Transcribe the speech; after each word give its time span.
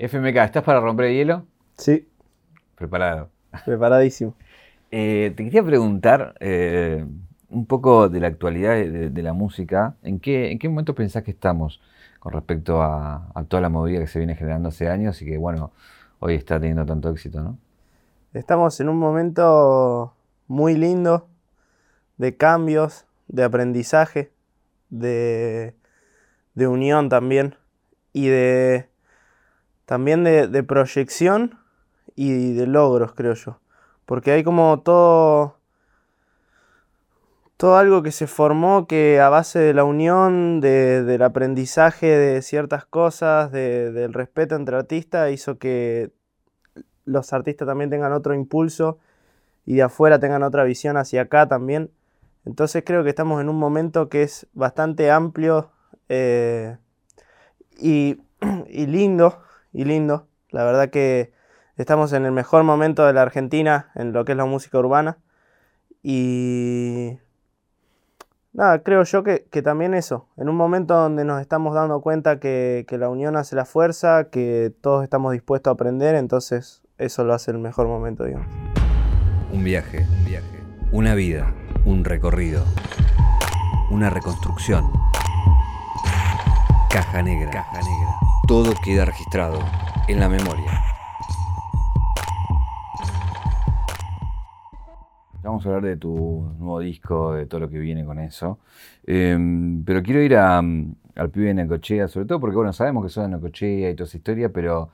FMK, 0.00 0.36
¿estás 0.36 0.62
para 0.62 0.80
romper 0.80 1.06
el 1.06 1.14
hielo? 1.14 1.44
Sí. 1.76 2.08
Preparado. 2.74 3.28
Preparadísimo. 3.64 4.34
Eh, 4.92 5.32
te 5.36 5.44
quería 5.44 5.62
preguntar 5.62 6.34
eh, 6.40 7.06
un 7.48 7.66
poco 7.66 8.08
de 8.08 8.18
la 8.18 8.26
actualidad 8.26 8.74
de, 8.74 9.22
la 9.22 9.32
música. 9.32 9.94
¿En 10.02 10.18
qué, 10.18 10.50
¿En 10.50 10.58
qué 10.58 10.68
momento 10.68 10.96
pensás 10.96 11.22
que 11.22 11.30
estamos 11.30 11.80
con 12.18 12.32
respecto 12.32 12.82
a, 12.82 13.32
toda 13.46 13.60
la 13.60 13.68
movida 13.68 14.00
que 14.00 14.08
se 14.08 14.18
viene 14.18 14.34
generando 14.34 14.70
hace 14.70 14.88
años 14.88 15.22
y 15.22 15.26
que, 15.26 15.38
bueno, 15.38 15.70
hoy 16.18 16.34
está 16.34 16.58
teniendo 16.58 16.84
tanto 16.84 17.08
éxito, 17.08 17.40
¿no? 17.40 17.56
Estamos 18.34 18.80
en 18.80 18.88
un 18.88 18.98
momento 18.98 20.16
muy 20.48 20.74
lindo 20.74 21.28
de 22.16 22.36
cambios, 22.36 23.06
de 23.28 23.44
aprendizaje, 23.44 24.32
de, 24.88 25.76
de 26.54 26.66
unión 26.66 27.08
también 27.08 27.54
y 28.12 28.26
de 28.26 28.89
también 29.90 30.22
de, 30.22 30.62
proyección 30.62 31.58
y 32.14 32.52
de 32.52 32.68
logros, 32.68 33.12
creo 33.12 33.34
yo. 33.34 33.58
Porque 34.06 34.30
hay 34.30 34.44
como 34.44 34.82
todo, 34.82 35.56
todo 37.56 37.76
algo 37.76 38.00
que 38.00 38.12
se 38.12 38.28
formó 38.28 38.86
que 38.86 39.18
a 39.18 39.28
base 39.30 39.58
de 39.58 39.74
la 39.74 39.82
unión, 39.82 40.60
del 40.60 41.20
aprendizaje 41.22 42.06
de 42.06 42.40
ciertas 42.40 42.84
cosas, 42.84 43.50
del 43.50 44.12
respeto 44.12 44.54
entre 44.54 44.76
artistas, 44.76 45.32
hizo 45.32 45.58
que 45.58 46.12
los 47.04 47.32
artistas 47.32 47.66
también 47.66 47.90
tengan 47.90 48.12
otro 48.12 48.32
impulso 48.32 49.00
y 49.66 49.74
de 49.74 49.82
afuera 49.82 50.20
tengan 50.20 50.44
otra 50.44 50.62
visión 50.62 50.98
hacia 50.98 51.22
acá 51.22 51.48
también. 51.48 51.90
Entonces 52.44 52.84
creo 52.86 53.02
que 53.02 53.10
estamos 53.10 53.40
en 53.40 53.48
un 53.48 53.58
momento 53.58 54.08
que 54.08 54.22
es 54.22 54.46
bastante 54.52 55.10
amplio 55.10 55.72
eh, 56.08 56.76
y 57.76 58.20
lindo 58.86 59.49
y 59.72 59.84
lindo. 59.84 60.26
La 60.50 60.64
verdad 60.64 60.90
que 60.90 61.32
estamos 61.76 62.12
en 62.12 62.24
el 62.24 62.32
mejor 62.32 62.64
momento 62.64 63.06
de 63.06 63.12
la 63.12 63.22
Argentina 63.22 63.90
en 63.94 64.12
lo 64.12 64.24
que 64.24 64.32
es 64.32 64.38
la 64.38 64.44
música 64.44 64.78
urbana. 64.78 65.18
Y 66.02 67.18
nada, 68.52 68.82
creo 68.82 69.02
yo 69.04 69.22
que, 69.22 69.38
también 69.62 69.94
eso, 69.94 70.28
en 70.36 70.48
un 70.48 70.56
momento 70.56 70.94
donde 70.94 71.24
nos 71.24 71.40
estamos 71.40 71.74
dando 71.74 72.00
cuenta 72.00 72.40
que, 72.40 72.84
que, 72.88 72.98
la 72.98 73.08
unión 73.08 73.36
hace 73.36 73.54
la 73.54 73.64
fuerza, 73.64 74.28
que 74.30 74.72
todos 74.80 75.04
estamos 75.04 75.32
dispuestos 75.32 75.70
a 75.70 75.74
aprender, 75.74 76.14
entonces 76.14 76.82
eso 76.98 77.24
lo 77.24 77.34
hace 77.34 77.50
el 77.50 77.58
mejor 77.58 77.86
momento, 77.86 78.24
digamos. 78.24 78.48
Un 79.52 79.64
viaje, 79.64 80.06
un 80.18 80.24
viaje, 80.24 80.62
una 80.92 81.14
vida, 81.14 81.52
un 81.84 82.04
recorrido, 82.04 82.64
una 83.90 84.10
reconstrucción. 84.10 84.84
Caja 86.88 87.22
negra. 87.22 87.50
Caja 87.50 87.80
negra 87.80 88.29
todo 88.50 88.74
queda 88.84 89.04
registrado 89.04 89.60
en 90.08 90.18
la 90.18 90.28
memoria. 90.28 90.82
Vamos 95.44 95.64
a 95.64 95.68
hablar 95.68 95.84
de 95.84 95.96
tu 95.96 96.52
nuevo 96.58 96.80
disco, 96.80 97.34
de 97.34 97.46
todo 97.46 97.60
lo 97.60 97.70
que 97.70 97.78
viene 97.78 98.04
con 98.04 98.18
eso. 98.18 98.58
Em, 99.06 99.84
pero 99.84 100.02
quiero 100.02 100.20
ir 100.20 100.36
al 100.36 101.30
pibe 101.32 101.46
de 101.46 101.54
Necochea, 101.54 102.08
sobre 102.08 102.26
todo 102.26 102.40
porque, 102.40 102.56
bueno, 102.56 102.72
sabemos 102.72 103.04
que 103.04 103.10
sos 103.10 103.22
de 103.22 103.36
Necochea 103.36 103.90
y 103.90 103.94
toda 103.94 104.08
esa 104.08 104.16
historia, 104.16 104.48
pero, 104.48 104.90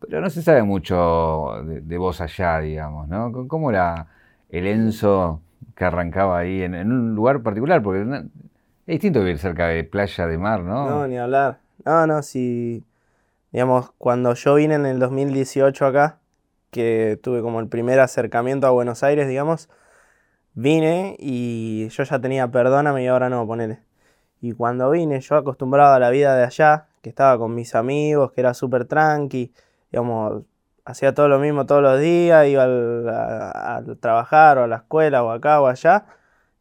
pero 0.00 0.20
no 0.20 0.28
se 0.28 0.42
sabe 0.42 0.62
mucho 0.62 1.62
de, 1.64 1.96
vos 1.96 2.20
allá, 2.20 2.58
digamos, 2.58 3.08
¿no? 3.08 3.48
¿Cómo 3.48 3.70
era 3.70 4.06
el 4.50 4.66
Enzo 4.66 5.40
que 5.74 5.84
arrancaba 5.86 6.40
ahí 6.40 6.60
en, 6.60 6.74
un 6.74 7.14
lugar 7.14 7.42
particular? 7.42 7.82
Porque 7.82 8.02
es 8.02 8.24
distinto 8.86 9.20
vivir 9.20 9.38
cerca 9.38 9.68
de 9.68 9.82
playa, 9.84 10.26
de 10.26 10.36
mar, 10.36 10.60
¿no? 10.60 10.90
No, 10.90 11.08
ni 11.08 11.16
hablar. 11.16 11.60
No, 11.86 12.06
no, 12.06 12.22
si 12.22 12.84
Digamos, 13.52 13.92
cuando 13.98 14.34
yo 14.34 14.54
vine 14.56 14.74
en 14.74 14.86
el 14.86 14.98
2018 14.98 15.86
acá, 15.86 16.20
que 16.70 17.18
tuve 17.22 17.42
como 17.42 17.60
el 17.60 17.68
primer 17.68 18.00
acercamiento 18.00 18.66
a 18.66 18.70
Buenos 18.70 19.02
Aires, 19.02 19.28
digamos, 19.28 19.68
vine 20.54 21.16
y 21.18 21.88
yo 21.88 22.04
ya 22.04 22.20
tenía 22.20 22.48
perdóname 22.50 23.04
y 23.04 23.06
ahora 23.06 23.30
no, 23.30 23.46
ponele. 23.46 23.80
Y 24.40 24.52
cuando 24.52 24.90
vine, 24.90 25.20
yo 25.20 25.36
acostumbrado 25.36 25.94
a 25.94 25.98
la 25.98 26.10
vida 26.10 26.36
de 26.36 26.44
allá, 26.44 26.88
que 27.02 27.08
estaba 27.10 27.38
con 27.38 27.54
mis 27.54 27.74
amigos, 27.74 28.32
que 28.32 28.40
era 28.40 28.54
súper 28.54 28.84
tranqui, 28.84 29.52
digamos, 29.90 30.44
hacía 30.84 31.14
todo 31.14 31.28
lo 31.28 31.38
mismo 31.38 31.66
todos 31.66 31.82
los 31.82 32.00
días, 32.00 32.46
iba 32.48 32.64
al, 32.64 33.98
trabajar 34.00 34.58
o 34.58 34.64
a 34.64 34.66
la 34.68 34.76
escuela 34.76 35.24
o 35.24 35.30
acá 35.30 35.60
o 35.60 35.66
allá, 35.66 36.06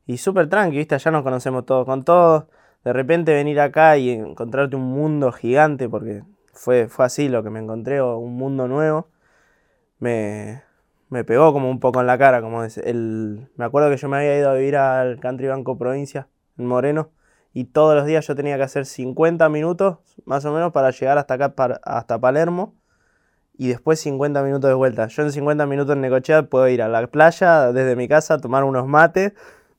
y 0.06 0.17
súper 0.17 0.50
tranqui, 0.50 0.78
¿viste? 0.78 0.95
Allá 0.95 1.12
nos 1.12 1.23
conocemos 1.23 1.66
todos 1.66 1.85
con 1.85 2.03
todos. 2.03 2.45
De 2.83 2.94
repente 2.94 3.33
venir 3.33 3.59
acá 3.59 3.97
y 3.97 4.12
encontrarte 4.12 4.75
un 4.75 4.83
mundo 4.83 5.31
gigante, 5.31 5.89
porque 5.89 6.23
fue, 6.57 6.88
fue 6.90 7.06
así 7.06 7.29
lo 7.29 7.44
que 7.44 7.50
me 7.50 7.59
encontré, 7.59 8.01
un 8.01 8.35
mundo 8.35 8.68
nuevo. 8.68 9.07
Me, 10.00 10.63
me 11.09 11.23
pegó 11.23 11.53
como 11.53 11.69
un 11.69 11.79
poco 11.79 12.01
en 12.01 12.07
la 12.07 12.18
cara, 12.18 12.41
como 12.41 12.63
el, 12.63 13.50
me 13.56 13.66
acuerdo 13.66 13.90
que 13.90 13.97
yo 13.97 14.09
me 14.09 14.18
había 14.18 14.38
ido 14.38 14.50
a 14.50 14.53
vivir 14.53 14.75
al 14.75 15.19
Country 15.19 15.47
Banco 15.47 15.78
Provincia, 15.78 16.28
en 16.57 16.66
Moreno, 16.66 17.12
y 17.53 17.66
todos 17.66 17.95
los 17.95 18.06
días 18.06 18.28
yo 18.28 18.35
tenía 18.35 18.57
que 18.57 18.63
hacer 18.63 18.85
50 18.85 19.47
minutos, 19.50 19.97
más 20.25 20.45
o 20.45 20.53
menos, 20.53 20.72
para 20.73 20.91
llegar 20.91 21.18
hasta 21.18 21.35
acá, 21.35 21.53
hasta 21.84 22.19
Palermo, 22.19 22.75
y 23.57 23.69
después 23.69 24.00
50 24.01 24.44
minutos 24.44 24.69
de 24.69 24.75
vuelta. 24.75 25.07
Yo 25.07 25.24
en 25.24 25.31
50 25.31 25.66
minutos 25.66 25.95
en 25.95 26.01
Necochea 26.01 26.44
puedo 26.44 26.68
ir 26.68 26.81
a 26.81 26.88
la 26.88 27.07
playa 27.07 27.72
desde 27.72 27.95
mi 27.95 28.07
casa, 28.07 28.38
tomar 28.39 28.63
unos 28.63 28.88
mates, 28.88 29.34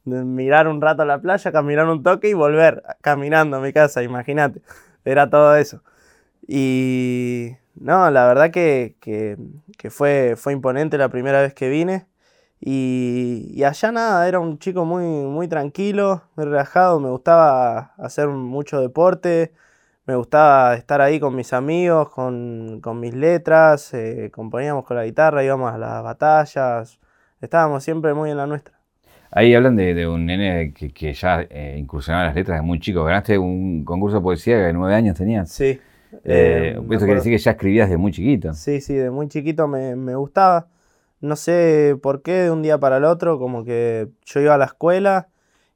mirar 0.05 0.67
un 0.67 0.81
rato 0.81 1.03
a 1.03 1.05
la 1.05 1.21
playa, 1.21 1.53
caminar 1.53 1.87
un 1.89 2.03
toque 2.03 2.29
y 2.31 2.35
volver 2.35 2.83
caminando 3.03 3.59
a 3.59 3.61
mi 3.61 3.73
casa, 3.73 4.03
imagínate. 4.03 4.63
Era 5.05 5.31
todo 5.31 5.55
eso. 5.57 5.83
Y 6.51 7.57
no, 7.75 8.11
la 8.11 8.27
verdad 8.27 8.51
que, 8.51 8.97
fue, 9.91 10.35
fue 10.37 10.53
imponente 10.55 10.97
la 10.97 11.11
primera 11.11 11.43
vez 11.43 11.53
que 11.55 11.69
vine. 11.69 12.07
Y, 12.61 13.63
allá 13.63 13.93
nada, 13.93 14.27
era 14.27 14.41
un 14.41 14.59
chico 14.59 14.85
muy, 14.85 15.05
muy 15.05 15.47
tranquilo, 15.47 16.23
muy 16.37 16.47
relajado, 16.47 16.99
me 17.01 17.11
gustaba 17.11 17.93
hacer 17.99 18.29
mucho 18.29 18.81
deporte, 18.81 19.53
me 20.07 20.17
gustaba 20.17 20.75
estar 20.75 21.01
ahí 21.03 21.21
con 21.21 21.37
mis 21.37 21.53
amigos, 21.53 22.09
con, 22.11 22.81
mis 22.99 23.15
letras, 23.15 23.93
eh, 23.95 24.31
componíamos 24.33 24.85
con 24.87 24.97
la 24.97 25.05
guitarra, 25.05 25.45
íbamos 25.45 25.73
a 25.73 25.79
las 25.79 26.03
batallas, 26.03 26.99
estábamos 27.41 27.85
siempre 27.85 28.15
muy 28.15 28.31
en 28.31 28.39
la 28.39 28.47
nuestra. 28.47 28.79
Ahí 29.31 29.55
hablan 29.55 29.77
de, 29.77 30.09
un 30.09 30.25
nene 30.25 30.73
que, 30.73 31.13
ya 31.13 31.43
eh, 31.43 31.77
incursionaba 31.79 32.27
las 32.27 32.35
letras 32.35 32.59
de 32.59 32.63
muy 32.63 32.81
chico. 32.81 33.05
Ganaste 33.05 33.37
un 33.39 33.85
concurso 33.85 34.17
de 34.17 34.23
poesía 34.23 34.59
de 34.59 34.73
nueve 34.73 34.95
años 34.95 35.17
tenías. 35.17 35.51
Sí, 35.51 35.79
eh, 36.25 36.75
eso 36.77 37.05
quiere 37.05 37.15
decir 37.17 37.33
que 37.33 37.39
ya 37.39 37.51
escribías 37.53 37.91
de 37.91 37.97
muy 37.97 38.13
chiquito. 38.13 38.55
Sí, 38.55 38.81
sí, 38.81 38.95
de 38.95 39.11
muy 39.11 39.29
chiquito 39.29 39.69
me, 39.69 40.15
gustaba. 40.15 40.69
No 41.21 41.37
sé 41.37 41.99
por 42.03 42.23
qué, 42.23 42.45
de 42.45 42.51
un 42.51 42.63
día 42.63 42.79
para 42.79 42.99
el 42.99 43.05
otro, 43.05 43.39
como 43.39 43.65
que 43.65 44.09
yo 44.25 44.41
iba 44.41 44.55
a 44.55 44.59
la 44.59 44.67
escuela 44.67 45.29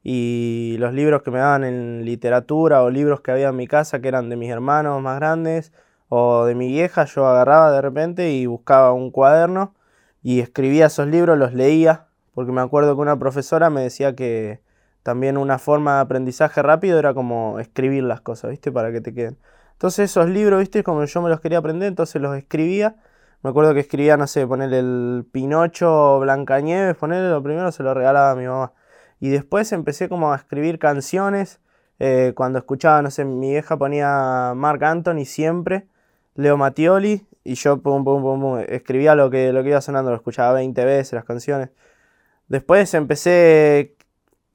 y 0.03 0.77
los 0.79 0.95
libros 0.95 1.23
que 1.23 1.31
me 1.31 1.39
daban 1.39 1.65
en 1.65 2.05
literatura 2.05 2.83
o 2.83 2.91
libros 2.91 3.21
que 3.21 3.31
había 3.33 3.49
en 3.49 3.57
mi 3.57 3.67
casa 3.67 4.01
que 4.01 4.09
eran 4.09 4.29
de 4.29 4.37
mis 4.37 4.51
hermanos 4.51 5.01
más 5.03 5.17
grandes 5.17 5.73
o 6.09 6.45
de 6.45 6.55
mi 6.55 6.69
vieja, 6.69 7.05
yo 7.05 7.27
agarraba 7.27 7.73
de 7.73 7.81
repente 7.81 8.33
y 8.33 8.47
buscaba 8.47 8.93
un 8.93 9.11
cuaderno 9.11 9.75
y 10.23 10.41
escribía 10.41 10.87
esos 10.87 11.09
libros, 11.09 11.39
los 11.39 11.55
leía, 11.55 12.07
porque 12.35 12.53
me 12.53 12.61
acuerdo 12.61 12.95
que 12.95 13.03
una 13.03 13.19
profesora 13.19 13.71
me 13.71 13.83
decía 13.83 14.15
que 14.15 14.61
también 15.03 15.37
una 15.37 15.59
forma 15.59 15.97
de 15.97 16.01
aprendizaje 16.03 16.63
rápido 16.63 16.99
era 16.99 17.15
como 17.15 17.59
escribir 17.59 18.05
las 18.05 18.21
cosas, 18.21 18.51
¿viste? 18.51 18.71
Para 18.71 18.93
que 18.93 19.01
te 19.01 19.15
queden. 19.15 19.39
Entonces 19.83 20.13
esos 20.13 20.29
libros, 20.29 20.61
viste, 20.61 20.85
como 20.85 21.05
yo 21.05 21.23
me 21.23 21.29
los 21.29 21.41
quería 21.41 21.59
aprender, 21.59 21.89
entonces 21.89 22.23
los 22.23 22.37
escribía. 22.37 22.95
Me 23.43 23.51
acuerdo 23.51 23.75
que 23.75 23.81
escribía, 23.81 24.17
no 24.17 24.29
sé, 24.29 24.47
ponerle 24.47 24.79
el 24.79 25.27
Pinocho 25.33 26.21
Blancanieves, 26.21 26.95
ponerle 26.95 27.31
lo 27.31 27.43
primero, 27.43 27.73
se 27.73 27.83
lo 27.83 27.93
regalaba 27.93 28.31
a 28.31 28.37
mi 28.37 28.47
mamá. 28.47 28.75
Y 29.19 29.31
después 29.31 29.73
empecé 29.73 30.09
como 30.09 30.33
a 30.33 30.37
escribir 30.37 30.79
canciones. 30.79 31.59
Eh, 31.99 32.33
cuando 32.37 32.61
escuchaba, 32.61 33.03
no 33.03 33.11
sé, 33.11 33.25
mi 33.25 33.51
vieja 33.51 33.77
ponía 33.77 34.53
Mark 34.55 34.85
Anthony 34.85 35.25
siempre, 35.25 35.89
Leo 36.37 36.57
Mattioli, 36.57 37.27
y 37.43 37.55
yo 37.55 37.83
pum, 37.83 38.05
pum, 38.05 38.23
pum, 38.23 38.61
escribía 38.61 39.17
lo 39.17 39.31
que, 39.31 39.53
lo 39.53 39.65
que 39.65 39.71
iba 39.71 39.81
sonando, 39.81 40.13
lo 40.13 40.17
escuchaba 40.17 40.53
20 40.53 40.85
veces 40.85 41.15
las 41.15 41.25
canciones. 41.25 41.71
Después 42.47 42.95
empecé 42.95 43.97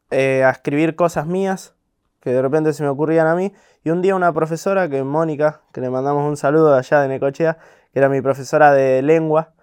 eh, 0.09 0.45
a 0.45 0.51
escribir 0.51 0.95
cosas 0.95 1.27
mías, 1.27 1.75
que 2.21 2.29
de 2.31 2.41
repente 2.41 2.71
se 2.71 2.83
me 2.83 2.89
ocurrían 2.89 3.27
a 3.27 3.35
mí. 3.35 3.53
Y 3.87 3.89
un 3.89 4.01
día 4.01 4.17
una 4.17 4.33
profesora, 4.33 4.89
que 4.89 5.01
Mónica, 5.05 5.61
que 5.71 5.79
le 5.79 5.89
mandamos 5.89 6.27
un 6.27 6.35
saludo 6.35 6.73
de 6.73 6.79
allá 6.79 6.99
de 6.99 7.07
Necochea, 7.07 7.57
que 7.93 7.99
era 7.99 8.09
mi 8.09 8.21
profesora 8.21 8.73
de 8.73 9.01
lengua, 9.01 9.53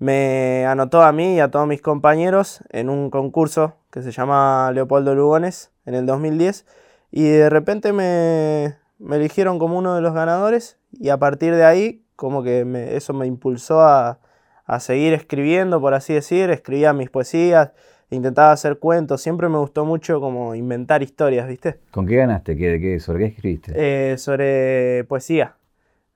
me 0.00 0.66
anotó 0.66 1.00
a 1.02 1.12
mí 1.12 1.36
y 1.36 1.38
a 1.38 1.48
todos 1.48 1.68
mis 1.68 1.80
compañeros 1.80 2.64
en 2.70 2.90
un 2.90 3.08
concurso 3.08 3.76
que 3.92 4.02
se 4.02 4.10
llama 4.10 4.72
Leopoldo 4.74 5.14
Lugones 5.14 5.70
en 5.86 5.94
el 5.94 6.06
2010. 6.06 6.66
Y 7.12 7.22
de 7.22 7.50
repente 7.50 7.92
me, 7.92 8.78
eligieron 9.14 9.60
como 9.60 9.78
uno 9.78 9.94
de 9.94 10.00
los 10.00 10.12
ganadores 10.12 10.76
y 10.90 11.10
a 11.10 11.18
partir 11.18 11.54
de 11.54 11.64
ahí 11.64 12.02
como 12.16 12.42
que 12.42 12.66
eso 12.96 13.12
me 13.12 13.28
impulsó 13.28 13.80
a, 13.82 14.18
a 14.66 14.80
seguir 14.80 15.12
escribiendo, 15.12 15.80
por 15.80 15.94
así 15.94 16.12
decir, 16.14 16.50
escribía 16.50 16.92
mis 16.94 17.10
poesías, 17.10 17.70
intentaba 18.12 18.52
hacer 18.52 18.78
cuentos, 18.78 19.20
siempre 19.22 19.48
me 19.48 19.58
gustó 19.58 19.84
mucho 19.84 20.20
como 20.20 20.54
inventar 20.54 21.02
historias, 21.02 21.48
¿viste? 21.48 21.80
¿Con 21.90 22.06
qué 22.06 22.16
ganaste? 22.16 22.56
¿Qué, 22.56 22.80
qué, 22.80 23.00
¿Sobre 23.00 23.20
qué 23.20 23.24
escribiste? 23.34 23.72
Eh, 23.74 24.18
sobre 24.18 25.04
poesía. 25.04 25.56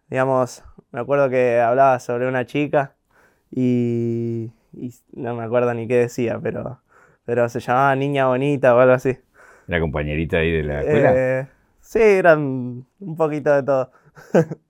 Digamos, 0.08 0.62
me 0.92 1.00
acuerdo 1.00 1.28
que 1.30 1.60
hablaba 1.60 1.98
sobre 1.98 2.28
una 2.28 2.44
chica 2.46 2.94
y, 3.50 4.50
y 4.72 4.94
no 5.14 5.34
me 5.34 5.44
acuerdo 5.44 5.72
ni 5.74 5.88
qué 5.88 5.96
decía, 5.96 6.38
pero, 6.42 6.80
pero 7.24 7.48
se 7.48 7.60
llamaba 7.60 7.96
Niña 7.96 8.26
Bonita 8.26 8.74
o 8.74 8.78
algo 8.78 8.94
así. 8.94 9.16
¿La 9.66 9.80
compañerita 9.80 10.38
ahí 10.38 10.52
de 10.52 10.62
la 10.62 10.80
escuela? 10.80 11.12
Eh, 11.14 11.46
sí, 11.80 11.98
eran 12.00 12.84
un 13.00 13.16
poquito 13.16 13.54
de 13.54 13.62
todo. 13.62 13.90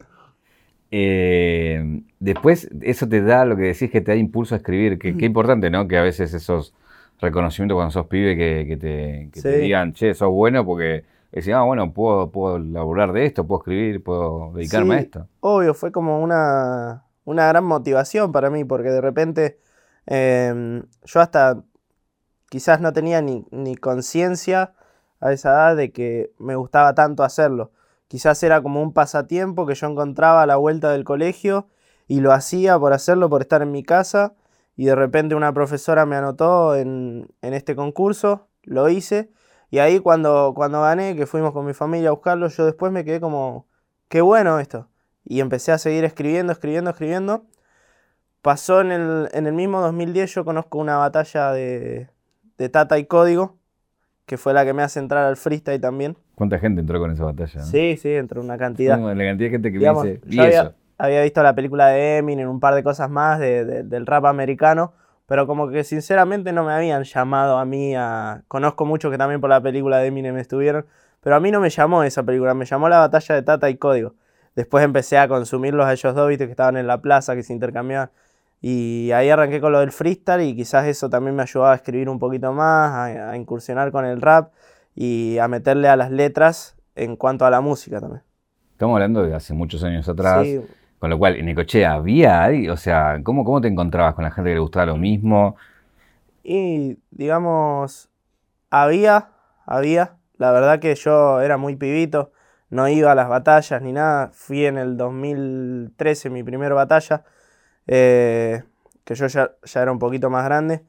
Eh, 0.92 2.02
después, 2.20 2.70
eso 2.80 3.08
te 3.08 3.20
da 3.20 3.44
lo 3.44 3.56
que 3.56 3.64
decís 3.64 3.90
que 3.90 4.00
te 4.00 4.12
da 4.12 4.16
impulso 4.16 4.54
a 4.54 4.58
escribir. 4.58 5.00
que 5.00 5.16
Qué 5.16 5.26
importante, 5.26 5.68
¿no? 5.68 5.88
Que 5.88 5.98
a 5.98 6.02
veces 6.02 6.32
esos 6.32 6.74
reconocimientos 7.20 7.76
cuando 7.76 7.90
sos 7.90 8.06
pibe 8.06 8.36
que, 8.36 8.66
que 8.66 8.76
te, 8.76 9.30
que 9.32 9.42
te 9.42 9.52
Sí. 9.54 9.60
digan, 9.60 9.92
che, 9.92 10.14
sos 10.14 10.30
bueno, 10.30 10.64
porque 10.64 11.04
decís, 11.32 11.52
ah, 11.54 11.62
bueno, 11.62 11.92
puedo, 11.92 12.30
puedo 12.30 12.58
laburar 12.58 13.12
de 13.12 13.26
esto, 13.26 13.46
puedo 13.46 13.60
escribir, 13.60 14.02
puedo 14.02 14.52
dedicarme 14.54 14.94
a 14.96 14.98
esto. 15.00 15.28
Obvio, 15.40 15.74
fue 15.74 15.92
como 15.92 16.20
una, 16.22 17.04
una 17.24 17.48
gran 17.48 17.64
motivación 17.64 18.32
para 18.32 18.50
mí, 18.50 18.64
porque 18.64 18.90
de 18.90 19.00
repente 19.00 19.58
em, 20.06 20.82
yo 21.04 21.20
hasta 21.20 21.62
quizás 22.48 22.80
no 22.80 22.92
tenía 22.92 23.20
ni, 23.22 23.44
ni 23.50 23.76
conciencia 23.76 24.72
a 25.20 25.32
esa 25.32 25.50
edad 25.50 25.76
de 25.76 25.92
que 25.92 26.32
me 26.38 26.54
gustaba 26.56 26.94
tanto 26.94 27.22
hacerlo. 27.24 27.72
Quizás 28.08 28.42
era 28.42 28.62
como 28.62 28.82
un 28.82 28.92
pasatiempo 28.92 29.66
que 29.66 29.74
yo 29.74 29.88
encontraba 29.88 30.42
a 30.42 30.46
la 30.46 30.56
vuelta 30.56 30.92
del 30.92 31.04
colegio 31.04 31.66
y 32.06 32.20
lo 32.20 32.32
hacía 32.32 32.78
por 32.78 32.92
hacerlo, 32.92 33.28
por 33.28 33.42
estar 33.42 33.62
en 33.62 33.72
mi 33.72 33.82
casa. 33.82 34.34
Y 34.76 34.84
de 34.84 34.94
repente 34.94 35.34
una 35.34 35.52
profesora 35.52 36.04
me 36.06 36.16
anotó 36.16 36.76
en, 36.76 37.28
en 37.42 37.54
este 37.54 37.74
concurso, 37.74 38.48
lo 38.62 38.88
hice. 38.88 39.30
Y 39.70 39.78
ahí 39.78 39.98
cuando, 40.00 40.52
cuando 40.54 40.82
gané, 40.82 41.16
que 41.16 41.26
fuimos 41.26 41.52
con 41.52 41.66
mi 41.66 41.72
familia 41.72 42.10
a 42.10 42.12
buscarlo, 42.12 42.48
yo 42.48 42.66
después 42.66 42.92
me 42.92 43.04
quedé 43.04 43.20
como, 43.20 43.66
qué 44.08 44.20
bueno 44.20 44.60
esto. 44.60 44.88
Y 45.24 45.40
empecé 45.40 45.72
a 45.72 45.78
seguir 45.78 46.04
escribiendo, 46.04 46.52
escribiendo, 46.52 46.90
escribiendo. 46.90 47.46
Pasó 48.42 48.80
en 48.80 48.92
el, 48.92 49.28
en 49.32 49.46
el 49.46 49.54
mismo 49.54 49.80
2010, 49.80 50.34
yo 50.34 50.44
conozco 50.44 50.78
una 50.78 50.98
batalla 50.98 51.52
de, 51.52 52.08
de 52.58 52.68
Tata 52.68 52.98
y 52.98 53.06
Código, 53.06 53.56
que 54.24 54.36
fue 54.36 54.52
la 54.54 54.64
que 54.64 54.72
me 54.72 54.82
hace 54.82 55.00
entrar 55.00 55.24
al 55.24 55.36
freestyle 55.36 55.80
también. 55.80 56.16
¿Cuánta 56.36 56.58
gente 56.58 56.80
entró 56.80 57.00
con 57.00 57.10
esa 57.10 57.24
batalla? 57.24 57.60
no? 57.60 57.66
Sí, 57.66 57.96
sí, 57.96 58.12
entró 58.12 58.40
una 58.40 58.58
cantidad. 58.58 58.98
La 58.98 59.06
cantidad 59.06 59.36
de 59.36 59.50
gente 59.50 59.72
que 59.72 59.78
Digamos, 59.78 60.04
me 60.04 60.12
dice, 60.12 60.22
y 60.28 60.38
había, 60.38 60.60
eso. 60.60 60.74
Había 60.98 61.22
visto 61.22 61.42
la 61.42 61.54
película 61.54 61.88
de 61.88 62.18
Eminem, 62.18 62.48
un 62.48 62.60
par 62.60 62.74
de 62.74 62.82
cosas 62.82 63.10
más 63.10 63.38
de- 63.38 63.64
de- 63.64 63.82
del 63.82 64.06
rap 64.06 64.24
americano, 64.26 64.92
pero 65.26 65.46
como 65.46 65.68
que 65.68 65.84
sinceramente 65.84 66.52
no 66.52 66.64
me 66.64 66.72
habían 66.72 67.02
llamado 67.04 67.58
a 67.58 67.64
mí 67.64 67.94
a... 67.96 68.42
Conozco 68.48 68.84
muchos 68.86 69.10
que 69.10 69.18
también 69.18 69.40
por 69.40 69.50
la 69.50 69.60
película 69.60 69.98
de 69.98 70.06
Eminem 70.06 70.36
estuvieron, 70.38 70.86
pero 71.20 71.36
a 71.36 71.40
mí 71.40 71.50
no 71.50 71.60
me 71.60 71.70
llamó 71.70 72.02
esa 72.04 72.22
película, 72.22 72.54
me 72.54 72.64
llamó 72.64 72.88
la 72.88 73.00
batalla 73.00 73.34
de 73.34 73.42
Tata 73.42 73.68
y 73.68 73.76
Código. 73.76 74.14
Después 74.54 74.84
empecé 74.84 75.18
a 75.18 75.26
consumirlos 75.28 75.84
a 75.84 75.92
ellos 75.92 76.14
dos, 76.14 76.28
viste, 76.28 76.46
que 76.46 76.52
estaban 76.52 76.76
en 76.76 76.86
la 76.86 77.02
plaza, 77.02 77.34
que 77.34 77.42
se 77.42 77.52
intercambiaban. 77.52 78.10
Y 78.62 79.10
ahí 79.12 79.28
arranqué 79.28 79.60
con 79.60 79.72
lo 79.72 79.80
del 79.80 79.92
freestyle 79.92 80.42
y 80.42 80.56
quizás 80.56 80.86
eso 80.86 81.10
también 81.10 81.36
me 81.36 81.42
ayudaba 81.42 81.72
a 81.72 81.74
escribir 81.76 82.08
un 82.08 82.18
poquito 82.18 82.52
más, 82.52 82.90
a, 82.92 83.30
a 83.32 83.36
incursionar 83.36 83.92
con 83.92 84.04
el 84.06 84.20
rap 84.22 84.52
y 84.94 85.36
a 85.38 85.46
meterle 85.48 85.88
a 85.88 85.96
las 85.96 86.10
letras 86.10 86.76
en 86.94 87.16
cuanto 87.16 87.44
a 87.44 87.50
la 87.50 87.60
música 87.60 88.00
también. 88.00 88.22
Estamos 88.72 88.94
hablando 88.94 89.22
de 89.22 89.34
hace 89.34 89.52
muchos 89.52 89.82
años 89.84 90.08
atrás. 90.08 90.46
Sí, 90.46 90.60
Con 90.98 91.10
lo 91.10 91.18
cual, 91.18 91.36
en 91.36 91.46
Necochea 91.46 91.92
había, 91.92 92.48
o 92.70 92.76
sea, 92.76 93.20
¿cómo, 93.22 93.44
¿cómo 93.44 93.60
te 93.60 93.68
encontrabas 93.68 94.14
con 94.14 94.24
la 94.24 94.30
gente 94.30 94.50
que 94.50 94.54
le 94.54 94.60
gustaba 94.60 94.86
lo 94.86 94.96
mismo? 94.96 95.56
Y 96.42 96.98
digamos, 97.10 98.08
había, 98.70 99.30
había, 99.66 100.16
la 100.38 100.52
verdad 100.52 100.78
que 100.78 100.94
yo 100.94 101.40
era 101.40 101.56
muy 101.56 101.76
pibito, 101.76 102.32
no 102.70 102.88
iba 102.88 103.12
a 103.12 103.14
las 103.14 103.28
batallas 103.28 103.82
ni 103.82 103.92
nada, 103.92 104.30
fui 104.32 104.64
en 104.64 104.78
el 104.78 104.96
2013 104.96 106.30
mi 106.30 106.42
primera 106.42 106.74
batalla, 106.74 107.24
eh, 107.86 108.62
que 109.04 109.14
yo 109.14 109.26
ya, 109.26 109.52
ya 109.62 109.82
era 109.82 109.92
un 109.92 109.98
poquito 109.98 110.30
más 110.30 110.44
grande, 110.44 110.84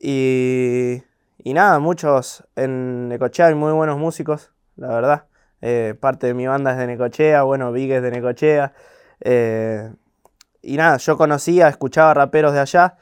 y, 0.00 1.02
y 1.38 1.54
nada, 1.54 1.78
muchos 1.78 2.46
en 2.56 3.08
Necochea 3.08 3.46
hay 3.46 3.54
muy 3.54 3.72
buenos 3.72 3.98
músicos, 3.98 4.52
la 4.76 4.88
verdad, 4.88 5.24
eh, 5.60 5.94
parte 5.98 6.26
de 6.26 6.34
mi 6.34 6.46
banda 6.46 6.72
es 6.72 6.78
de 6.78 6.86
Necochea, 6.86 7.42
bueno, 7.42 7.72
Big 7.72 7.90
es 7.90 8.02
de 8.02 8.10
Necochea, 8.10 8.74
eh, 9.24 9.92
y 10.62 10.76
nada, 10.76 10.96
yo 10.98 11.16
conocía, 11.18 11.68
escuchaba 11.68 12.14
raperos 12.14 12.52
de 12.54 12.60
allá, 12.60 12.96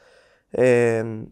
eh, 0.53 1.27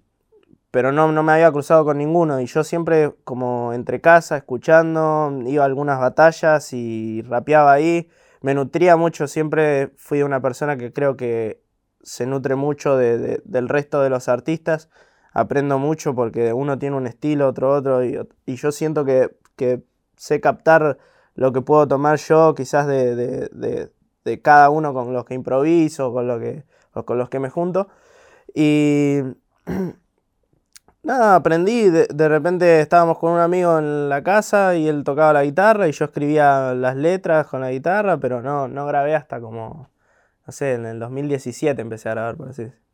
pero 0.71 0.91
no, 0.93 1.11
no 1.11 1.23
me 1.23 1.33
había 1.33 1.51
cruzado 1.51 1.83
con 1.85 1.97
ninguno. 1.97 2.39
Y 2.39 2.45
yo 2.45 2.63
siempre, 2.63 3.13
como 3.25 3.73
entre 3.73 3.99
casa, 4.01 4.37
escuchando, 4.37 5.33
iba 5.45 5.63
a 5.63 5.65
algunas 5.67 5.99
batallas 5.99 6.71
y 6.73 7.21
rapeaba 7.23 7.73
ahí. 7.73 8.09
Me 8.41 8.53
nutría 8.55 8.95
mucho, 8.95 9.27
siempre 9.27 9.91
fui 9.97 10.23
una 10.23 10.41
persona 10.41 10.77
que 10.77 10.93
creo 10.93 11.17
que 11.17 11.61
se 12.03 12.25
nutre 12.25 12.55
mucho 12.55 12.97
de- 12.97 13.17
de- 13.17 13.41
del 13.45 13.69
resto 13.69 14.01
de 14.01 14.09
los 14.09 14.29
artistas. 14.29 14.89
Aprendo 15.33 15.77
mucho 15.79 16.15
porque 16.15 16.53
uno 16.53 16.79
tiene 16.79 16.95
un 16.97 17.07
estilo, 17.07 17.47
otro 17.49 17.71
otro, 17.73 18.03
y, 18.05 18.17
yo 18.55 18.71
siento 18.71 19.05
que, 19.05 19.35
que 19.55 19.83
sé 20.17 20.41
captar 20.41 20.97
lo 21.35 21.51
que 21.53 21.61
puedo 21.61 21.87
tomar 21.87 22.17
yo, 22.19 22.53
quizás 22.55 22.87
de- 22.87 23.91
de- 24.25 24.41
cada 24.41 24.69
uno 24.69 24.93
con 24.93 25.13
los 25.13 25.25
que 25.25 25.33
improviso, 25.35 26.13
con, 26.13 26.27
lo 26.27 26.39
que, 26.39 26.63
o 26.93 27.03
con 27.05 27.17
los 27.17 27.29
que 27.29 27.39
me 27.39 27.49
junto. 27.49 27.87
Y 28.53 29.19
nada, 31.03 31.35
aprendí. 31.35 31.89
De, 31.89 32.07
de 32.07 32.29
repente 32.29 32.81
estábamos 32.81 33.17
con 33.19 33.31
un 33.33 33.39
amigo 33.39 33.79
en 33.79 34.09
la 34.09 34.23
casa 34.23 34.75
y 34.75 34.87
él 34.87 35.03
tocaba 35.03 35.33
la 35.33 35.43
guitarra 35.43 35.87
y 35.87 35.91
yo 35.91 36.05
escribía 36.05 36.73
las 36.73 36.95
letras 36.95 37.47
con 37.47 37.61
la 37.61 37.71
guitarra, 37.71 38.17
pero 38.19 38.41
no, 38.41 38.67
no 38.67 38.85
grabé 38.85 39.15
hasta 39.15 39.39
como, 39.41 39.89
no 40.45 40.53
sé, 40.53 40.73
en 40.73 40.85
el 40.85 40.99
2017 40.99 41.81
empecé 41.81 42.09
a 42.09 42.13
grabar, 42.13 42.35
por 42.37 42.49
así 42.49 42.63
decirlo. 42.63 42.90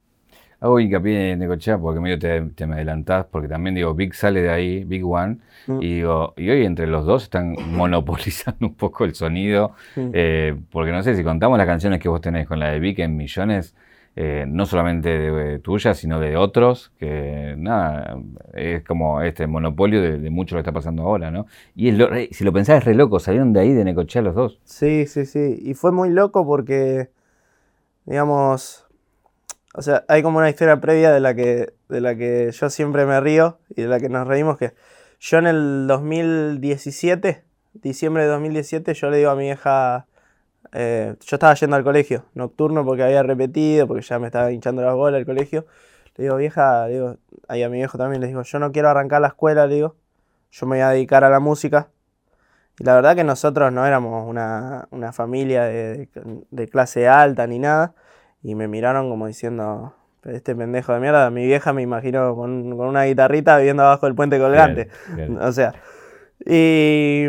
Hago 0.59 0.79
hincapié 0.79 1.31
en 1.33 1.39
Necochea 1.39 1.77
porque 1.77 1.99
medio 1.99 2.17
te, 2.17 2.41
te 2.41 2.65
me 2.65 2.75
adelantás, 2.75 3.25
porque 3.29 3.47
también 3.47 3.75
digo, 3.75 3.93
Big 3.93 4.15
sale 4.15 4.41
de 4.41 4.49
ahí, 4.49 4.83
Big 4.83 5.05
One, 5.05 5.37
Mm. 5.67 5.81
y 5.81 5.95
digo, 5.95 6.33
y 6.37 6.49
hoy 6.49 6.65
entre 6.65 6.87
los 6.87 7.05
dos 7.05 7.23
están 7.23 7.55
monopolizando 7.73 8.65
un 8.67 8.73
poco 8.75 9.03
el 9.05 9.13
sonido, 9.15 9.73
Mm. 9.95 10.09
eh, 10.13 10.55
porque 10.71 10.91
no 10.91 11.03
sé, 11.03 11.15
si 11.15 11.23
contamos 11.23 11.57
las 11.57 11.67
canciones 11.67 11.99
que 11.99 12.07
vos 12.09 12.21
tenés 12.21 12.47
con 12.47 12.59
la 12.59 12.69
de 12.71 12.79
Big 12.79 12.99
en 13.01 13.17
millones, 13.17 13.75
eh, 14.15 14.45
no 14.47 14.65
solamente 14.65 15.09
de, 15.09 15.31
de 15.31 15.59
tuyas, 15.59 15.97
sino 15.97 16.19
de 16.19 16.37
otros, 16.37 16.91
que 16.97 17.53
nada, 17.57 18.17
es 18.53 18.83
como 18.83 19.21
este 19.21 19.45
monopolio 19.45 20.01
de, 20.01 20.17
de 20.17 20.29
mucho 20.31 20.55
lo 20.55 20.59
que 20.59 20.61
está 20.69 20.71
pasando 20.71 21.03
ahora, 21.03 21.29
¿no? 21.29 21.45
Y 21.75 21.89
es 21.89 21.97
lo- 21.97 22.09
si 22.31 22.43
lo 22.43 22.51
pensás 22.51 22.77
es 22.79 22.85
re 22.85 22.95
loco, 22.95 23.19
salieron 23.19 23.53
de 23.53 23.59
ahí 23.59 23.73
de 23.73 23.83
Necochea 23.83 24.21
los 24.23 24.33
dos. 24.33 24.59
Sí, 24.63 25.05
sí, 25.05 25.25
sí. 25.27 25.59
Y 25.61 25.73
fue 25.75 25.91
muy 25.91 26.09
loco 26.09 26.47
porque, 26.47 27.09
digamos, 28.05 28.86
o 29.77 29.81
sea, 29.83 30.05
hay 30.07 30.23
como 30.23 30.39
una 30.39 30.49
historia 30.49 30.81
previa 30.81 31.11
de 31.11 31.19
la 31.19 31.35
que, 31.35 31.71
de 31.87 32.01
la 32.01 32.15
que 32.15 32.51
yo 32.51 32.69
siempre 32.71 33.05
me 33.05 33.21
río 33.21 33.59
y 33.69 33.83
de 33.83 33.87
la 33.87 33.99
que 33.99 34.09
nos 34.09 34.27
reímos, 34.27 34.57
que 34.57 34.73
yo 35.19 35.37
en 35.37 35.45
el 35.45 35.85
2017, 35.85 37.43
diciembre 37.75 38.23
de 38.23 38.29
2017, 38.29 38.95
yo 38.95 39.11
le 39.11 39.17
digo 39.17 39.29
a 39.29 39.35
mi 39.35 39.49
hija, 39.49 40.07
eh, 40.73 41.15
yo 41.23 41.35
estaba 41.35 41.53
yendo 41.53 41.75
al 41.75 41.83
colegio 41.83 42.25
nocturno 42.33 42.83
porque 42.83 43.03
había 43.03 43.21
repetido, 43.21 43.85
porque 43.87 44.01
ya 44.01 44.17
me 44.17 44.25
estaba 44.25 44.51
hinchando 44.51 44.81
las 44.81 44.95
bolas 44.95 45.19
el 45.19 45.27
colegio. 45.27 45.67
Le 46.15 46.23
digo, 46.23 46.37
vieja, 46.37 46.87
le 46.87 46.93
digo, 46.95 47.17
ahí 47.47 47.61
a 47.61 47.69
mi 47.69 47.77
viejo 47.77 47.99
también 47.99 48.19
le 48.19 48.25
digo, 48.25 48.41
yo 48.41 48.57
no 48.57 48.71
quiero 48.71 48.89
arrancar 48.89 49.21
la 49.21 49.27
escuela, 49.27 49.67
le 49.67 49.75
digo, 49.75 49.95
yo 50.49 50.65
me 50.65 50.77
voy 50.77 50.81
a 50.81 50.89
dedicar 50.89 51.23
a 51.23 51.29
la 51.29 51.39
música. 51.39 51.89
Y 52.79 52.83
la 52.83 52.95
verdad 52.95 53.15
que 53.15 53.23
nosotros 53.23 53.71
no 53.71 53.85
éramos 53.85 54.27
una, 54.27 54.87
una 54.89 55.13
familia 55.13 55.65
de, 55.65 56.09
de 56.49 56.67
clase 56.67 57.07
alta 57.07 57.45
ni 57.45 57.59
nada. 57.59 57.93
Y 58.47 58.55
me 58.55 58.69
miraron 58.69 59.09
como 59.09 59.27
diciendo, 59.27 59.93
este 60.23 60.55
pendejo 60.55 60.93
de 60.93 61.01
mierda. 61.01 61.29
Mi 61.29 61.45
vieja 61.45 61.73
me 61.73 61.81
imagino 61.81 62.33
con, 62.33 62.77
con 62.77 62.87
una 62.87 63.03
guitarrita 63.03 63.57
viviendo 63.57 63.83
abajo 63.83 64.05
del 64.05 64.15
puente 64.15 64.39
colgante. 64.39 64.87
Bien, 65.15 65.33
bien. 65.35 65.41
O 65.41 65.51
sea, 65.51 65.73
y, 66.45 67.25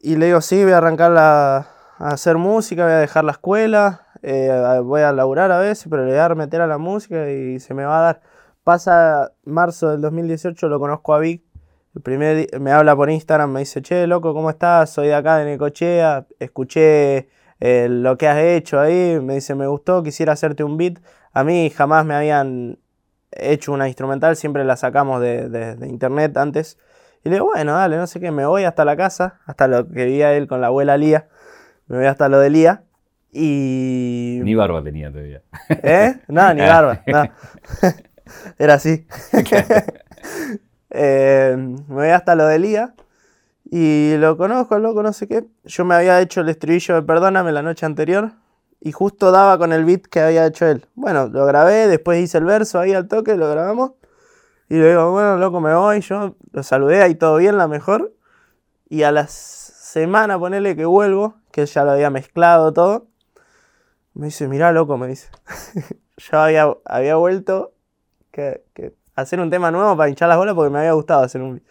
y 0.00 0.16
le 0.16 0.26
digo, 0.26 0.40
sí, 0.40 0.62
voy 0.64 0.72
a 0.72 0.78
arrancar 0.78 1.12
la- 1.12 1.68
a 2.00 2.08
hacer 2.08 2.36
música, 2.36 2.82
voy 2.84 2.94
a 2.94 2.98
dejar 2.98 3.22
la 3.24 3.32
escuela, 3.32 4.06
eh, 4.22 4.80
voy 4.82 5.02
a 5.02 5.12
laburar 5.12 5.52
a 5.52 5.58
veces, 5.60 5.86
pero 5.88 6.04
le 6.04 6.10
voy 6.12 6.20
a 6.20 6.28
meter 6.34 6.60
a 6.62 6.66
la 6.66 6.78
música 6.78 7.30
y 7.30 7.60
se 7.60 7.74
me 7.74 7.84
va 7.84 7.98
a 7.98 8.02
dar. 8.02 8.20
Pasa 8.64 9.32
marzo 9.44 9.90
del 9.90 10.00
2018, 10.00 10.68
lo 10.68 10.80
conozco 10.80 11.14
a 11.14 11.18
Vic. 11.20 11.42
El 11.94 12.02
primer 12.02 12.48
me 12.60 12.70
habla 12.72 12.94
por 12.96 13.08
Instagram, 13.10 13.50
me 13.52 13.60
dice, 13.60 13.82
che, 13.82 14.06
loco, 14.08 14.34
¿cómo 14.34 14.50
estás? 14.50 14.90
Soy 14.90 15.08
de 15.08 15.14
acá 15.14 15.38
de 15.38 15.44
Necochea, 15.46 16.26
escuché 16.38 17.28
eh, 17.60 17.88
lo 17.90 18.16
que 18.18 18.28
has 18.28 18.38
hecho 18.38 18.80
ahí, 18.80 19.18
me 19.20 19.34
dice, 19.34 19.54
me 19.54 19.66
gustó, 19.66 20.02
quisiera 20.02 20.32
hacerte 20.32 20.64
un 20.64 20.76
beat. 20.76 20.98
A 21.32 21.44
mí 21.44 21.70
jamás 21.70 22.04
me 22.04 22.14
habían 22.14 22.78
hecho 23.32 23.72
una 23.72 23.86
instrumental, 23.88 24.36
siempre 24.36 24.64
la 24.64 24.76
sacamos 24.76 25.20
de, 25.20 25.48
de- 25.48 25.76
de 25.76 25.88
internet 25.88 26.36
antes. 26.36 26.78
Y 27.24 27.28
le 27.28 27.36
digo, 27.36 27.46
bueno, 27.46 27.72
dale, 27.74 27.96
no 27.96 28.06
sé 28.06 28.20
qué, 28.20 28.30
me 28.30 28.46
voy 28.46 28.64
hasta 28.64 28.84
la 28.84 28.96
casa, 28.96 29.40
hasta 29.46 29.66
lo 29.68 29.88
que 29.88 30.04
vivía 30.04 30.32
él 30.34 30.46
con 30.46 30.60
la 30.60 30.68
abuela 30.68 30.96
Lía. 30.96 31.26
Me 31.88 31.96
voy 31.98 32.06
hasta 32.06 32.28
lo 32.28 32.38
de 32.38 32.50
Lía. 32.50 32.82
Y. 33.32 34.40
Ni 34.42 34.54
barba 34.54 34.82
tenía 34.82 35.10
todavía. 35.10 35.42
¿Eh? 35.68 36.14
No, 36.28 36.54
ni 36.54 36.60
barba. 36.66 37.02
no. 37.06 37.24
Era 38.58 38.74
así. 38.74 39.06
Eh, 40.90 41.54
me 41.56 41.94
voy 41.94 42.08
hasta 42.08 42.34
lo 42.34 42.46
de 42.46 42.58
Lía. 42.58 42.94
Y 43.70 44.16
lo 44.16 44.36
conozco, 44.38 44.78
loco, 44.78 45.02
no 45.02 45.12
sé 45.12 45.28
qué. 45.28 45.44
Yo 45.64 45.84
me 45.84 45.94
había 45.94 46.20
hecho 46.20 46.40
el 46.40 46.48
estribillo 46.48 46.94
de 46.94 47.02
Perdóname 47.02 47.52
la 47.52 47.62
noche 47.62 47.84
anterior. 47.86 48.32
y 48.80 48.92
justo 48.92 49.32
daba 49.32 49.58
con 49.58 49.72
el 49.72 49.84
beat 49.84 50.02
que 50.02 50.20
había 50.20 50.46
hecho 50.46 50.66
él. 50.66 50.86
Bueno, 50.94 51.26
lo 51.28 51.44
grabé, 51.46 51.88
después 51.88 52.22
hice 52.22 52.38
el 52.38 52.44
verso 52.44 52.78
ahí 52.78 52.92
al 52.94 53.08
toque, 53.08 53.36
lo 53.36 53.50
grabamos. 53.50 53.92
Y 54.68 54.76
le 54.76 54.90
digo, 54.90 55.10
bueno, 55.10 55.36
loco, 55.38 55.60
me 55.60 55.74
voy. 55.74 56.00
Yo 56.00 56.36
lo 56.52 56.62
saludé 56.62 57.02
ahí 57.02 57.14
todo 57.14 57.36
bien, 57.36 57.58
la 57.58 57.68
mejor. 57.68 58.12
Y 58.88 59.02
a 59.02 59.12
la 59.12 59.26
semana, 59.28 60.38
ponele 60.38 60.76
que 60.76 60.84
vuelvo, 60.84 61.34
que 61.50 61.66
ya 61.66 61.84
lo 61.84 61.92
había 61.92 62.10
mezclado 62.10 62.72
todo. 62.72 63.08
Me 64.14 64.26
dice, 64.26 64.48
mirá, 64.48 64.72
loco, 64.72 64.96
me 64.96 65.08
dice. 65.08 65.28
Yo 66.16 66.38
había, 66.38 66.74
había 66.84 67.16
vuelto 67.16 67.72
que, 68.30 68.64
hacer 69.14 69.40
un 69.40 69.50
tema 69.50 69.70
nuevo 69.70 69.96
para 69.96 70.08
hinchar 70.08 70.28
las 70.28 70.38
bolas 70.38 70.54
porque 70.54 70.70
me 70.70 70.78
había 70.78 70.92
gustado 70.92 71.22
hacer 71.22 71.42
un 71.42 71.62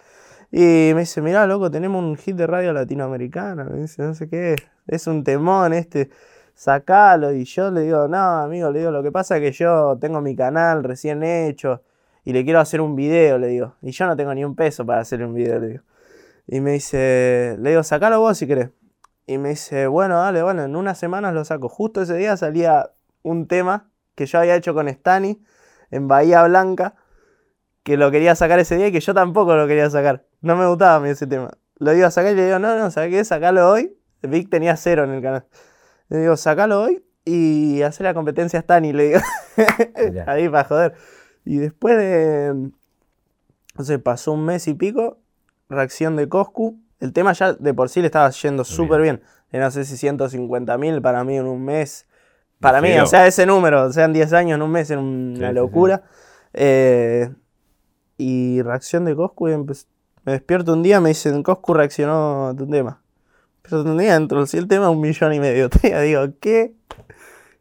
Y 0.52 0.92
me 0.94 1.02
dice, 1.02 1.22
mirá, 1.22 1.46
loco, 1.46 1.70
tenemos 1.70 2.04
un 2.04 2.16
hit 2.16 2.36
de 2.36 2.48
radio 2.48 2.74
latinoamericana. 2.74 3.66
Me 3.66 3.82
dice, 3.82 4.02
no 4.04 4.14
sé 4.14 4.30
qué, 4.30 4.56
es 4.88 5.08
un 5.08 5.24
temón 5.24 5.74
este 5.74 6.10
sacalo. 6.54 7.34
Y 7.34 7.44
yo 7.46 7.72
le 7.72 7.82
digo, 7.82 8.08
no, 8.08 8.18
amigo, 8.18 8.72
le 8.72 8.80
digo, 8.80 8.92
lo 8.92 9.04
que 9.04 9.12
pasa 9.12 9.38
es 9.38 9.44
que 9.44 9.52
yo 9.52 9.98
tengo 10.00 10.22
mi 10.22 10.36
canal 10.36 10.84
recién 10.84 11.24
hecho 11.24 11.82
y 12.24 12.34
le 12.34 12.44
quiero 12.44 12.60
hacer 12.60 12.82
un 12.82 12.96
video, 12.96 13.38
le 13.38 13.48
digo. 13.48 13.76
Y 13.82 13.92
yo 13.92 14.06
no 14.06 14.16
tengo 14.16 14.34
ni 14.34 14.44
un 14.44 14.56
peso 14.56 14.86
para 14.86 15.02
hacer 15.02 15.24
un 15.24 15.34
video, 15.34 15.60
le 15.60 15.68
digo. 15.68 15.84
Y 16.48 16.62
me 16.62 16.72
dice, 16.72 17.58
le 17.60 17.70
digo, 17.72 17.84
sacalo 17.84 18.20
vos 18.20 18.38
si 18.38 18.48
querés. 18.48 18.70
Y 19.26 19.38
me 19.38 19.50
dice, 19.50 19.88
bueno, 19.88 20.18
dale, 20.20 20.42
bueno, 20.42 20.64
en 20.64 20.76
unas 20.76 20.98
semanas 20.98 21.34
lo 21.34 21.44
saco. 21.44 21.68
Justo 21.68 22.02
ese 22.02 22.16
día 22.16 22.38
salía 22.38 22.92
un 23.24 23.48
tema 23.48 23.90
que 24.16 24.26
yo 24.26 24.40
había 24.40 24.56
hecho 24.56 24.74
con 24.74 24.88
Stani 24.88 25.42
en 25.92 26.08
Bahía 26.08 26.44
Blanca, 26.44 26.96
que 27.88 27.96
lo 27.96 28.12
quería 28.12 28.36
sacar 28.36 28.60
ese 28.60 28.76
día 28.76 28.88
y 28.88 28.92
que 28.92 29.00
yo 29.00 29.14
tampoco 29.14 29.56
lo 29.56 29.66
quería 29.66 29.90
sacar. 29.90 30.26
No 30.42 30.58
me 30.58 30.68
gustaba 30.68 30.96
a 30.96 31.00
mí 31.00 31.08
ese 31.08 31.26
tema. 31.26 31.52
Lo 31.80 31.94
iba 31.94 32.08
a 32.08 32.12
sacar 32.12 32.34
y 32.34 32.36
le 32.36 32.48
digo, 32.48 32.60
no, 32.60 32.78
no, 32.78 32.92
¿sabes 32.92 33.12
qué? 33.12 33.24
Sacalo 33.24 33.72
hoy. 33.72 33.98
Vic 34.24 34.50
tenía 34.50 34.76
cero 34.76 35.06
en 35.06 35.12
el 35.12 35.22
canal. 35.22 35.46
Le 36.10 36.18
digo, 36.18 36.36
sacalo 36.36 36.82
hoy 36.82 37.02
y 37.24 37.84
hacer 37.84 38.04
la 38.04 38.14
competencia 38.14 38.60
a 38.60 38.62
Stani, 38.62 38.92
le 38.92 39.04
digo. 39.06 39.20
Ahí 40.28 40.50
para 40.50 40.66
joder. 40.66 40.96
Y 41.46 41.60
después 41.60 41.96
de. 41.96 42.72
No 43.78 43.86
sé, 43.86 44.00
pasó 44.00 44.34
un 44.34 44.44
mes 44.44 44.68
y 44.68 44.74
pico, 44.74 45.20
reacción 45.70 46.18
de 46.18 46.28
Coscu. 46.28 46.78
El 47.00 47.14
tema 47.14 47.32
ya 47.32 47.54
de 47.54 47.74
por 47.74 47.88
sí 47.88 48.02
le 48.02 48.08
estaba 48.08 48.30
yendo 48.32 48.66
súper 48.66 49.00
bien. 49.00 49.22
No 49.54 49.72
sé 49.72 49.86
si 49.86 49.96
150 49.96 50.78
mil 50.78 51.02
para 51.02 51.24
mí 51.24 51.38
en 51.38 51.46
un 51.46 51.64
mes. 51.64 52.06
Para 52.60 52.82
mí, 52.82 52.92
o 53.00 53.06
sea, 53.06 53.28
ese 53.28 53.46
número, 53.46 53.84
o 53.84 53.94
sea, 53.94 54.04
en 54.04 54.12
10 54.12 54.34
años 54.34 54.58
en 54.58 54.62
un 54.62 54.72
mes, 54.72 54.92
era 54.92 55.00
una 55.00 55.54
locura. 55.54 56.04
Eh, 56.52 57.30
y 58.18 58.62
reacción 58.62 59.06
de 59.06 59.16
Coscu, 59.16 59.50
y 59.50 59.58
me 59.58 60.34
despierto 60.34 60.74
un 60.74 60.84
día, 60.84 61.00
me 61.00 61.10
dicen, 61.10 61.44
Coscu 61.44 61.74
reaccionó 61.74 62.50
a 62.50 62.56
tu 62.56 62.68
tema. 62.68 63.02
Pero 63.62 63.82
un 63.82 63.98
día 63.98 64.14
dentro 64.14 64.44
el 64.52 64.68
tema 64.68 64.90
un 64.90 65.02
millón 65.02 65.34
y 65.34 65.40
medio. 65.40 65.70
Te 65.82 66.02
digo, 66.02 66.22
¿qué? 66.40 66.74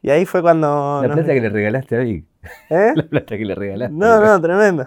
Y 0.03 0.11
ahí 0.11 0.25
fue 0.25 0.43
cuando... 0.43 1.03
La 1.03 1.15
plata 1.15 1.35
que 1.35 1.41
le 1.41 1.49
regalaste 1.49 1.97
a 1.97 2.01
Vic. 2.01 2.25
¿Eh? 2.71 2.93
La 2.97 3.03
plata 3.03 3.37
que 3.37 3.45
le 3.45 3.55
regalaste. 3.55 3.95
No, 3.97 4.21
no, 4.25 4.41
tremendo. 4.41 4.87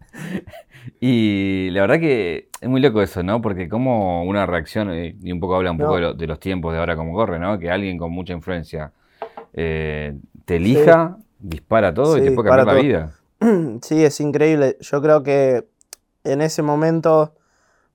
y 1.00 1.68
la 1.70 1.82
verdad 1.82 2.00
que 2.00 2.48
es 2.60 2.68
muy 2.68 2.80
loco 2.80 3.02
eso, 3.02 3.22
¿no? 3.22 3.42
Porque 3.42 3.68
como 3.68 4.24
una 4.24 4.46
reacción, 4.46 4.90
eh, 4.90 5.16
y 5.22 5.32
un 5.32 5.40
poco 5.40 5.56
habla 5.56 5.70
un 5.70 5.78
poco 5.78 6.14
de, 6.14 6.26
los 6.26 6.40
tiempos 6.40 6.72
de 6.72 6.78
ahora 6.78 6.96
como 6.96 7.12
corre, 7.12 7.38
¿no? 7.38 7.58
Que 7.58 7.70
alguien 7.70 7.98
con 7.98 8.10
mucha 8.10 8.32
influencia 8.32 8.92
eh, 9.52 10.14
te 10.46 10.56
elija, 10.56 11.18
dispara 11.38 11.92
todo 11.92 12.16
y 12.16 12.22
te 12.22 12.30
puede 12.32 12.48
cambiar 12.48 12.66
la 12.74 12.82
vida. 12.82 13.12
Sí, 13.82 14.04
es 14.04 14.20
increíble. 14.20 14.76
Yo 14.80 15.00
creo 15.00 15.22
que 15.22 15.68
en 16.24 16.42
ese 16.42 16.62
momento, 16.62 17.34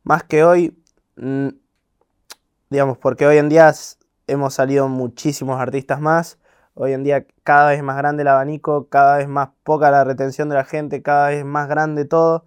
más 0.04 0.24
que 0.24 0.44
hoy, 0.44 0.78
digamos, 2.70 2.98
porque 2.98 3.28
hoy 3.28 3.38
en 3.38 3.50
día 3.50 3.72
hemos 4.28 4.54
salido 4.56 4.88
muchísimos 4.88 5.60
artistas 5.62 6.02
más, 6.02 6.40
hoy 6.74 6.94
en 6.94 7.04
día 7.04 7.26
cada 7.44 7.70
vez 7.70 7.84
más 7.84 7.98
grande 7.98 8.24
el 8.24 8.28
abanico, 8.28 8.90
cada 8.90 9.18
vez 9.18 9.28
más 9.28 9.50
poca 9.64 9.92
la 9.92 10.04
retención 10.04 10.50
de 10.50 10.56
la 10.56 10.66
gente, 10.66 11.04
cada 11.04 11.30
vez 11.30 11.46
más 11.46 11.70
grande 11.70 12.06
todo, 12.06 12.46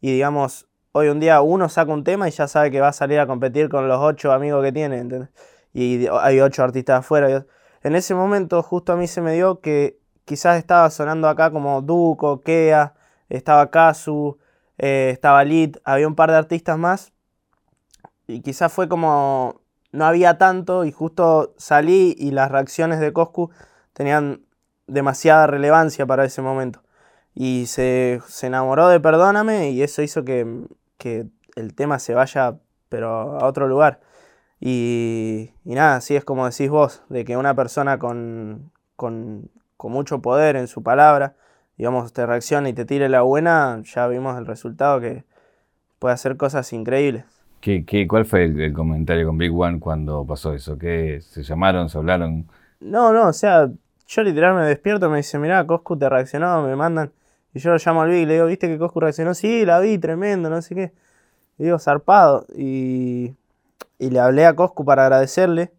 y 0.00 0.12
digamos, 0.12 0.66
hoy 0.92 1.08
en 1.08 1.20
día 1.20 1.40
uno 1.40 1.68
saca 1.68 1.92
un 1.92 2.04
tema 2.04 2.28
y 2.28 2.32
ya 2.32 2.48
sabe 2.48 2.70
que 2.72 2.80
va 2.80 2.88
a 2.88 2.92
salir 2.92 3.20
a 3.20 3.26
competir 3.28 3.68
con 3.68 3.86
los 3.88 4.00
ocho 4.00 4.32
amigos 4.32 4.64
que 4.64 4.72
tiene, 4.72 5.28
y 5.72 6.06
hay 6.08 6.40
ocho 6.40 6.64
artistas 6.64 7.00
afuera. 7.00 7.46
En 7.82 7.94
ese 7.94 8.14
momento 8.14 8.62
justo 8.62 8.92
a 8.92 8.96
mí 8.96 9.06
se 9.06 9.22
me 9.22 9.34
dio 9.34 9.60
que 9.60 9.99
quizás 10.24 10.58
estaba 10.58 10.90
sonando 10.90 11.28
acá 11.28 11.50
como 11.50 11.82
Duco, 11.82 12.40
Kea, 12.40 12.94
estaba 13.28 13.70
Kazu, 13.70 14.38
eh, 14.78 15.10
estaba 15.12 15.44
Lid, 15.44 15.76
había 15.84 16.08
un 16.08 16.14
par 16.14 16.30
de 16.30 16.36
artistas 16.36 16.78
más, 16.78 17.12
y 18.26 18.40
quizás 18.40 18.72
fue 18.72 18.88
como 18.88 19.60
no 19.92 20.04
había 20.04 20.38
tanto 20.38 20.84
y 20.84 20.92
justo 20.92 21.54
salí 21.56 22.14
y 22.18 22.30
las 22.30 22.50
reacciones 22.50 23.00
de 23.00 23.12
Coscu 23.12 23.50
tenían 23.92 24.42
demasiada 24.86 25.46
relevancia 25.46 26.06
para 26.06 26.24
ese 26.24 26.42
momento. 26.42 26.82
Y 27.34 27.66
se, 27.66 28.20
enamoró 28.42 28.88
de 28.88 29.00
Perdóname 29.00 29.70
y 29.70 29.82
eso 29.82 30.02
hizo 30.02 30.24
que, 30.24 30.66
el 31.56 31.74
tema 31.74 31.98
se 31.98 32.14
vaya 32.14 32.58
pero 32.88 33.38
a 33.38 33.46
otro 33.46 33.68
lugar. 33.68 34.00
Y, 34.60 35.50
nada, 35.64 35.96
así 35.96 36.16
es 36.16 36.24
como 36.24 36.48
decís 36.48 36.70
vos, 36.70 37.02
de 37.08 37.24
que 37.24 37.36
una 37.36 37.54
persona 37.54 37.98
con, 37.98 38.72
con, 38.96 39.50
con 39.80 39.92
mucho 39.92 40.20
poder 40.20 40.56
en 40.56 40.66
su 40.68 40.82
palabra, 40.82 41.36
digamos, 41.78 42.12
te 42.12 42.26
reacciona 42.26 42.68
y 42.68 42.74
te 42.74 42.84
tire 42.84 43.08
la 43.08 43.22
buena, 43.22 43.80
ya 43.82 44.06
vimos 44.08 44.36
el 44.36 44.44
resultado 44.44 45.00
que 45.00 45.24
puede 45.98 46.12
hacer 46.12 46.36
cosas 46.36 46.70
increíbles. 46.74 47.24
¿Qué, 47.62 47.86
qué, 47.86 48.06
cuál 48.06 48.26
fue 48.26 48.44
el, 48.44 48.74
comentario 48.74 49.26
con 49.26 49.38
Big 49.38 49.58
One 49.58 49.80
cuando 49.80 50.26
pasó 50.26 50.52
eso? 50.52 50.76
¿Qué, 50.76 51.22
¿Se 51.22 51.42
llamaron, 51.42 51.88
se 51.88 51.96
hablaron? 51.96 52.46
No, 52.78 53.14
no, 53.14 53.28
o 53.28 53.32
sea, 53.32 53.70
yo 54.06 54.22
literal 54.22 54.54
me 54.54 54.66
despierto, 54.66 55.08
me 55.08 55.16
dice, 55.16 55.38
mirá, 55.38 55.66
Coscu 55.66 55.96
te 55.96 56.10
reaccionó, 56.10 56.62
me 56.62 56.76
mandan. 56.76 57.10
Y 57.54 57.60
yo 57.60 57.70
lo 57.70 57.78
llamo 57.82 58.02
al 58.02 58.10
Big 58.10 58.24
y 58.24 58.26
le 58.26 58.34
digo, 58.34 58.46
¿viste 58.48 58.68
que 58.68 58.76
Coscu 58.76 59.00
reaccionó? 59.00 59.32
Sí, 59.32 59.64
la 59.64 59.80
vi, 59.80 59.96
tremendo, 59.96 60.50
no 60.50 60.60
sé 60.60 60.74
qué. 60.74 60.92
Y 61.56 61.64
digo, 61.64 61.78
zarpado. 61.78 62.44
Y, 62.54 63.34
y 63.98 64.10
le 64.10 64.20
hablé 64.20 64.44
a 64.44 64.54
Coscu 64.54 64.84
para 64.84 65.04
agradecerle. 65.04 65.72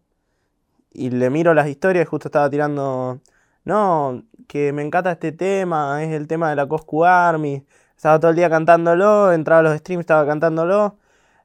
Y 0.92 1.10
le 1.10 1.30
miro 1.30 1.54
las 1.54 1.68
historias, 1.68 2.08
justo 2.08 2.26
estaba 2.26 2.50
tirando, 2.50 3.20
no, 3.64 4.24
que 4.48 4.72
me 4.72 4.82
encanta 4.82 5.12
este 5.12 5.32
tema, 5.32 6.02
es 6.02 6.12
el 6.12 6.26
tema 6.28 6.50
de 6.50 6.56
la 6.56 6.66
Coscu 6.66 7.04
Army. 7.04 7.64
Estaba 7.96 8.18
todo 8.20 8.30
el 8.30 8.36
día 8.36 8.50
cantándolo, 8.50 9.32
entraba 9.32 9.60
a 9.60 9.62
los 9.62 9.78
streams, 9.78 10.00
estaba 10.00 10.26
cantándolo 10.26 10.98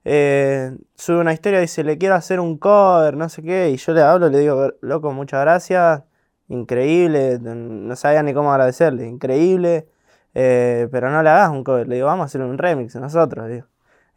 eh, 0.09 0.77
sube 0.95 1.19
una 1.19 1.33
historia 1.33 1.59
dice, 1.59 1.83
le 1.83 1.97
quiero 1.97 2.15
hacer 2.15 2.39
un 2.39 2.57
cover, 2.57 3.17
no 3.17 3.27
sé 3.27 3.43
qué, 3.43 3.71
y 3.71 3.75
yo 3.75 3.91
le 3.91 4.01
hablo, 4.01 4.29
le 4.29 4.39
digo, 4.39 4.71
loco, 4.79 5.11
muchas 5.11 5.41
gracias, 5.41 6.03
increíble, 6.47 7.39
no 7.41 7.93
sabía 7.97 8.23
ni 8.23 8.33
cómo 8.33 8.53
agradecerle, 8.53 9.05
increíble, 9.05 9.89
eh, 10.33 10.87
pero 10.93 11.11
no 11.11 11.21
le 11.23 11.29
hagas 11.29 11.49
un 11.49 11.61
cover, 11.65 11.89
le 11.89 11.95
digo, 11.95 12.07
vamos 12.07 12.23
a 12.23 12.27
hacer 12.27 12.41
un 12.41 12.57
remix 12.57 12.95
nosotros, 12.95 13.49
digo. 13.49 13.67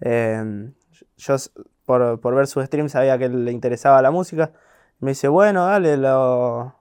Em, 0.00 0.74
yo 1.16 1.36
por, 1.84 2.20
por, 2.20 2.34
ver 2.36 2.46
su 2.46 2.62
stream 2.62 2.88
sabía 2.88 3.18
que 3.18 3.28
le 3.28 3.50
interesaba 3.50 4.00
la 4.00 4.12
música, 4.12 4.52
me 5.00 5.10
dice, 5.12 5.26
bueno, 5.28 5.66
dale, 5.66 5.96
lo... 5.96 6.76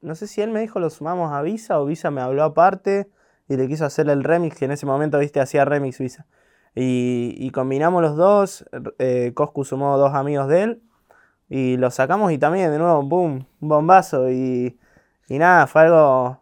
No 0.00 0.14
sé 0.14 0.28
si 0.28 0.40
él 0.40 0.50
me 0.50 0.60
dijo 0.60 0.78
lo 0.78 0.90
sumamos 0.90 1.32
a 1.32 1.42
Visa 1.42 1.80
o 1.80 1.84
Visa 1.84 2.10
me 2.10 2.20
habló 2.20 2.44
aparte 2.44 3.10
y 3.48 3.56
le 3.56 3.66
quiso 3.66 3.84
hacer 3.84 4.08
el 4.08 4.22
remix, 4.22 4.56
que 4.56 4.66
en 4.66 4.72
ese 4.72 4.86
momento, 4.86 5.18
viste, 5.18 5.40
hacía 5.40 5.64
remix 5.64 5.98
Visa. 5.98 6.26
Y, 6.74 7.50
combinamos 7.50 8.02
los 8.02 8.16
dos, 8.16 8.64
eh, 8.98 9.32
Coscu 9.34 9.64
sumó 9.64 9.98
dos 9.98 10.14
amigos 10.14 10.46
de 10.48 10.62
él 10.62 10.82
y 11.48 11.76
lo 11.76 11.90
sacamos 11.90 12.30
y 12.30 12.38
también 12.38 12.70
de 12.70 12.78
nuevo, 12.78 13.02
boom, 13.02 13.46
un 13.60 13.68
bombazo 13.68 14.30
y, 14.30 14.78
nada, 15.28 15.66
fue 15.66 15.82
algo, 15.82 16.40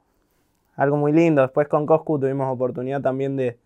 algo 0.75 0.96
muy 0.98 1.12
lindo. 1.12 1.40
Después 1.42 1.68
con 1.68 1.86
Coscu 1.86 2.18
tuvimos 2.18 2.52
oportunidad 2.52 3.00
también 3.00 3.36
de, 3.36 3.58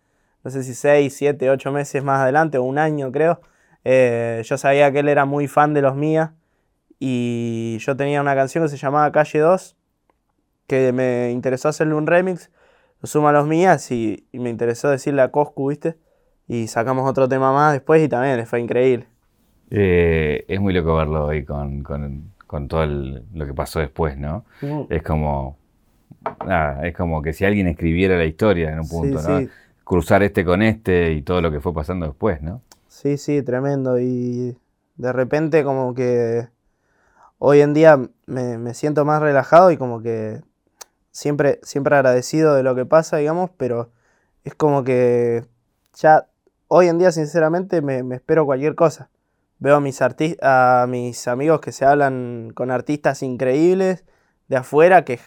no 0.43 0.51
sé 0.51 0.63
si 0.63 0.73
6, 0.73 1.13
7, 1.13 1.49
8 1.49 1.71
meses 1.73 2.03
más 2.03 2.21
adelante 2.21 2.57
o 2.57 2.63
un 2.63 2.77
año 2.77 3.11
creo. 3.11 3.41
Eh, 3.83 4.41
yo 4.45 4.57
sabía 4.57 4.91
que 4.93 4.99
él 4.99 5.09
era 5.09 5.25
muy 5.25 5.47
fan 5.47 5.73
de 5.73 5.81
los 5.81 5.95
mías 5.95 6.31
y 6.99 7.79
yo 7.79 7.97
tenía 7.97 8.21
una 8.21 8.35
canción 8.35 8.63
que 8.63 8.69
se 8.69 8.77
llamaba 8.77 9.11
Calle 9.11 9.39
2 9.39 9.75
que 10.67 10.91
me 10.91 11.31
interesó 11.31 11.69
hacerle 11.69 11.95
un 11.95 12.07
remix, 12.07 12.51
lo 13.01 13.07
suma 13.07 13.29
a 13.29 13.33
los 13.33 13.47
mías 13.47 13.91
y, 13.91 14.27
y 14.31 14.39
me 14.39 14.49
interesó 14.49 14.89
decirle 14.89 15.21
a 15.21 15.31
Coscu, 15.31 15.69
¿viste? 15.69 15.97
y 16.51 16.67
sacamos 16.67 17.09
otro 17.09 17.29
tema 17.29 17.53
más 17.53 17.71
después 17.71 18.03
y 18.03 18.09
también 18.09 18.45
fue 18.45 18.59
increíble. 18.59 19.07
Eh, 19.69 20.43
es 20.49 20.59
muy 20.59 20.73
loco 20.73 20.95
verlo 20.97 21.27
hoy 21.27 21.45
con, 21.45 21.81
todo 22.67 22.85
lo 22.85 23.45
que 23.45 23.53
pasó 23.53 23.79
después, 23.79 24.17
¿no? 24.17 24.43
Mm. 24.61 24.81
Es 24.89 25.01
como, 25.01 25.57
nada, 26.45 26.85
es 26.85 26.93
como 26.93 27.21
que 27.21 27.31
si 27.31 27.45
alguien 27.45 27.67
escribiera 27.67 28.17
la 28.17 28.25
historia 28.25 28.69
en 28.69 28.81
un 28.81 28.89
punto, 28.89 29.21
¿no? 29.21 29.47
Cruzar 29.85 30.23
este 30.23 30.43
con 30.43 30.61
este 30.61 31.13
y 31.13 31.21
todo 31.21 31.41
lo 31.41 31.51
que 31.51 31.61
fue 31.61 31.73
pasando 31.73 32.05
después, 32.05 32.41
¿no? 32.41 32.61
Sí, 32.89 33.15
sí, 33.15 33.41
tremendo. 33.41 33.97
Y 33.97 34.57
de 34.97 35.13
repente 35.13 35.63
como 35.63 35.93
que 35.93 36.49
hoy 37.37 37.61
en 37.61 37.73
día 37.73 37.97
me, 38.25 38.57
me 38.57 38.73
siento 38.73 39.05
más 39.05 39.21
relajado 39.21 39.71
y 39.71 39.77
como 39.77 40.01
que 40.01 40.41
siempre, 41.11 41.59
siempre 41.63 41.95
agradecido 41.95 42.55
de 42.55 42.63
lo 42.63 42.75
que 42.75 42.85
pasa, 42.85 43.17
digamos, 43.17 43.51
pero 43.57 43.91
es 44.43 44.55
como 44.55 44.83
que 44.83 45.45
ya 45.95 46.27
hoy 46.67 46.87
en 46.87 46.97
día, 46.99 47.11
sinceramente, 47.11 47.81
me, 47.81 47.99
espero 48.15 48.45
cualquier 48.45 48.75
cosa. 48.75 49.09
veo 49.59 49.75
a 49.77 49.79
mis, 49.81 49.99
a 50.41 50.85
mis 50.89 51.27
amigos 51.27 51.61
que 51.61 51.71
se 51.71 51.85
hablan 51.85 52.51
con 52.55 52.71
artistas 52.71 53.23
increíbles 53.23 54.03
de 54.47 54.57
afuera, 54.57 55.05
que 55.05 55.19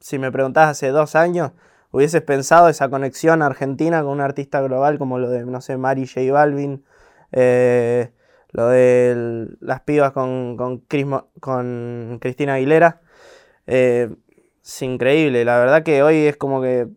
si 0.00 0.18
me 0.18 0.32
preguntás 0.32 0.68
hace 0.70 0.88
dos 0.88 1.14
años, 1.16 1.52
hubieses 1.90 2.22
pensado 2.22 2.68
esa 2.68 2.88
conexión 2.90 3.42
argentina 3.42 4.02
con 4.02 4.12
un 4.12 4.20
artista 4.20 4.60
global 4.62 4.98
como 4.98 5.18
lo 5.18 5.30
de, 5.30 5.44
no 5.46 5.60
sé, 5.60 5.76
Mari 5.76 6.06
J 6.06 6.32
Balvin, 6.32 6.84
eh, 7.32 8.10
lo 8.52 8.68
de 8.68 9.48
las 9.60 9.80
pibas 9.82 10.12
con, 10.12 10.56
con, 10.56 10.78
Cris 10.78 11.06
Mo- 11.06 11.28
con 11.40 12.18
Cristina 12.20 12.54
Aguilera. 12.54 13.00
Eh, 13.66 14.10
es 14.64 14.82
increíble, 14.82 15.44
la 15.44 15.58
verdad 15.58 15.82
que 15.82 16.02
hoy 16.02 16.16
es 16.26 16.36
como 16.36 16.60
que 16.62 16.88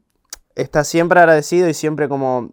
estás 0.56 0.88
siempre 0.88 1.20
agradecido 1.20 1.68
y 1.70 1.74
siempre 1.74 2.08
como 2.10 2.52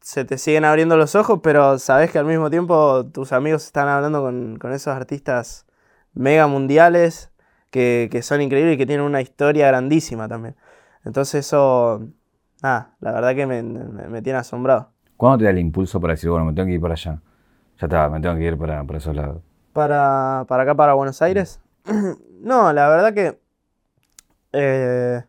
se 0.00 0.24
te 0.24 0.38
siguen 0.38 0.64
abriendo 0.64 0.96
los 0.96 1.14
ojos, 1.14 1.40
pero 1.42 1.78
sabes 1.78 2.10
que 2.10 2.18
al 2.18 2.24
mismo 2.26 2.50
tiempo 2.50 3.06
tus 3.06 3.32
amigos 3.32 3.64
están 3.66 3.88
hablando 3.88 4.22
con, 4.22 4.58
con 4.58 4.72
esos 4.72 4.94
artistas 4.94 5.66
mega 6.14 6.46
mundiales 6.46 7.30
que, 7.70 8.08
que 8.10 8.22
son 8.22 8.40
increíbles 8.42 8.74
y 8.74 8.78
que 8.78 8.86
tienen 8.86 9.04
una 9.06 9.20
historia 9.20 9.66
grandísima 9.68 10.28
también. 10.28 10.56
Entonces 11.04 11.46
eso, 11.46 12.06
nada, 12.62 12.96
la 13.00 13.12
verdad 13.12 13.34
que 13.34 13.46
me, 13.46 13.62
me- 13.62 14.08
me 14.08 14.22
tiene 14.22 14.38
asombrado. 14.38 14.90
¿Cuándo 15.16 15.38
te 15.38 15.44
da 15.44 15.50
el 15.50 15.58
impulso 15.58 16.00
para 16.00 16.14
decir, 16.14 16.30
bueno, 16.30 16.44
me 16.46 16.52
tengo 16.54 16.66
que 16.66 16.74
ir 16.74 16.80
para 16.80 16.94
allá? 16.94 17.20
Ya 17.78 17.86
está, 17.86 18.08
me 18.08 18.20
tengo 18.20 18.36
que 18.36 18.44
ir 18.44 18.58
para, 18.58 18.82
para 18.84 18.98
esos 18.98 19.14
lados. 19.14 19.42
Para, 19.72 20.44
para 20.48 20.62
acá, 20.64 20.74
para 20.74 20.94
Buenos 20.94 21.20
Aires. 21.22 21.60
no, 22.42 22.72
la 22.72 22.88
verdad 22.88 23.14
que 23.14 23.38
eh, 24.52 25.24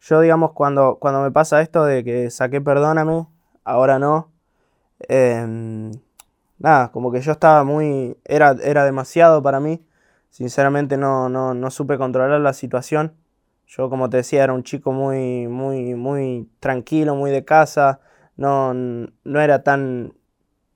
yo, 0.00 0.20
digamos, 0.20 0.52
cuando, 0.52 0.98
cuando 1.00 1.22
me 1.22 1.30
pasa 1.30 1.60
esto 1.60 1.84
de 1.84 2.04
que 2.04 2.30
saqué 2.30 2.60
Perdóname, 2.60 3.26
ahora 3.64 3.98
no, 3.98 4.30
em, 5.00 5.92
nada, 6.58 6.90
como 6.92 7.12
que 7.12 7.20
yo 7.20 7.32
estaba 7.32 7.64
muy, 7.64 8.16
era, 8.24 8.56
era 8.62 8.84
demasiado 8.84 9.42
para 9.42 9.60
mí. 9.60 9.84
Sinceramente 10.30 10.96
no, 10.96 11.28
no, 11.28 11.54
no 11.54 11.70
supe 11.70 11.98
controlar 11.98 12.40
la 12.40 12.52
situación. 12.52 13.14
Yo, 13.66 13.90
como 13.90 14.08
te 14.10 14.18
decía, 14.18 14.44
era 14.44 14.52
un 14.52 14.62
chico 14.62 14.92
muy, 14.92 15.48
muy, 15.48 15.94
muy 15.94 16.48
tranquilo, 16.60 17.14
muy 17.14 17.30
de 17.30 17.44
casa. 17.44 18.00
No, 18.36 18.72
no 18.74 19.40
era 19.40 19.62
tan, 19.62 20.14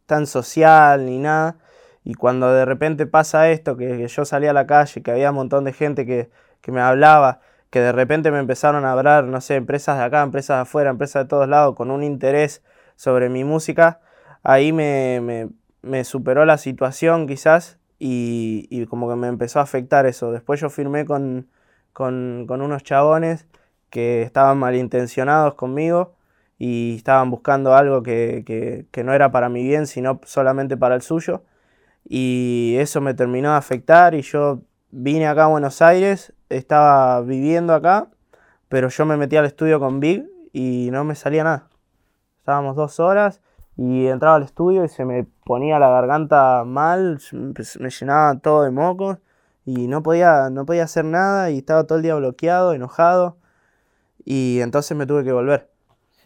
tan 0.06 0.26
social 0.26 1.06
ni 1.06 1.18
nada. 1.18 1.58
Y 2.04 2.14
cuando 2.14 2.52
de 2.52 2.64
repente 2.64 3.06
pasa 3.06 3.50
esto, 3.50 3.76
que, 3.76 3.96
que 3.98 4.08
yo 4.08 4.24
salí 4.24 4.46
a 4.46 4.52
la 4.52 4.66
calle, 4.66 5.02
que 5.02 5.10
había 5.10 5.30
un 5.30 5.36
montón 5.36 5.64
de 5.64 5.72
gente 5.72 6.04
que, 6.06 6.30
que 6.60 6.72
me 6.72 6.80
hablaba, 6.80 7.40
que 7.72 7.80
de 7.80 7.92
repente 7.92 8.30
me 8.32 8.38
empezaron 8.40 8.86
a 8.86 8.92
hablar, 8.92 9.24
no 9.24 9.40
sé, 9.42 9.56
empresas 9.56 9.98
de 9.98 10.04
acá, 10.04 10.22
empresas 10.22 10.58
de 10.58 10.62
afuera, 10.62 10.90
empresas 10.90 11.24
de 11.24 11.30
todos 11.30 11.48
lados, 11.48 11.74
con 11.76 11.90
un 11.90 12.04
interés 12.04 12.62
sobre 12.96 13.30
mi 13.30 13.44
música, 13.44 14.00
ahí 14.44 14.72
me, 14.72 15.20
me- 15.22 15.50
me 15.82 16.04
superó 16.04 16.44
la 16.46 16.58
situación 16.58 17.26
quizás 17.28 17.78
y, 17.98 18.86
como 18.86 19.08
que 19.10 19.16
me 19.16 19.28
empezó 19.28 19.60
a 19.60 19.62
afectar 19.64 20.06
eso. 20.06 20.32
Después 20.32 20.60
yo 20.60 20.70
firmé 20.70 21.04
con, 21.06 21.48
con, 21.94 22.44
con 22.48 22.62
unos 22.62 22.84
chabones 22.84 23.46
que 23.90 24.22
estaban 24.22 24.58
malintencionados 24.58 25.54
conmigo 25.54 26.14
y 26.58 26.96
estaban 26.96 27.30
buscando 27.30 27.74
algo 27.74 28.02
que, 28.02 28.44
que- 28.46 28.86
que 28.92 29.04
no 29.04 29.12
era 29.14 29.32
para 29.32 29.48
mi 29.48 29.62
bien, 29.64 29.86
sino 29.86 30.20
solamente 30.24 30.76
para 30.76 30.94
el 30.94 31.02
suyo. 31.02 31.42
Y 32.08 32.76
eso 32.78 33.00
me 33.00 33.14
terminó 33.14 33.52
de 33.52 33.56
afectar 33.58 34.14
y 34.14 34.22
yo 34.22 34.62
vine 34.90 35.26
acá 35.26 35.44
a 35.44 35.48
Buenos 35.48 35.82
Aires, 35.82 36.32
estaba 36.56 37.20
viviendo 37.22 37.74
acá, 37.74 38.08
pero 38.68 38.88
yo 38.88 39.06
me 39.06 39.16
metí 39.16 39.36
al 39.36 39.44
estudio 39.44 39.78
con 39.80 40.00
Big 40.00 40.26
y 40.52 40.88
no 40.92 41.04
me 41.04 41.14
salía 41.14 41.44
nada. 41.44 41.68
Estábamos 42.38 42.76
dos 42.76 43.00
horas 43.00 43.40
y 43.76 44.06
entraba 44.06 44.36
al 44.36 44.42
estudio 44.42 44.84
y 44.84 44.88
se 44.88 45.04
me 45.04 45.24
ponía 45.44 45.78
la 45.78 45.88
garganta 45.88 46.64
mal, 46.64 47.18
me 47.32 47.90
llenaba 47.90 48.38
todo 48.38 48.62
de 48.64 48.70
mocos 48.70 49.18
y 49.64 49.86
no 49.88 50.02
podía, 50.02 50.50
no 50.50 50.66
podía 50.66 50.84
hacer 50.84 51.04
nada 51.04 51.50
y 51.50 51.58
estaba 51.58 51.84
todo 51.84 51.98
el 51.98 52.02
día 52.02 52.14
bloqueado, 52.14 52.72
enojado 52.72 53.36
y 54.24 54.60
entonces 54.60 54.96
me 54.96 55.06
tuve 55.06 55.24
que 55.24 55.32
volver. 55.32 55.68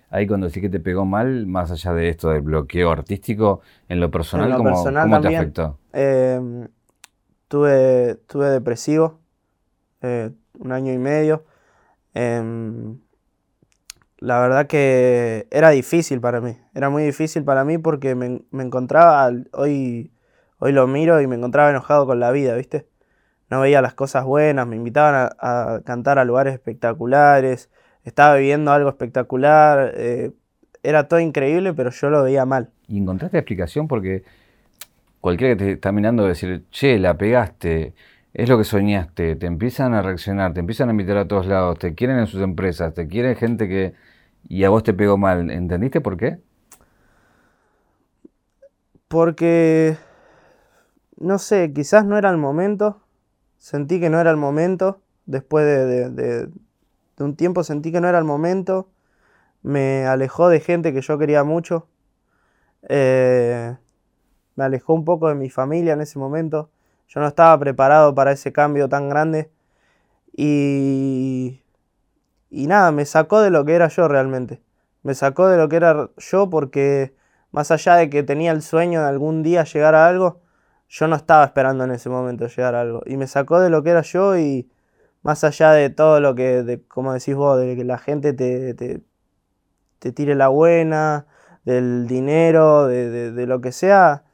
Ahí 0.09 0.27
cuando 0.27 0.49
sí 0.51 0.61
que 0.61 0.69
te 0.69 0.81
pegó 0.81 1.05
mal, 1.05 1.47
más 1.47 1.71
allá 1.71 1.93
de 1.93 2.09
esto 2.09 2.31
del 2.31 2.43
bloqueo 2.43 2.91
artístico, 2.93 3.61
en 3.89 4.01
lo 4.01 4.11
personal, 4.11 4.47
En 4.47 4.53
lo 4.53 4.59
¿cómo, 4.59 4.71
personal 4.71 5.03
cómo 5.05 5.17
te 5.17 5.23
también. 5.23 5.41
afectó? 5.43 5.79
Eh, 5.93 6.69
tuve, 7.49 8.15
tuve 8.27 8.51
depresivo 8.51 9.19
eh, 10.03 10.31
un 10.59 10.73
año 10.73 10.93
y 10.93 10.99
medio. 10.99 11.45
Em, 12.15 12.99
la 14.19 14.41
verdad 14.41 14.67
que 14.67 15.47
era 15.51 15.71
difícil 15.71 16.21
para 16.21 16.41
mí. 16.41 16.57
Era 16.75 16.89
muy 16.91 17.05
difícil 17.05 17.45
para 17.45 17.65
mí 17.65 17.79
porque 17.79 18.15
me, 18.15 18.43
me 18.51 18.63
encontraba, 18.63 19.31
hoy, 19.53 20.13
hoy 20.59 20.73
lo 20.73 20.87
miro 20.87 21.21
y 21.21 21.27
me 21.27 21.37
encontraba 21.37 21.71
enojado 21.71 22.07
con 22.07 22.21
la 22.21 22.31
vida, 22.31 22.55
¿viste? 22.55 22.89
No 23.51 23.61
veía 23.61 23.83
las 23.83 23.95
cosas 23.95 24.25
buenas, 24.25 24.67
me 24.67 24.77
invitaban 24.77 25.31
a, 25.39 25.75
a 25.75 25.81
cantar 25.83 26.19
a 26.19 26.25
lugares 26.25 26.55
espectaculares, 26.55 27.71
estaba 28.07 28.37
viviendo 28.37 28.73
algo 28.73 28.89
espectacular, 28.89 29.93
eh, 29.97 30.33
era 30.83 31.09
todo 31.09 31.21
increíble, 31.21 31.75
pero 31.75 31.91
yo 31.91 32.09
lo 32.09 32.23
veía 32.23 32.47
mal. 32.47 32.71
¿Y 32.89 32.99
encontraste 32.99 33.37
explicación? 33.39 33.89
Porque 33.89 34.23
cualquiera 35.21 35.57
que 35.57 35.65
te 35.65 35.73
está 35.73 35.91
mirando 35.91 36.23
va 36.23 36.29
a 36.29 36.31
decir, 36.31 36.65
che, 36.71 36.99
la 36.99 37.19
pegaste, 37.19 37.95
es 38.37 38.49
lo 38.49 38.59
que 38.59 38.65
soñaste, 38.65 39.37
te 39.37 39.47
empiezan 39.47 39.95
a 39.95 40.03
reaccionar, 40.03 40.55
te 40.55 40.61
empiezan 40.61 40.89
a 40.89 40.93
invitar 40.93 41.17
a 41.19 41.29
todos 41.29 41.47
lados, 41.47 41.79
te 41.79 41.95
quieren 41.95 42.19
en 42.19 42.27
sus 42.27 42.43
empresas, 42.43 42.95
te 42.95 43.09
quieren 43.09 43.37
gente 43.37 43.69
que... 43.69 43.95
y 44.49 44.65
a 44.65 44.71
vos 44.71 44.83
te 44.85 44.95
pegó 44.95 45.19
mal. 45.19 45.51
¿Entendiste 45.51 46.01
por 46.03 46.17
qué? 46.19 46.39
Porque, 49.09 49.97
no 51.19 51.39
sé, 51.39 51.73
quizás 51.73 52.05
no 52.05 52.19
era 52.19 52.31
el 52.31 52.37
momento. 52.37 53.01
Sentí 53.59 54.01
que 54.01 54.11
no 54.11 54.21
era 54.21 54.31
el 54.31 54.37
momento. 54.37 55.01
Después 55.27 55.65
de, 55.67 55.87
de- 55.87 56.11
de- 56.11 56.51
un 57.25 57.37
tiempo 57.37 57.65
sentí 57.65 57.93
que 57.93 58.01
no 58.01 58.09
era 58.09 58.19
el 58.19 58.25
momento. 58.25 58.89
Me 59.63 60.07
alejó 60.07 60.49
de 60.49 60.61
gente 60.61 60.93
que 60.95 61.03
yo 61.03 61.19
quería 61.19 61.45
mucho. 61.45 61.89
Eh, 62.89 63.77
me 64.57 64.65
alejó 64.65 64.95
un 64.95 65.05
poco 65.05 65.29
de 65.29 65.35
mi 65.37 65.51
familia 65.51 65.95
en 65.95 66.03
ese 66.03 66.19
momento. 66.19 66.71
Yo 67.09 67.21
no 67.21 67.29
estaba 67.29 67.59
preparado 67.59 68.15
para 68.15 68.33
ese 68.33 68.53
cambio 68.53 68.89
tan 68.89 69.09
grande. 69.09 69.51
Y, 70.37 71.63
y 72.51 72.67
nada, 72.67 72.93
me 72.93 73.05
sacó 73.07 73.41
de 73.41 73.51
lo 73.51 73.65
que 73.65 73.75
era 73.75 73.89
yo 73.89 74.09
realmente. 74.09 74.63
Me 75.03 75.15
sacó 75.15 75.49
de 75.49 75.57
lo 75.59 75.69
que 75.69 75.77
era 75.77 76.11
yo 76.19 76.51
porque 76.51 77.15
más 77.53 77.71
allá 77.71 77.97
de 77.97 78.11
que 78.11 78.23
tenía 78.23 78.53
el 78.53 78.63
sueño 78.63 79.03
de 79.03 79.09
algún 79.09 79.43
día 79.43 79.65
llegar 79.65 79.95
a 79.95 80.09
algo, 80.09 80.41
yo 80.89 81.09
no 81.09 81.17
estaba 81.17 81.45
esperando 81.45 81.85
en 81.85 81.93
ese 81.93 82.09
momento 82.11 82.47
llegar 82.49 82.75
a 82.75 82.83
algo. 82.83 83.03
Y 83.07 83.17
me 83.17 83.27
sacó 83.27 83.61
de 83.61 83.71
lo 83.71 83.83
que 83.83 83.91
era 83.91 84.03
yo 84.03 84.37
y 84.39 84.71
más 85.23 85.45
allá 85.45 85.73
de 85.73 85.91
todo 85.91 86.21
lo 86.21 86.35
que, 86.35 86.63
de, 86.63 86.83
como 86.87 87.13
decís 87.13 87.35
vos, 87.37 87.59
de 87.61 87.77
que 87.77 87.85
la 87.85 87.99
gente 87.99 88.33
te, 88.33 88.75
te, 88.75 89.03
tire 90.13 90.35
la 90.35 90.49
buena, 90.49 91.27
del 91.65 92.07
dinero, 92.07 92.87
de- 92.87 93.33
de 93.33 93.47
lo 93.47 93.61
que 93.61 93.73
sea, 93.73 94.25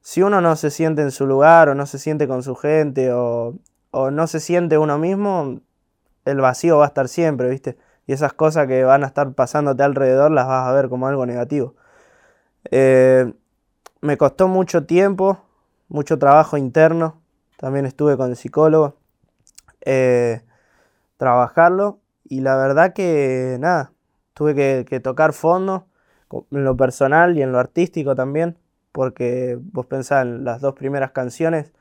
si 0.00 0.22
uno 0.22 0.40
no 0.40 0.56
se 0.56 0.70
siente 0.70 1.02
en 1.02 1.10
su 1.10 1.26
lugar 1.26 1.68
o 1.68 1.74
no 1.74 1.86
se 1.86 1.98
siente 1.98 2.26
con 2.26 2.42
su 2.42 2.54
gente 2.56 3.12
o, 3.12 3.54
o 3.90 4.10
no 4.10 4.26
se 4.26 4.40
siente 4.40 4.78
uno 4.78 4.98
mismo, 4.98 5.60
el 6.24 6.40
vacío 6.40 6.78
va 6.78 6.84
a 6.84 6.88
estar 6.88 7.08
siempre, 7.08 7.48
¿viste? 7.48 7.76
Y 8.06 8.12
esas 8.12 8.32
cosas 8.32 8.66
que 8.66 8.84
van 8.84 9.04
a 9.04 9.06
estar 9.06 9.32
pasándote 9.34 9.82
alrededor 9.82 10.30
las 10.30 10.46
vas 10.46 10.68
a 10.68 10.72
ver 10.72 10.88
como 10.88 11.06
algo 11.06 11.26
negativo. 11.26 11.74
Eh, 12.70 13.32
me 14.00 14.16
costó 14.16 14.48
mucho 14.48 14.84
tiempo, 14.84 15.40
mucho 15.88 16.18
trabajo 16.18 16.56
interno. 16.56 17.20
También 17.56 17.86
estuve 17.86 18.16
con 18.16 18.30
el 18.30 18.36
psicólogo. 18.36 18.96
eh, 19.82 20.42
trabajarlo. 21.16 22.00
Y 22.24 22.40
la 22.40 22.56
verdad 22.56 22.92
que 22.92 23.56
nada, 23.60 23.92
tuve 24.34 24.54
que, 24.54 24.86
que 24.88 25.00
tocar 25.00 25.32
fondo 25.32 25.86
en 26.50 26.64
lo 26.64 26.76
personal 26.76 27.36
y 27.36 27.42
en 27.42 27.52
lo 27.52 27.58
artístico 27.58 28.14
también. 28.14 28.56
Porque 28.92 29.58
vos 29.60 29.86
pensás 29.86 30.24
en 30.24 30.44
las 30.44 30.60
dos 30.60 30.74
primeras 30.74 31.12
canciones, 31.12 31.72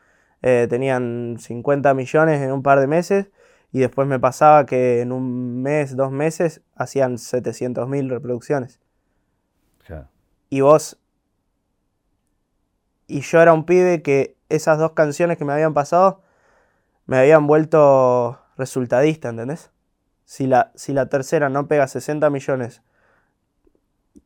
eh, 0.41 0.67
tenían 0.69 1.37
50 1.39 1.93
millones 1.93 2.41
en 2.41 2.51
un 2.51 2.63
par 2.63 2.79
de 2.79 2.87
meses. 2.87 3.29
Y 3.71 3.79
después 3.79 4.07
me 4.07 4.19
pasaba 4.19 4.65
que 4.65 5.01
en 5.01 5.11
un 5.11 5.61
mes, 5.61 5.95
dos 5.95 6.11
meses, 6.11 6.61
hacían 6.75 7.17
700.000 7.17 8.09
reproducciones. 8.09 8.79
Claro. 9.85 10.07
Y 10.49 10.61
vos. 10.61 10.99
Y 13.05 13.21
yo 13.21 13.41
era 13.41 13.53
un 13.53 13.65
pibe 13.65 14.01
que 14.01 14.35
esas 14.49 14.79
dos 14.79 14.93
canciones 14.93 15.37
que 15.37 15.45
me 15.45 15.53
habían 15.53 15.73
pasado 15.73 16.21
me 17.09 17.17
habían 17.17 17.47
vuelto 17.47 18.39
resultadista, 18.55 19.29
¿entendés? 19.29 19.71
Si 20.25 20.45
la, 20.45 20.71
si 20.75 20.93
la 20.93 21.07
tercera 21.07 21.49
no 21.49 21.67
pega 21.67 21.87
60 21.87 22.29
millones, 22.29 22.83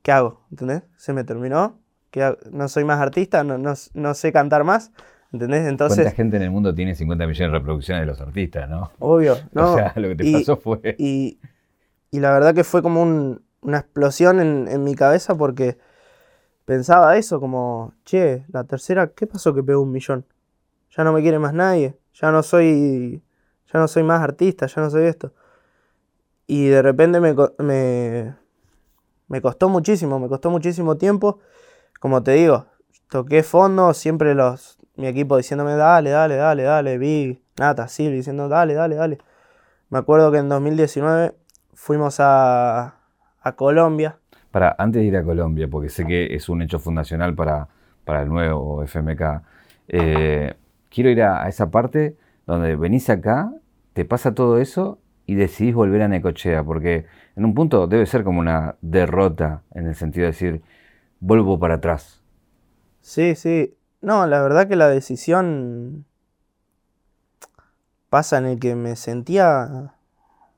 ¿qué 0.01 0.11
hago? 0.11 0.41
¿Entendés? 0.51 0.83
Se 0.97 1.13
me 1.13 1.23
terminó. 1.23 1.79
¿Qué 2.13 2.23
hago? 2.23 2.37
No 2.51 2.69
soy 2.69 2.85
más 2.85 3.01
artista, 3.01 3.43
no, 3.43 3.57
no, 3.59 3.73
no 3.95 4.15
sé 4.15 4.31
cantar 4.33 4.63
más. 4.63 4.93
¿Entendés? 5.33 5.67
¿Cuánta 5.85 6.11
Entonces, 6.11 6.13
gente 6.13 6.37
en 6.37 6.43
el 6.43 6.51
mundo 6.51 6.73
tiene 6.73 6.95
50 6.95 7.27
millones 7.27 7.51
de 7.51 7.57
reproducciones 7.59 8.01
de 8.03 8.07
los 8.07 8.21
artistas, 8.21 8.69
no? 8.69 8.91
obvio, 8.99 9.43
¿no? 9.53 9.63
o 9.63 9.65
sea, 9.65 9.93
lo 9.97 10.07
que 10.09 10.15
te 10.15 10.25
y- 10.25 10.27
pasó 10.27 10.57
fue... 10.57 10.81
Y, 10.97 11.39
y 12.11 12.19
la 12.21 12.31
verdad 12.33 12.55
que 12.55 12.63
fue 12.65 12.81
como 12.83 13.01
un- 13.03 13.43
una 13.61 13.79
explosión 13.79 14.39
en, 14.41 14.67
en 14.69 14.83
mi 14.83 14.95
cabeza 14.95 15.35
porque 15.37 15.77
pensaba 16.65 17.17
eso, 17.17 17.39
como, 17.41 17.93
che, 18.05 18.45
la 18.49 18.65
tercera, 18.65 19.09
¿qué 19.13 19.27
pasó 19.27 19.53
que 19.55 19.63
pegó 19.63 19.81
un 19.83 19.91
millón? 19.91 20.25
Ya 20.97 21.03
no 21.05 21.13
me 21.13 21.21
quiere 21.23 21.39
más 21.39 21.53
nadie, 21.53 21.97
ya 22.13 22.31
no 22.31 22.43
soy, 22.43 23.23
ya 23.73 23.79
no 23.79 23.87
soy 23.89 24.03
más 24.03 24.21
artista, 24.21 24.67
ya 24.67 24.81
no 24.83 24.89
soy 24.91 25.05
esto. 25.05 25.33
Y 26.47 26.67
de 26.67 26.81
repente 26.81 27.19
me, 27.19 27.33
me, 27.59 28.35
me 29.27 29.41
costó 29.41 29.69
muchísimo, 29.69 30.19
me 30.19 30.27
costó 30.29 30.49
muchísimo 30.51 30.97
tiempo. 30.97 31.39
Como 32.03 32.21
te 32.21 32.33
digo, 32.33 32.65
toqué 33.09 33.43
fondo, 33.43 33.93
siempre 33.93 34.35
los, 34.35 34.77
mi 34.97 35.07
equipo 35.07 35.37
diciéndome, 35.37 35.75
dale, 35.75 36.09
dale, 36.09 36.35
dale, 36.35 36.63
dale, 36.63 36.97
Big, 36.97 37.41
Nata, 37.57 37.87
Silvi, 37.87 38.17
diciendo, 38.17 38.49
dale, 38.49 38.73
dale, 38.73 38.95
dale. 38.95 39.19
Me 39.89 39.99
acuerdo 39.99 40.29
que 40.29 40.39
en 40.39 40.49
2019 40.49 41.33
fuimos 41.73 42.19
a, 42.19 42.95
a 43.41 43.51
Colombia. 43.53 44.17
Para, 44.51 44.75
antes 44.77 45.01
de 45.01 45.07
ir 45.07 45.15
a 45.15 45.23
Colombia, 45.23 45.69
porque 45.69 45.87
sé 45.87 46.05
que 46.05 46.35
es 46.35 46.49
un 46.49 46.61
hecho 46.61 46.77
fundacional 46.77 47.35
para, 47.35 47.69
para 48.03 48.23
el 48.23 48.27
nuevo 48.27 48.83
FMK, 48.83 49.21
eh, 49.87 50.55
quiero 50.89 51.09
ir 51.09 51.23
a, 51.23 51.47
esa 51.47 51.71
parte 51.71 52.17
donde 52.45 52.75
venís 52.75 53.09
acá, 53.09 53.49
te 53.93 54.03
pasa 54.03 54.33
todo 54.33 54.57
eso 54.57 54.99
y 55.25 55.35
decidís 55.35 55.73
volver 55.73 56.01
a 56.01 56.09
Necochea, 56.09 56.65
porque 56.65 57.05
en 57.37 57.45
un 57.45 57.53
punto 57.53 57.87
debe 57.87 58.05
ser 58.07 58.25
como 58.25 58.41
una 58.41 58.75
derrota 58.81 59.61
en 59.73 59.87
el 59.87 59.95
sentido 59.95 60.25
de 60.25 60.31
decir, 60.33 60.61
vuelvo 61.23 61.57
para 61.57 61.75
atrás. 61.75 62.21
Sí, 62.99 63.35
sí. 63.35 63.77
No, 64.01 64.27
la 64.27 64.41
verdad 64.41 64.67
que 64.67 64.75
la 64.75 64.89
decisión 64.89 66.05
pasa 68.09 68.37
en 68.37 68.45
el 68.45 68.59
que 68.59 68.75
me 68.75 68.97
sentía, 68.97 69.95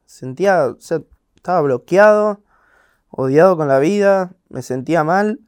sentía, 0.06 0.68
o 0.68 0.80
sea, 0.80 1.02
estaba 1.36 1.62
bloqueado, 1.62 2.42
odiado 3.12 3.56
con 3.56 3.68
la 3.68 3.78
vida, 3.78 4.32
me 4.50 4.64
sentía 4.64 5.04
mal 5.04 5.40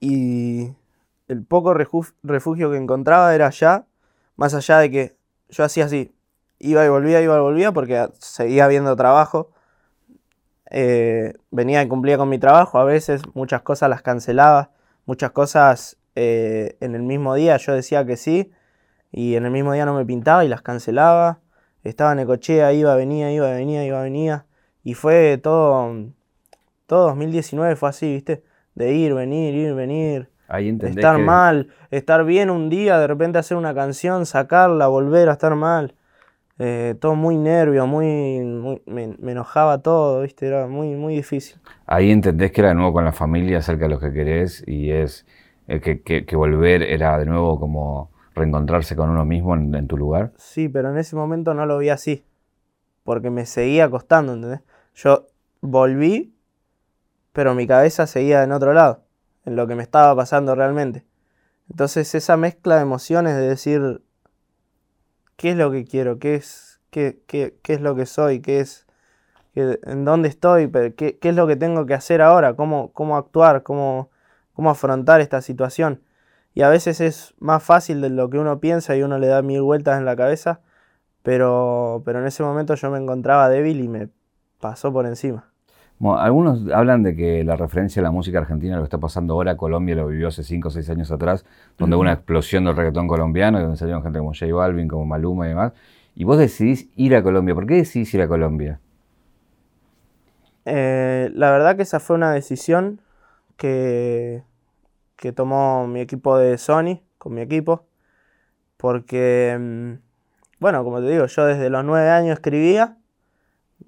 y 0.00 0.74
el 1.28 1.44
poco 1.44 1.74
refugio 1.74 2.70
que 2.70 2.78
encontraba 2.78 3.34
era 3.34 3.48
allá, 3.48 3.86
más 4.36 4.54
allá 4.54 4.78
de 4.78 4.90
que 4.90 5.16
yo 5.50 5.64
hacía 5.64 5.84
así, 5.84 6.14
iba 6.58 6.84
y 6.84 6.88
volvía, 6.88 7.20
iba 7.20 7.36
y 7.36 7.40
volvía 7.40 7.72
porque 7.72 8.08
seguía 8.18 8.64
habiendo 8.64 8.96
trabajo. 8.96 9.50
Eh, 10.74 11.34
venía 11.50 11.82
y 11.82 11.88
cumplía 11.88 12.16
con 12.16 12.30
mi 12.30 12.38
trabajo, 12.38 12.78
a 12.78 12.84
veces 12.84 13.20
muchas 13.34 13.60
cosas 13.60 13.90
las 13.90 14.00
cancelaba, 14.00 14.70
muchas 15.04 15.30
cosas 15.32 15.98
eh, 16.14 16.76
en 16.80 16.94
el 16.94 17.02
mismo 17.02 17.34
día 17.34 17.58
yo 17.58 17.74
decía 17.74 18.06
que 18.06 18.16
sí 18.16 18.50
y 19.10 19.34
en 19.34 19.44
el 19.44 19.50
mismo 19.50 19.74
día 19.74 19.84
no 19.84 19.94
me 19.94 20.06
pintaba 20.06 20.44
y 20.46 20.48
las 20.48 20.62
cancelaba. 20.62 21.40
Estaba 21.84 22.12
en 22.12 22.20
Ecochea, 22.20 22.72
iba, 22.72 22.94
venía, 22.94 23.30
iba, 23.32 23.50
venía, 23.50 23.84
iba, 23.84 24.00
venía. 24.00 24.46
Y 24.82 24.94
fue 24.94 25.36
todo, 25.36 25.92
todo 26.86 27.08
2019 27.08 27.76
fue 27.76 27.90
así, 27.90 28.14
¿viste? 28.14 28.42
De 28.74 28.94
ir, 28.94 29.12
venir, 29.12 29.54
ir, 29.54 29.74
venir. 29.74 30.30
Ahí 30.48 30.70
Estar 30.80 31.16
que- 31.16 31.22
mal, 31.22 31.68
estar 31.90 32.24
bien 32.24 32.48
un 32.48 32.70
día, 32.70 32.98
de 32.98 33.06
repente 33.06 33.38
hacer 33.38 33.58
una 33.58 33.74
canción, 33.74 34.24
sacarla, 34.24 34.86
volver 34.86 35.28
a 35.28 35.32
estar 35.32 35.54
mal. 35.54 35.94
Eh, 36.58 36.94
todo 37.00 37.14
muy 37.14 37.36
nervio, 37.36 37.86
muy, 37.86 38.40
muy- 38.40 38.82
me, 38.86 39.16
me 39.18 39.32
enojaba 39.32 39.78
todo, 39.78 40.22
¿viste? 40.22 40.46
Era 40.46 40.66
muy, 40.68 40.94
muy 40.96 41.14
difícil. 41.16 41.60
Ahí 41.86 42.10
entendés 42.10 42.52
que 42.52 42.60
era 42.60 42.68
de 42.70 42.74
nuevo 42.76 42.92
con 42.92 43.04
la 43.04 43.12
familia, 43.12 43.60
cerca 43.62 43.84
de 43.84 43.90
los 43.90 44.00
que 44.00 44.12
querés, 44.12 44.62
y 44.66 44.90
es 44.90 45.26
eh, 45.66 45.80
que, 45.80 46.02
que- 46.02 46.24
que 46.26 46.36
volver 46.36 46.82
era 46.82 47.18
de 47.18 47.26
nuevo 47.26 47.58
como 47.58 48.10
reencontrarse 48.34 48.94
con 48.96 49.10
uno 49.10 49.24
mismo 49.24 49.54
en, 49.54 49.74
en 49.74 49.86
tu 49.88 49.96
lugar. 49.96 50.32
Sí, 50.36 50.68
pero 50.68 50.90
en 50.90 50.98
ese 50.98 51.16
momento 51.16 51.54
no 51.54 51.66
lo 51.66 51.78
vi 51.78 51.88
así. 51.88 52.24
Porque 53.04 53.30
me 53.30 53.46
seguía 53.46 53.90
costando, 53.90 54.34
¿entendés? 54.34 54.60
Yo 54.94 55.26
volví, 55.60 56.34
pero 57.32 57.54
mi 57.54 57.66
cabeza 57.66 58.06
seguía 58.06 58.42
en 58.44 58.52
otro 58.52 58.72
lado, 58.74 59.02
en 59.44 59.56
lo 59.56 59.66
que 59.66 59.74
me 59.74 59.82
estaba 59.82 60.14
pasando 60.14 60.54
realmente. 60.54 61.04
Entonces 61.70 62.14
esa 62.14 62.36
mezcla 62.36 62.76
de 62.76 62.82
emociones 62.82 63.34
de 63.36 63.48
decir, 63.48 64.02
¿qué 65.36 65.50
es 65.52 65.56
lo 65.56 65.70
que 65.70 65.84
quiero? 65.84 66.18
¿Qué 66.18 66.34
es, 66.36 66.80
qué, 66.90 67.20
qué- 67.26 67.56
qué 67.62 67.74
es 67.74 67.80
lo 67.80 67.94
que 67.96 68.06
soy? 68.06 68.40
¿Qué 68.40 68.60
es, 68.60 68.86
¿En 69.54 70.04
dónde 70.04 70.28
estoy? 70.28 70.68
Pero 70.68 70.94
¿Qué, 70.96 71.18
qué 71.18 71.30
es 71.30 71.36
lo 71.36 71.46
que 71.46 71.56
tengo 71.56 71.86
que 71.86 71.94
hacer 71.94 72.22
ahora? 72.22 72.54
¿Cómo, 72.56 72.92
cómo 72.92 73.16
actuar? 73.16 73.62
¿Cómo, 73.62 74.10
¿Cómo 74.54 74.70
afrontar 74.70 75.20
esta 75.20 75.42
situación? 75.42 76.02
Y 76.54 76.62
a 76.62 76.68
veces 76.70 77.00
es 77.00 77.34
más 77.38 77.62
fácil 77.62 78.00
de 78.02 78.10
lo 78.10 78.30
que 78.30 78.38
uno 78.38 78.60
piensa 78.60 78.96
y 78.96 79.02
uno 79.02 79.18
le 79.18 79.26
da 79.28 79.42
mil 79.42 79.62
vueltas 79.62 79.98
en 79.98 80.04
la 80.06 80.16
cabeza, 80.16 80.60
pero, 81.22 82.02
pero 82.06 82.20
en 82.20 82.26
ese 82.26 82.42
momento 82.44 82.74
yo 82.76 82.90
me 82.90 82.98
encontraba 82.98 83.48
débil 83.50 83.80
y 83.80 83.88
me 83.88 84.10
pasó 84.60 84.92
por 84.92 85.06
encima. 85.06 85.51
Bueno, 86.02 86.18
algunos 86.18 86.68
hablan 86.74 87.04
de 87.04 87.14
que 87.14 87.44
la 87.44 87.54
referencia 87.54 88.00
a 88.00 88.02
la 88.02 88.10
música 88.10 88.40
argentina, 88.40 88.74
lo 88.74 88.82
que 88.82 88.86
está 88.86 88.98
pasando 88.98 89.34
ahora, 89.34 89.56
Colombia 89.56 89.94
lo 89.94 90.08
vivió 90.08 90.26
hace 90.26 90.42
5 90.42 90.66
o 90.66 90.70
6 90.72 90.90
años 90.90 91.12
atrás, 91.12 91.44
donde 91.78 91.94
hubo 91.94 92.02
una 92.02 92.14
explosión 92.14 92.64
del 92.64 92.74
reggaetón 92.74 93.06
colombiano, 93.06 93.60
donde 93.60 93.76
salieron 93.76 94.02
gente 94.02 94.18
como 94.18 94.34
J 94.34 94.52
Balvin, 94.52 94.88
como 94.88 95.06
Maluma 95.06 95.46
y 95.46 95.50
demás. 95.50 95.74
Y 96.16 96.24
vos 96.24 96.38
decidís 96.38 96.88
ir 96.96 97.14
a 97.14 97.22
Colombia. 97.22 97.54
¿Por 97.54 97.68
qué 97.68 97.74
decidís 97.74 98.12
ir 98.14 98.20
a 98.20 98.26
Colombia? 98.26 98.80
Eh, 100.64 101.30
la 101.36 101.52
verdad 101.52 101.76
que 101.76 101.82
esa 101.82 102.00
fue 102.00 102.16
una 102.16 102.32
decisión 102.32 103.00
que, 103.56 104.42
que 105.14 105.30
tomó 105.30 105.86
mi 105.86 106.00
equipo 106.00 106.36
de 106.36 106.58
Sony, 106.58 106.98
con 107.16 107.32
mi 107.32 107.42
equipo, 107.42 107.86
porque, 108.76 109.56
mm, 109.56 109.92
bueno, 110.58 110.82
como 110.82 111.00
te 111.00 111.08
digo, 111.08 111.26
yo 111.26 111.46
desde 111.46 111.70
los 111.70 111.84
nueve 111.84 112.10
años 112.10 112.32
escribía, 112.32 112.96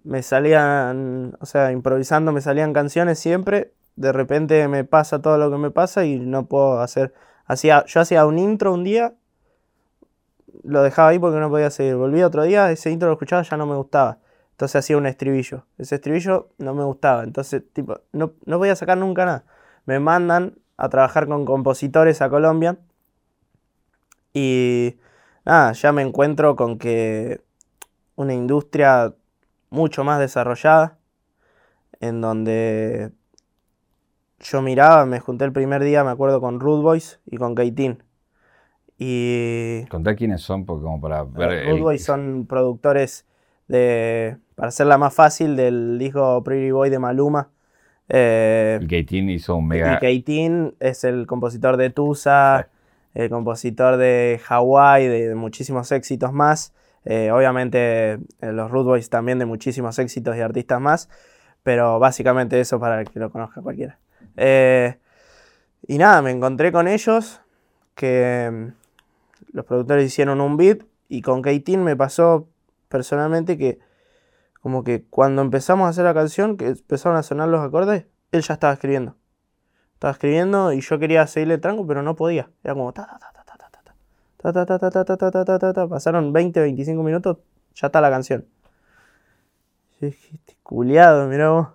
me 0.03 0.23
salían, 0.23 1.37
o 1.41 1.47
sea, 1.47 1.73
improvisando 1.73 2.33
me 2.33 2.41
salían 2.41 2.73
canciones 2.73 3.19
siempre, 3.19 3.73
de 3.97 4.13
repente 4.13 4.67
me 4.69 4.85
pasa 4.85 5.23
todo 5.23 5.39
lo 5.39 5.51
que 5.51 5.59
me 5.59 5.71
pasa 5.71 6.05
y 6.05 6.19
no 6.19 6.47
puedo 6.47 6.81
hacer, 6.81 7.15
hacía, 7.47 7.85
yo 7.87 8.01
hacía 8.01 8.27
un 8.27 8.39
intro 8.39 8.73
un 8.73 8.85
día, 8.85 9.15
lo 10.63 10.83
dejaba 10.83 11.09
ahí 11.09 11.19
porque 11.19 11.39
no 11.39 11.51
podía 11.51 11.71
seguir, 11.71 11.97
volvía 11.97 12.27
otro 12.27 12.43
día, 12.45 12.71
ese 12.71 12.91
intro 12.91 13.09
lo 13.09 13.15
escuchaba, 13.15 13.43
ya 13.43 13.57
no 13.57 13.67
me 13.67 13.77
gustaba. 13.77 14.19
Entonces 14.53 14.77
hacía 14.77 14.97
un 14.97 15.07
estribillo. 15.07 15.67
Ese 15.79 15.97
estribillo 15.97 16.51
no 16.59 16.75
me 16.75 16.85
gustaba. 16.85 17.25
Entonces, 17.25 17.65
tipo, 17.73 18.01
no, 18.13 18.35
no 18.47 18.59
podía 18.59 18.77
sacar 18.77 18.97
nunca 18.97 19.25
nada. 19.25 19.45
Me 19.85 19.99
mandan 19.99 20.55
a 20.77 20.89
trabajar 20.89 21.27
con 21.27 21.45
compositores 21.45 22.23
a 22.23 22.31
Colombia. 22.31 22.79
Y 24.33 24.97
nada, 25.45 25.73
ya 25.73 25.91
me 25.91 26.03
encuentro 26.03 26.55
con 26.55 26.79
que 26.79 27.41
una 28.15 28.33
industria 28.33 29.13
mucho 29.75 30.05
más 30.05 30.19
desarrollada. 30.21 30.99
En 32.01 32.21
donde 32.21 33.13
yo 34.41 34.63
miraba, 34.63 35.05
me 35.07 35.21
junté 35.21 35.45
el 35.45 35.53
primer 35.53 35.83
día, 35.83 36.05
me 36.05 36.11
acuerdo, 36.11 36.41
con 36.41 36.61
Rude 36.61 36.83
Boys 36.83 37.21
y 37.27 37.37
con 37.37 37.55
Keitin. 37.55 38.03
Y 38.99 39.85
Contá 39.87 40.15
quiénes 40.15 40.43
son, 40.43 40.65
porque 40.65 40.85
como 40.85 41.01
para 41.01 41.25
ver. 41.25 41.51
eh, 41.53 41.63
el- 41.65 41.71
Rude 41.71 41.83
Boys 41.83 42.05
son 42.05 42.47
productores 42.49 43.27
de, 43.69 44.37
para 44.55 44.69
hacerla 44.69 44.99
más 44.99 45.15
fácil, 45.15 45.57
del 45.57 45.99
disco 45.99 46.43
Pretty 46.45 46.71
Boy 46.71 46.91
de 46.91 46.99
Maluma. 46.99 47.51
Eh, 48.09 48.79
El 48.81 48.87
Keitin 48.89 49.31
hizo 49.31 49.57
un 49.57 49.65
y 49.65 49.69
mega. 49.69 49.99
Keitin 49.99 50.75
es 50.79 51.05
el 51.05 51.27
compositor 51.27 51.77
de 51.79 51.91
Tusa, 51.91 52.69
el 53.15 53.31
compositor 53.31 53.97
de 53.97 54.41
Hawaii, 54.49 55.07
de, 55.09 55.29
de 55.29 55.35
muchísimos 55.35 55.91
éxitos 55.91 56.33
más. 56.33 56.75
Eh, 57.05 57.31
obviamente 57.31 58.15
eh, 58.15 58.19
los 58.41 58.71
Rude 58.71 58.85
Boys 58.85 59.11
también 59.11 59.39
de 59.39 59.45
muchísimos 59.45 59.99
éxitos 59.99 60.37
y 60.37 60.41
artistas 60.41 60.81
más. 60.81 61.09
Pero 61.63 61.99
básicamente 61.99 62.61
eso 62.61 62.79
para 62.79 63.05
que 63.05 63.19
lo 63.19 63.31
conozca 63.31 63.63
cualquiera. 63.63 63.99
Eh, 64.37 64.99
y 65.87 65.99
nada, 65.99 66.23
me 66.23 66.31
encontré 66.31 66.73
con 66.73 66.89
ellos 66.89 67.41
que 67.95 68.51
mm, 68.53 69.57
los 69.57 69.65
productores 69.65 70.07
hicieron 70.07 70.41
un 70.41 70.57
beat 70.57 70.83
y 71.09 71.23
con 71.23 71.43
Keitin 71.43 71.83
me 71.83 71.97
pasó 71.97 72.49
personalmente 72.89 73.57
que 73.57 73.79
como 74.61 74.83
que 74.83 75.05
cuando 75.05 75.43
empezamos 75.43 75.87
a 75.87 75.91
hacer 75.91 76.05
la 76.05 76.15
canción, 76.15 76.57
que 76.57 76.69
empezaron 76.69 77.19
a 77.19 77.23
sonar 77.23 77.49
los 77.49 77.61
acordes, 77.61 78.07
él 78.33 78.43
ya 78.43 78.55
estaba 78.55 78.73
escribiendo. 78.73 79.17
Estaba 79.93 80.13
escribiendo 80.13 80.73
y 80.73 80.81
yo 80.81 80.99
quería 80.99 81.27
seguirle 81.27 81.55
el 81.55 81.61
tranco, 81.61 81.87
pero 81.87 82.03
no 82.03 82.17
podía. 82.17 82.51
Era 82.63 82.75
como 82.75 82.93
ta 82.93 83.07
ta 83.21 83.34
ta 84.53 84.67
ta 84.67 84.79
ta 84.79 84.91
ta 84.91 85.05
ta. 85.05 85.17
Ta 85.17 85.31
ta 85.31 85.45
ta 85.45 85.59
ta 85.59 85.73
ta. 85.73 85.89
Pasaron 85.89 86.33
20, 86.33 86.61
25 86.61 87.03
minutos, 87.03 87.39
ya 87.75 87.87
está 87.87 88.01
la 88.01 88.11
canción. 88.11 88.47
Este 90.01 90.57
culiado, 90.63 91.27
mirá 91.29 91.51
vos. 91.51 91.69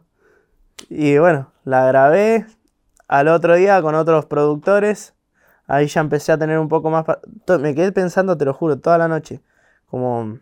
Y 0.90 1.18
bueno, 1.18 1.52
la 1.64 1.86
grabé 1.86 2.46
al 3.08 3.28
otro 3.28 3.56
día 3.56 3.82
con 3.82 3.96
otros 3.96 4.26
productores. 4.26 5.16
Ahí 5.68 5.88
ya 5.88 6.02
empecé 6.02 6.32
a 6.32 6.38
tener 6.38 6.60
un 6.60 6.68
poco 6.68 6.90
más... 6.90 7.06
Me 7.60 7.76
quedé 7.76 7.92
pensando, 7.92 8.38
te 8.38 8.46
lo 8.46 8.54
juro, 8.54 8.80
toda 8.80 8.98
la 8.98 9.08
noche. 9.08 9.42
Como... 9.88 10.40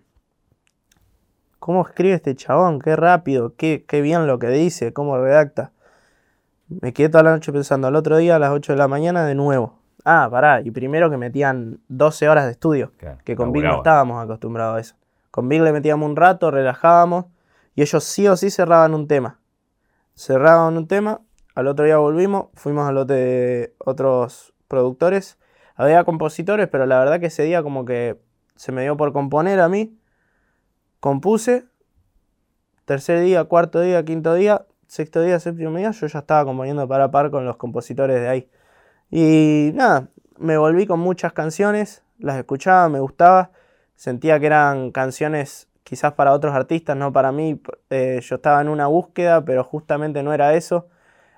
¿Cómo 1.59 1.85
escribe 1.85 2.13
este 2.13 2.35
chabón? 2.35 2.79
Qué 2.79 2.95
rápido, 2.95 3.55
qué, 3.57 3.83
qué 3.85 4.01
bien 4.01 4.27
lo 4.27 4.39
que 4.39 4.47
dice, 4.49 4.93
cómo 4.93 5.17
redacta. 5.17 5.71
Me 6.69 6.93
quedé 6.93 7.09
toda 7.09 7.23
la 7.23 7.31
noche 7.31 7.51
pensando. 7.51 7.87
Al 7.87 7.95
otro 7.95 8.17
día, 8.17 8.35
a 8.35 8.39
las 8.39 8.51
8 8.51 8.73
de 8.73 8.77
la 8.77 8.87
mañana, 8.87 9.25
de 9.25 9.35
nuevo. 9.35 9.76
Ah, 10.09 10.29
pará. 10.31 10.61
Y 10.61 10.71
primero 10.71 11.09
que 11.09 11.17
metían 11.17 11.81
12 11.89 12.29
horas 12.29 12.45
de 12.45 12.51
estudio. 12.51 12.93
Claro, 12.95 13.17
Que 13.25 13.35
con 13.35 13.51
Big 13.51 13.65
no 13.65 13.75
estábamos 13.75 14.23
acostumbrados 14.23 14.77
a 14.77 14.79
eso. 14.79 14.95
Con 15.31 15.49
Big 15.49 15.61
le 15.61 15.73
metíamos 15.73 16.09
un 16.09 16.15
rato, 16.15 16.49
relajábamos. 16.49 17.25
Y 17.75 17.81
ellos 17.81 18.05
sí 18.05 18.25
o 18.25 18.37
sí 18.37 18.49
cerraban 18.49 18.93
un 18.93 19.09
tema. 19.09 19.41
Cerraban 20.15 20.77
un 20.77 20.87
tema, 20.87 21.19
al 21.55 21.67
otro 21.67 21.83
día 21.83 21.97
volvimos, 21.97 22.47
fuimos 22.53 22.87
al 22.87 22.95
lote 22.95 23.13
de 23.15 23.75
otros 23.79 24.53
productores. 24.69 25.37
Había 25.75 26.05
compositores, 26.05 26.69
pero 26.69 26.85
la 26.85 26.99
verdad 26.99 27.19
que 27.19 27.25
ese 27.25 27.43
día 27.43 27.61
como 27.61 27.83
que 27.83 28.17
se 28.55 28.71
me 28.71 28.83
dio 28.83 28.95
por 28.95 29.11
componer 29.11 29.59
a 29.59 29.67
mí. 29.67 29.99
Compuse. 31.01 31.65
Tercer 32.85 33.19
día, 33.19 33.43
cuarto 33.43 33.81
día, 33.81 34.05
quinto 34.05 34.33
día, 34.35 34.65
sexto 34.87 35.21
día, 35.21 35.37
séptimo 35.41 35.77
día, 35.77 35.91
yo 35.91 36.07
ya 36.07 36.19
estaba 36.19 36.45
componiendo 36.45 36.87
para 36.87 37.11
par 37.11 37.29
con 37.29 37.45
los 37.45 37.57
compositores 37.57 38.21
de 38.21 38.29
ahí. 38.29 38.49
Y 39.09 39.71
nada, 39.73 40.09
me 40.37 40.57
volví 40.57 40.85
con 40.85 40.99
muchas 40.99 41.33
canciones, 41.33 42.03
las 42.19 42.37
escuchaba, 42.37 42.89
me 42.89 42.99
gustaba, 42.99 43.51
sentía 43.95 44.39
que 44.39 44.47
eran 44.47 44.91
canciones 44.91 45.67
quizás 45.83 46.13
para 46.13 46.33
otros 46.33 46.53
artistas, 46.53 46.97
no 46.97 47.13
para 47.13 47.31
mí. 47.31 47.61
Eh, 47.89 48.19
yo 48.21 48.35
estaba 48.35 48.61
en 48.61 48.69
una 48.69 48.87
búsqueda, 48.87 49.45
pero 49.45 49.63
justamente 49.63 50.23
no 50.23 50.33
era 50.33 50.53
eso. 50.53 50.89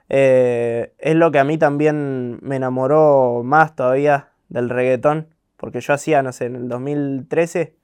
Eh, 0.10 0.93
es 0.97 1.15
lo 1.15 1.32
que 1.32 1.39
a 1.39 1.43
mí 1.43 1.58
también 1.60 2.39
me 2.41 2.55
enamoró 2.55 3.43
más 3.43 3.75
todavía 3.75 4.29
del 4.49 4.69
reggaetón, 4.69 5.27
porque 5.58 5.82
yo 5.82 5.93
hacía, 5.93 6.23
no 6.23 6.32
sé, 6.32 6.45
en 6.45 6.55
el 6.55 6.67
2013, 6.67 7.75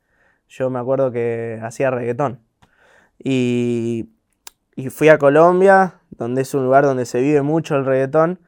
yo 0.50 0.70
me 0.72 0.80
acuerdo 0.80 1.12
que 1.12 1.60
hacía 1.64 1.92
reggaetón. 1.92 2.40
Y, 3.20 4.10
y 4.76 4.90
fui 4.90 5.10
a 5.10 5.20
Colombia, 5.20 5.96
donde 6.10 6.42
es 6.42 6.54
un 6.56 6.66
lugar 6.66 6.86
donde 6.86 7.06
se 7.06 7.22
vive 7.22 7.44
mucho 7.44 7.76
el 7.76 7.86
reggaetón, 7.86 8.40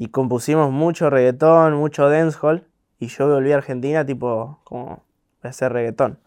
y 0.00 0.08
compusimos 0.08 0.72
mucho 0.72 1.10
reggaetón, 1.10 1.74
mucho 1.74 2.08
dancehall, 2.08 2.66
y 2.98 3.08
yo 3.08 3.28
volví 3.28 3.52
a 3.52 3.56
Argentina 3.56 4.06
tipo 4.06 4.58
como 4.64 5.04
a 5.42 5.48
hacer 5.48 5.74
reggaetón. 5.74 6.18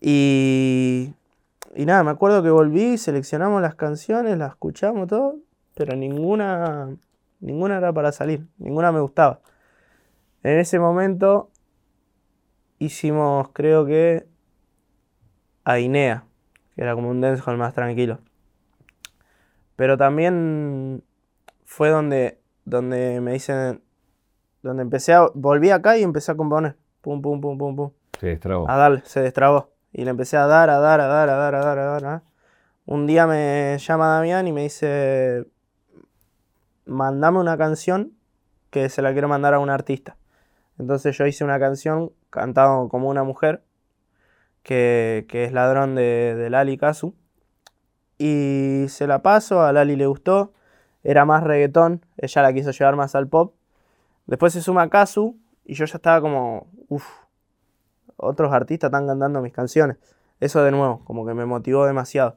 Y, 0.00 1.12
y 1.74 1.84
nada, 1.84 2.04
me 2.04 2.12
acuerdo 2.12 2.44
que 2.44 2.50
volví, 2.50 2.96
seleccionamos 2.98 3.60
las 3.60 3.74
canciones, 3.74 4.38
las 4.38 4.50
escuchamos 4.50 5.08
todo, 5.08 5.34
pero 5.74 5.96
ninguna, 5.96 6.96
ninguna 7.40 7.78
era 7.78 7.92
para 7.92 8.12
salir, 8.12 8.46
ninguna 8.58 8.92
me 8.92 9.00
gustaba. 9.00 9.40
En 10.44 10.60
ese 10.60 10.78
momento 10.78 11.50
hicimos, 12.78 13.48
creo 13.52 13.84
que, 13.84 14.28
Ainea, 15.64 16.22
que 16.76 16.82
era 16.82 16.94
como 16.94 17.10
un 17.10 17.20
dancehall 17.20 17.56
más 17.56 17.74
tranquilo. 17.74 18.20
Pero 19.74 19.96
también 19.96 21.02
fue 21.64 21.88
donde, 21.88 22.41
donde 22.64 23.20
me 23.20 23.32
dicen, 23.32 23.82
donde 24.62 24.82
empecé 24.82 25.12
a, 25.14 25.28
volví 25.34 25.70
acá 25.70 25.98
y 25.98 26.02
empecé 26.02 26.32
a 26.32 26.36
componer. 26.36 26.76
Pum, 27.00 27.20
pum, 27.20 27.40
pum, 27.40 27.58
pum, 27.58 27.76
pum. 27.76 27.90
Se 28.18 28.26
destrabó. 28.28 28.68
A 28.70 28.76
darle, 28.76 29.02
se 29.04 29.20
destrabó. 29.20 29.70
Y 29.92 30.04
le 30.04 30.10
empecé 30.10 30.36
a 30.36 30.46
dar, 30.46 30.70
a 30.70 30.78
dar, 30.78 31.00
a 31.00 31.06
dar, 31.06 31.28
a 31.28 31.36
dar, 31.36 31.54
a 31.54 31.64
dar, 31.64 31.78
a 31.78 31.84
dar. 31.84 32.04
a 32.04 32.10
dar. 32.10 32.22
Un 32.84 33.06
día 33.06 33.26
me 33.26 33.76
llama 33.78 34.08
Damián 34.08 34.46
y 34.48 34.52
me 34.52 34.62
dice, 34.62 35.46
mandame 36.84 37.38
una 37.38 37.56
canción 37.56 38.12
que 38.70 38.88
se 38.88 39.02
la 39.02 39.12
quiero 39.12 39.28
mandar 39.28 39.54
a 39.54 39.58
un 39.58 39.70
artista. 39.70 40.16
Entonces 40.78 41.16
yo 41.16 41.26
hice 41.26 41.44
una 41.44 41.60
canción 41.60 42.12
cantado 42.30 42.88
como 42.88 43.08
una 43.08 43.22
mujer, 43.22 43.62
que, 44.62 45.26
que 45.28 45.44
es 45.44 45.52
ladrón 45.52 45.94
de, 45.94 46.34
de 46.36 46.50
Lali 46.50 46.76
Kazu. 46.76 47.14
Y 48.18 48.86
se 48.88 49.06
la 49.06 49.22
paso, 49.22 49.62
a 49.62 49.72
Lali 49.72 49.96
le 49.96 50.06
gustó, 50.06 50.52
era 51.04 51.24
más 51.24 51.42
reggaetón, 51.42 52.04
ella 52.16 52.42
la 52.42 52.52
quiso 52.52 52.70
llevar 52.70 52.96
más 52.96 53.14
al 53.14 53.28
pop. 53.28 53.54
Después 54.26 54.52
se 54.52 54.62
suma 54.62 54.88
Kazu 54.88 55.36
y 55.64 55.74
yo 55.74 55.84
ya 55.84 55.96
estaba 55.96 56.20
como, 56.20 56.66
uff, 56.88 57.06
otros 58.16 58.52
artistas 58.52 58.88
están 58.88 59.06
cantando 59.06 59.42
mis 59.42 59.52
canciones. 59.52 59.96
Eso 60.40 60.62
de 60.62 60.70
nuevo, 60.70 61.04
como 61.04 61.26
que 61.26 61.34
me 61.34 61.46
motivó 61.46 61.86
demasiado. 61.86 62.36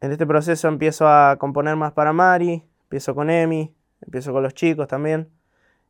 En 0.00 0.12
este 0.12 0.26
proceso 0.26 0.68
empiezo 0.68 1.08
a 1.08 1.36
componer 1.38 1.76
más 1.76 1.92
para 1.92 2.12
Mari, 2.12 2.64
empiezo 2.84 3.14
con 3.14 3.30
Emi, 3.30 3.74
empiezo 4.02 4.32
con 4.32 4.42
los 4.42 4.54
chicos 4.54 4.88
también. 4.88 5.30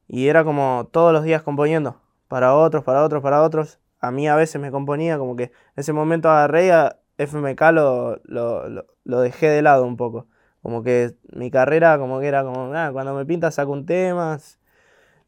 Y 0.09 0.29
era 0.29 0.45
como 0.45 0.89
todos 0.93 1.13
los 1.13 1.25
días 1.25 1.43
componiendo, 1.43 2.01
para 2.29 2.55
otros, 2.55 2.85
para 2.85 3.03
otros, 3.03 3.23
para 3.23 3.43
otros. 3.43 3.81
A 4.01 4.11
mí 4.11 4.29
a 4.29 4.37
veces 4.37 4.61
me 4.61 4.71
componía, 4.71 5.19
como 5.19 5.35
que 5.37 5.45
en 5.45 5.53
ese 5.77 5.93
momento 5.93 6.31
agarré 6.31 6.73
a 6.73 6.99
FMK 7.19 7.61
lo, 7.73 8.21
lo, 8.25 8.69
lo, 8.69 8.87
lo 9.05 9.21
dejé 9.21 9.49
de 9.49 9.63
lado 9.63 9.85
un 9.85 9.97
poco. 9.97 10.27
Como 10.67 10.83
que 10.83 11.15
mi 11.33 11.49
carrera 11.49 11.97
como 11.97 12.19
que 12.19 12.27
era 12.27 12.43
como, 12.43 12.67
nada, 12.67 12.91
cuando 12.91 13.15
me 13.15 13.25
pinta 13.25 13.53
saco 13.53 13.71
un 13.71 13.87
tema. 13.87 14.37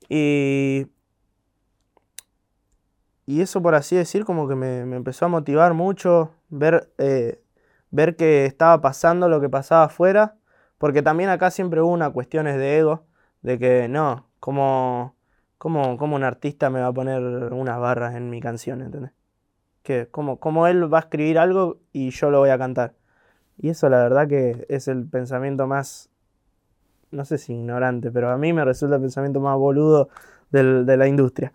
Y, 0.08 0.88
y 3.24 3.40
eso 3.40 3.62
por 3.62 3.76
así 3.76 3.94
decir 3.94 4.24
como 4.24 4.48
que 4.48 4.56
me, 4.56 4.84
me 4.84 4.96
empezó 4.96 5.26
a 5.26 5.28
motivar 5.28 5.74
mucho, 5.74 6.32
ver, 6.48 6.92
eh, 6.98 7.40
ver 7.92 8.16
que 8.16 8.46
estaba 8.46 8.80
pasando 8.80 9.28
lo 9.28 9.40
que 9.40 9.48
pasaba 9.48 9.84
afuera, 9.84 10.34
porque 10.76 11.02
también 11.02 11.30
acá 11.30 11.52
siempre 11.52 11.82
hubo 11.82 11.92
una 11.92 12.10
cuestiones 12.10 12.56
de 12.56 12.78
ego, 12.78 13.06
de 13.42 13.60
que 13.60 13.86
no, 13.86 14.26
como, 14.40 15.14
como, 15.56 15.96
como 15.98 16.16
un 16.16 16.24
artista 16.24 16.68
me 16.68 16.80
va 16.80 16.88
a 16.88 16.92
poner 16.92 17.22
unas 17.52 17.78
barras 17.78 18.16
en 18.16 18.28
mi 18.28 18.40
canción, 18.40 18.82
¿entendés? 18.82 19.12
Que 19.84 20.08
como, 20.08 20.40
como 20.40 20.66
él 20.66 20.92
va 20.92 20.98
a 20.98 21.02
escribir 21.02 21.38
algo 21.38 21.78
y 21.92 22.10
yo 22.10 22.28
lo 22.32 22.40
voy 22.40 22.50
a 22.50 22.58
cantar. 22.58 22.97
Y 23.58 23.70
eso 23.70 23.88
la 23.88 23.98
verdad 24.02 24.28
que 24.28 24.66
es 24.68 24.88
el 24.88 25.04
pensamiento 25.06 25.66
más, 25.66 26.10
no 27.10 27.24
sé 27.24 27.38
si 27.38 27.52
ignorante, 27.54 28.10
pero 28.10 28.30
a 28.30 28.36
mí 28.38 28.52
me 28.52 28.64
resulta 28.64 28.96
el 28.96 29.02
pensamiento 29.02 29.40
más 29.40 29.56
boludo 29.58 30.08
del- 30.50 30.86
de 30.86 30.96
la 30.96 31.06
industria. 31.08 31.52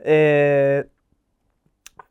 Eh, 0.00 0.86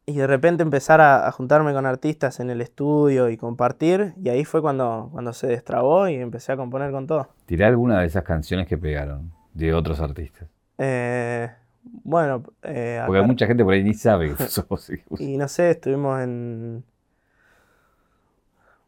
y 0.05 0.15
de 0.15 0.25
repente 0.27 0.63
empezar 0.63 1.01
a, 1.01 1.27
a 1.27 1.31
juntarme 1.31 1.73
con 1.73 1.85
artistas 1.85 2.39
en 2.39 2.49
el 2.49 2.61
estudio 2.61 3.29
y 3.29 3.35
compartir, 3.37 4.13
y 4.23 4.29
ahí 4.29 4.45
fue 4.45 4.61
cuando, 4.61 5.09
cuando 5.11 5.33
se 5.33 5.47
destrabó 5.47 6.07
y 6.07 6.15
empecé 6.15 6.53
a 6.53 6.57
componer 6.57 6.91
con 6.91 7.07
todo. 7.07 7.27
Tirá 7.45 7.67
alguna 7.67 7.99
de 7.99 8.07
esas 8.07 8.23
canciones 8.23 8.67
que 8.67 8.77
pegaron 8.77 9.31
de 9.53 9.73
otros 9.73 9.99
artistas. 9.99 10.47
Eh, 10.77 11.49
bueno, 11.83 12.43
eh, 12.63 13.01
Porque 13.05 13.19
acá- 13.19 13.27
mucha 13.27 13.47
gente 13.47 13.63
por 13.65 13.73
ahí 13.73 13.83
ni 13.83 13.93
sabe 13.93 14.33
que 14.33 14.43
sos 14.47 14.67
vos. 14.67 14.89
y 15.19 15.35
no 15.37 15.47
sé, 15.49 15.71
estuvimos 15.71 16.21
en 16.21 16.83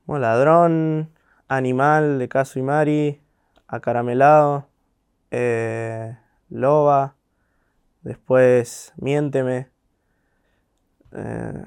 bueno, 0.10 0.24
Ladrón, 0.24 1.12
Animal 1.48 2.18
de 2.18 2.28
Caso 2.28 2.58
y 2.58 2.64
Mari, 2.64 3.22
Acaramelado, 3.68 4.68
eh, 5.30 6.18
Loba, 6.50 7.14
después 8.02 8.92
Miénteme, 8.98 9.70
eh, 11.12 11.64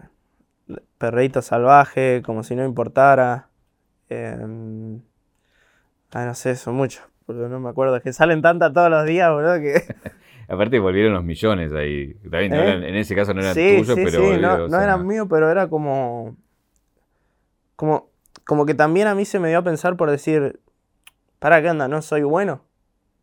Salvaje, 1.40 2.20
como 2.24 2.42
si 2.42 2.56
no 2.56 2.64
importara. 2.64 3.48
ah, 4.10 4.48
no 6.24 6.34
sé, 6.34 6.56
son 6.56 6.74
muchos, 6.74 7.04
porque 7.26 7.42
no 7.42 7.60
me 7.60 7.68
acuerdo. 7.68 7.96
Es 7.96 8.02
que 8.02 8.12
salen 8.12 8.42
tantas 8.42 8.72
todos 8.72 8.90
los 8.90 9.06
días, 9.06 9.30
boludo, 9.30 9.60
que. 9.60 9.84
Aparte 10.48 10.80
volvieron 10.80 11.12
los 11.12 11.22
millones 11.22 11.72
ahí. 11.72 12.14
También 12.28 12.50
no 12.50 12.58
¿Eh? 12.58 12.62
eran- 12.62 12.82
en 12.82 12.96
ese 12.96 13.14
caso 13.14 13.34
no 13.34 13.40
eran 13.40 13.54
sí, 13.54 13.68
tuyos, 13.68 13.86
sí, 13.86 14.02
pero 14.04 14.18
sí, 14.18 14.22
no, 14.22 14.28
volvieron, 14.30 14.58
no 14.58 14.66
o 14.66 14.70
sea, 14.70 14.82
eran 14.82 15.06
míos, 15.06 15.28
pero 15.30 15.48
era 15.48 15.68
como, 15.68 16.36
como. 17.76 18.10
Como 18.44 18.66
que 18.66 18.74
también 18.74 19.06
a 19.06 19.14
mí 19.14 19.24
se 19.24 19.38
me 19.38 19.48
dio 19.48 19.58
a 19.58 19.62
pensar 19.62 19.96
por 19.96 20.10
decir. 20.10 20.60
¿Para 21.38 21.60
qué 21.60 21.70
onda? 21.70 21.88
¿No 21.88 22.02
soy 22.02 22.22
bueno? 22.22 22.62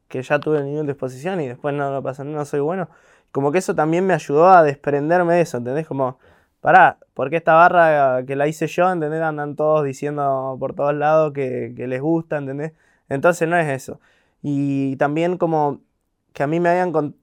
Que 0.09 0.21
ya 0.21 0.39
tuve 0.39 0.59
el 0.59 0.65
nivel 0.65 0.85
de 0.85 0.91
exposición 0.91 1.39
y 1.39 1.47
después 1.47 1.73
no 1.73 1.91
lo 1.91 2.03
pasa, 2.03 2.23
no 2.23 2.43
soy 2.45 2.59
bueno. 2.59 2.89
Como 3.31 3.51
que 3.51 3.59
eso 3.59 3.75
también 3.75 4.05
me 4.05 4.13
ayudó 4.13 4.49
a 4.49 4.63
desprenderme 4.63 5.35
de 5.35 5.41
eso, 5.41 5.57
¿entendés? 5.57 5.87
Como, 5.87 6.19
pará, 6.61 6.97
porque 7.13 7.37
esta 7.37 7.53
barra 7.53 8.25
que 8.25 8.35
la 8.35 8.47
hice 8.47 8.67
yo, 8.67 8.91
¿entendés? 8.91 9.21
Andan 9.21 9.55
todos 9.55 9.85
diciendo 9.85 10.57
por 10.59 10.73
todos 10.75 10.93
lados 10.95 11.31
que, 11.33 11.73
que 11.77 11.87
les 11.87 12.01
gusta, 12.01 12.37
¿entendés? 12.37 12.73
Entonces 13.07 13.47
no 13.47 13.57
es 13.57 13.67
eso. 13.69 14.01
Y 14.41 14.95
también 14.97 15.37
como 15.37 15.81
que 16.33 16.43
a 16.43 16.47
mí 16.47 16.59
me 16.59 16.69
habían 16.69 17.15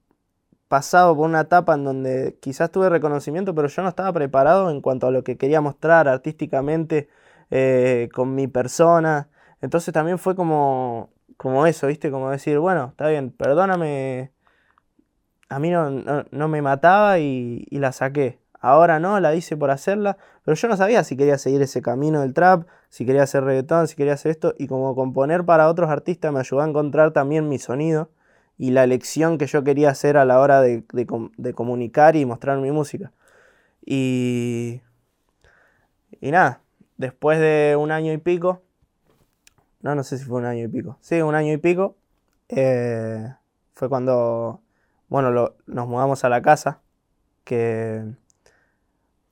pasado 0.68 1.16
por 1.16 1.26
una 1.26 1.42
etapa 1.42 1.74
en 1.74 1.84
donde 1.84 2.38
quizás 2.40 2.70
tuve 2.70 2.88
reconocimiento, 2.88 3.54
pero 3.54 3.68
yo 3.68 3.82
no 3.82 3.88
estaba 3.88 4.12
preparado 4.12 4.70
en 4.70 4.80
cuanto 4.80 5.06
a 5.06 5.10
lo 5.10 5.24
que 5.24 5.36
quería 5.36 5.60
mostrar 5.60 6.08
artísticamente 6.08 7.08
eh, 7.50 8.08
con 8.12 8.34
mi 8.34 8.48
persona. 8.48 9.28
Entonces 9.60 9.92
también 9.94 10.18
fue 10.18 10.34
como, 10.36 11.10
como 11.36 11.66
eso, 11.66 11.86
¿viste? 11.86 12.10
Como 12.10 12.30
decir, 12.30 12.58
bueno, 12.58 12.88
está 12.90 13.08
bien, 13.08 13.30
perdóname. 13.30 14.32
A 15.48 15.58
mí 15.58 15.70
no, 15.70 15.90
no, 15.90 16.48
me 16.48 16.62
mataba 16.62 17.18
y, 17.18 17.66
la 17.70 17.92
saqué. 17.92 18.40
Ahora 18.60 18.98
no, 18.98 19.20
la 19.20 19.34
hice 19.34 19.56
por 19.56 19.70
hacerla, 19.70 20.16
pero 20.44 20.56
yo 20.56 20.68
no 20.68 20.76
sabía 20.76 21.04
si 21.04 21.16
quería 21.16 21.38
seguir 21.38 21.62
ese 21.62 21.82
camino 21.82 22.22
del 22.22 22.34
trap, 22.34 22.66
si 22.88 23.06
quería 23.06 23.22
hacer 23.22 23.44
reggaetón, 23.44 23.86
si 23.86 23.94
quería 23.94 24.14
hacer 24.14 24.32
esto, 24.32 24.54
y 24.58 24.66
como 24.66 24.94
componer 24.96 25.44
para 25.44 25.68
otros 25.68 25.88
artistas 25.90 26.32
me 26.32 26.40
ayudó 26.40 26.62
a 26.62 26.68
encontrar 26.68 27.12
también 27.12 27.48
mi 27.48 27.58
sonido 27.58 28.10
y 28.58 28.70
la 28.72 28.82
elección 28.82 29.38
que 29.38 29.46
yo 29.46 29.62
quería 29.62 29.90
hacer 29.90 30.16
a 30.16 30.24
la 30.24 30.40
hora 30.40 30.62
de, 30.62 30.84
de 30.92 31.54
comunicar 31.54 32.16
y 32.16 32.24
mostrar 32.24 32.58
mi 32.58 32.72
música. 32.72 33.12
Y, 33.84 34.80
y 36.20 36.30
nada, 36.32 36.60
después 36.96 37.38
de 37.40 37.76
un 37.78 37.90
año 37.92 38.12
y 38.12 38.18
pico, 38.18 38.62
no, 39.80 39.94
no 39.94 40.02
sé 40.02 40.18
si 40.18 40.24
fue 40.24 40.38
un 40.38 40.46
año 40.46 40.64
y 40.64 40.68
pico, 40.68 40.98
sí, 41.00 41.20
un 41.20 41.34
año 41.34 41.52
y 41.52 41.58
pico, 41.58 41.96
eh, 42.48 43.32
fue 43.74 43.88
cuando, 43.88 44.60
bueno, 45.08 45.30
lo- 45.30 45.56
nos 45.66 45.86
mudamos 45.88 46.24
a 46.24 46.28
la 46.28 46.42
casa, 46.42 46.80
que, 47.44 48.04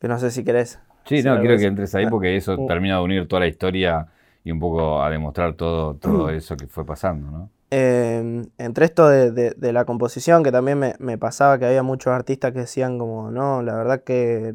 que 0.01 0.09
no 0.09 0.19
sé 0.19 0.31
si 0.31 0.45
querés. 0.45 0.79
Sí, 1.05 1.23
no, 1.23 1.39
quiero 1.41 1.57
que 1.59 1.67
entres 1.67 1.95
ahí 1.95 2.07
porque 2.07 2.37
eso 2.37 2.59
Uh. 2.59 2.67
termina 2.67 2.97
de 2.99 3.03
unir 3.05 3.29
toda 3.29 3.41
la 3.41 3.47
historia 3.47 4.09
y 4.43 4.51
un 4.53 4.59
poco 4.61 5.03
a 5.03 5.11
demostrar 5.11 5.55
todo, 5.55 5.95
todo 5.97 6.31
eso 6.31 6.57
que 6.57 6.67
fue 6.67 6.85
pasando, 6.87 7.31
¿no? 7.31 7.51
Eh, 7.71 8.45
entre 8.59 8.85
esto 8.85 9.09
de, 9.09 9.33
de- 9.33 9.51
de 9.57 9.73
la 9.73 9.85
composición, 9.85 10.43
que 10.45 10.53
también 10.53 10.79
me, 10.79 10.95
me 11.01 11.19
pasaba 11.19 11.59
que 11.59 11.67
había 11.67 11.83
muchos 11.83 12.13
artistas 12.13 12.53
que 12.53 12.61
decían 12.61 12.99
como, 12.99 13.31
no, 13.31 13.63
la 13.63 13.75
verdad 13.75 14.05
que 14.05 14.55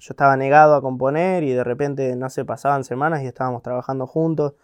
yo 0.00 0.12
estaba 0.12 0.36
negado 0.36 0.74
a 0.74 0.82
componer 0.82 1.42
y 1.44 1.52
de 1.52 1.62
repente, 1.62 2.16
no 2.16 2.30
sé, 2.30 2.44
pasaban 2.44 2.84
semanas 2.84 3.22
y 3.22 3.26
estábamos 3.26 3.62
trabajando 3.62 4.06
juntos. 4.06 4.54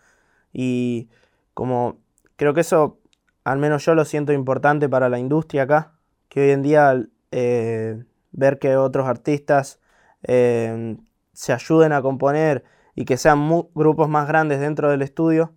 Y 0.53 1.09
como 1.55 1.99
creo 2.37 2.55
que 2.55 2.63
eso, 2.63 2.99
al 3.45 3.59
menos 3.59 3.85
yo 3.85 3.95
lo 3.95 4.05
siento 4.05 4.33
importante 4.33 4.89
para 4.89 5.09
la 5.09 5.19
industria 5.19 5.65
acá, 5.65 5.93
que 6.29 6.41
hoy 6.43 6.51
en 6.51 6.63
día 6.63 7.07
eh, 7.31 8.05
ver 8.33 8.59
que 8.59 8.77
otros 8.77 9.07
artistas 9.07 9.81
eh, 10.23 10.97
se 11.33 11.53
ayuden 11.53 11.93
a 11.93 12.03
componer 12.03 12.65
y 12.95 13.05
que 13.05 13.19
sean 13.19 13.49
grupos 13.75 14.09
más 14.09 14.27
grandes 14.29 14.61
dentro 14.61 14.91
del 14.91 15.03
estudio, 15.03 15.53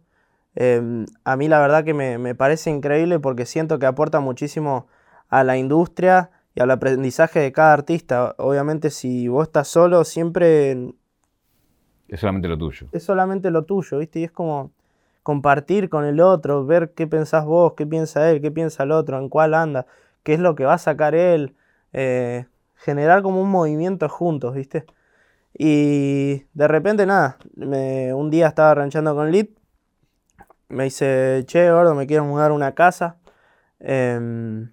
eh, 0.55 1.05
a 1.23 1.35
mí 1.37 1.47
la 1.47 1.59
verdad 1.59 1.85
que 1.85 1.93
me, 1.93 2.17
me 2.17 2.35
parece 2.35 2.69
increíble 2.69 3.19
porque 3.19 3.45
siento 3.45 3.79
que 3.79 3.85
aporta 3.85 4.19
muchísimo 4.19 4.87
a 5.29 5.43
la 5.43 5.57
industria 5.57 6.31
y 6.55 6.61
al 6.61 6.71
aprendizaje 6.71 7.39
de 7.39 7.51
cada 7.51 7.73
artista. 7.73 8.35
Obviamente 8.37 8.89
si 8.89 9.27
vos 9.27 9.47
estás 9.47 9.67
solo, 9.67 10.03
siempre 10.03 10.93
Es 12.07 12.19
solamente 12.21 12.47
lo 12.47 12.57
tuyo. 12.57 12.87
es 12.91 13.03
solamente 13.03 13.51
lo 13.51 13.63
tuyo, 13.65 13.99
¿viste? 13.99 14.19
Y 14.19 14.23
es 14.23 14.31
como 14.31 14.71
compartir 15.23 15.89
con 15.89 16.05
el 16.05 16.19
otro, 16.21 16.65
ver 16.65 16.93
qué 16.93 17.05
pensás 17.05 17.45
vos, 17.45 17.73
qué 17.77 17.85
piensa 17.85 18.29
él, 18.31 18.41
qué 18.41 18.49
piensa 18.51 18.83
el 18.83 18.91
otro, 18.91 19.19
en 19.19 19.29
cuál 19.29 19.53
anda, 19.53 19.85
qué 20.23 20.33
es 20.33 20.39
lo 20.39 20.55
que 20.55 20.65
va 20.65 20.73
a 20.73 20.77
sacar 20.79 21.13
él, 21.13 21.55
eh, 21.93 22.47
generar 22.75 23.21
como 23.21 23.41
un 23.41 23.49
movimiento 23.51 24.09
juntos, 24.09 24.55
¿viste? 24.55 24.85
Y 25.53 26.45
de 26.53 26.67
repente 26.67 27.05
nada, 27.05 27.37
me- 27.55 28.13
un 28.13 28.29
día 28.31 28.47
estaba 28.47 28.73
ranchando 28.75 29.13
con 29.13 29.31
Lid, 29.31 29.47
me 30.69 30.85
dice, 30.85 31.43
che, 31.45 31.71
gordo, 31.71 31.95
me 31.95 32.07
quiero 32.07 32.25
mudar 32.25 32.51
a 32.51 32.53
una 32.53 32.73
casa, 32.73 33.17
em, 33.79 34.71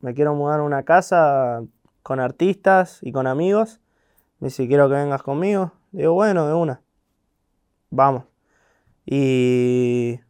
me 0.00 0.14
quiero 0.14 0.34
mudar 0.34 0.60
a 0.60 0.62
una 0.64 0.84
casa 0.84 1.62
con 2.02 2.20
artistas 2.20 2.98
y 3.02 3.12
con 3.12 3.26
amigos, 3.26 3.80
me 4.40 4.48
dice, 4.48 4.68
quiero 4.68 4.88
que 4.88 4.96
vengas 4.96 5.22
conmigo, 5.22 5.72
digo, 5.92 6.14
bueno, 6.14 6.46
de 6.48 6.54
una, 6.54 6.82
vamos. 7.90 8.24
Y 9.06 10.20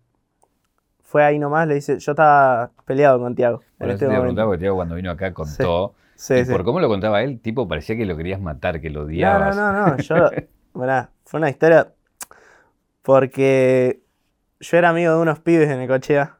fue 1.02 1.24
ahí 1.24 1.38
nomás, 1.38 1.66
le 1.68 1.74
dice, 1.74 1.98
yo 1.98 2.12
estaba 2.12 2.70
peleado 2.84 3.18
con 3.18 3.34
Tiago. 3.34 3.62
Por 3.78 3.90
eso 3.90 3.94
este 3.94 4.06
te 4.06 4.12
iba 4.12 4.18
a 4.20 4.22
momento. 4.22 4.24
preguntar, 4.24 4.44
porque 4.46 4.58
Tiago 4.58 4.76
cuando 4.76 4.94
vino 4.94 5.10
acá 5.10 5.32
contó, 5.32 5.94
Sí, 6.16 6.34
y 6.34 6.44
sí. 6.44 6.50
por 6.52 6.64
cómo 6.64 6.80
lo 6.80 6.88
contaba 6.88 7.22
él, 7.22 7.40
tipo 7.40 7.68
parecía 7.68 7.96
que 7.96 8.04
lo 8.06 8.16
querías 8.16 8.40
matar, 8.40 8.80
que 8.80 8.90
lo 8.90 9.02
No, 9.02 9.06
odiabas. 9.06 9.54
no, 9.54 9.72
no, 9.72 9.72
no. 9.72 9.98
Yo, 9.98 10.30
mirá, 10.74 11.10
fue 11.24 11.38
una 11.40 11.50
historia. 11.50 11.92
Porque 13.02 14.02
yo 14.60 14.76
era 14.76 14.90
amigo 14.90 15.14
de 15.14 15.20
unos 15.22 15.40
pibes 15.40 15.68
en 15.70 15.78
Necochea. 15.78 16.37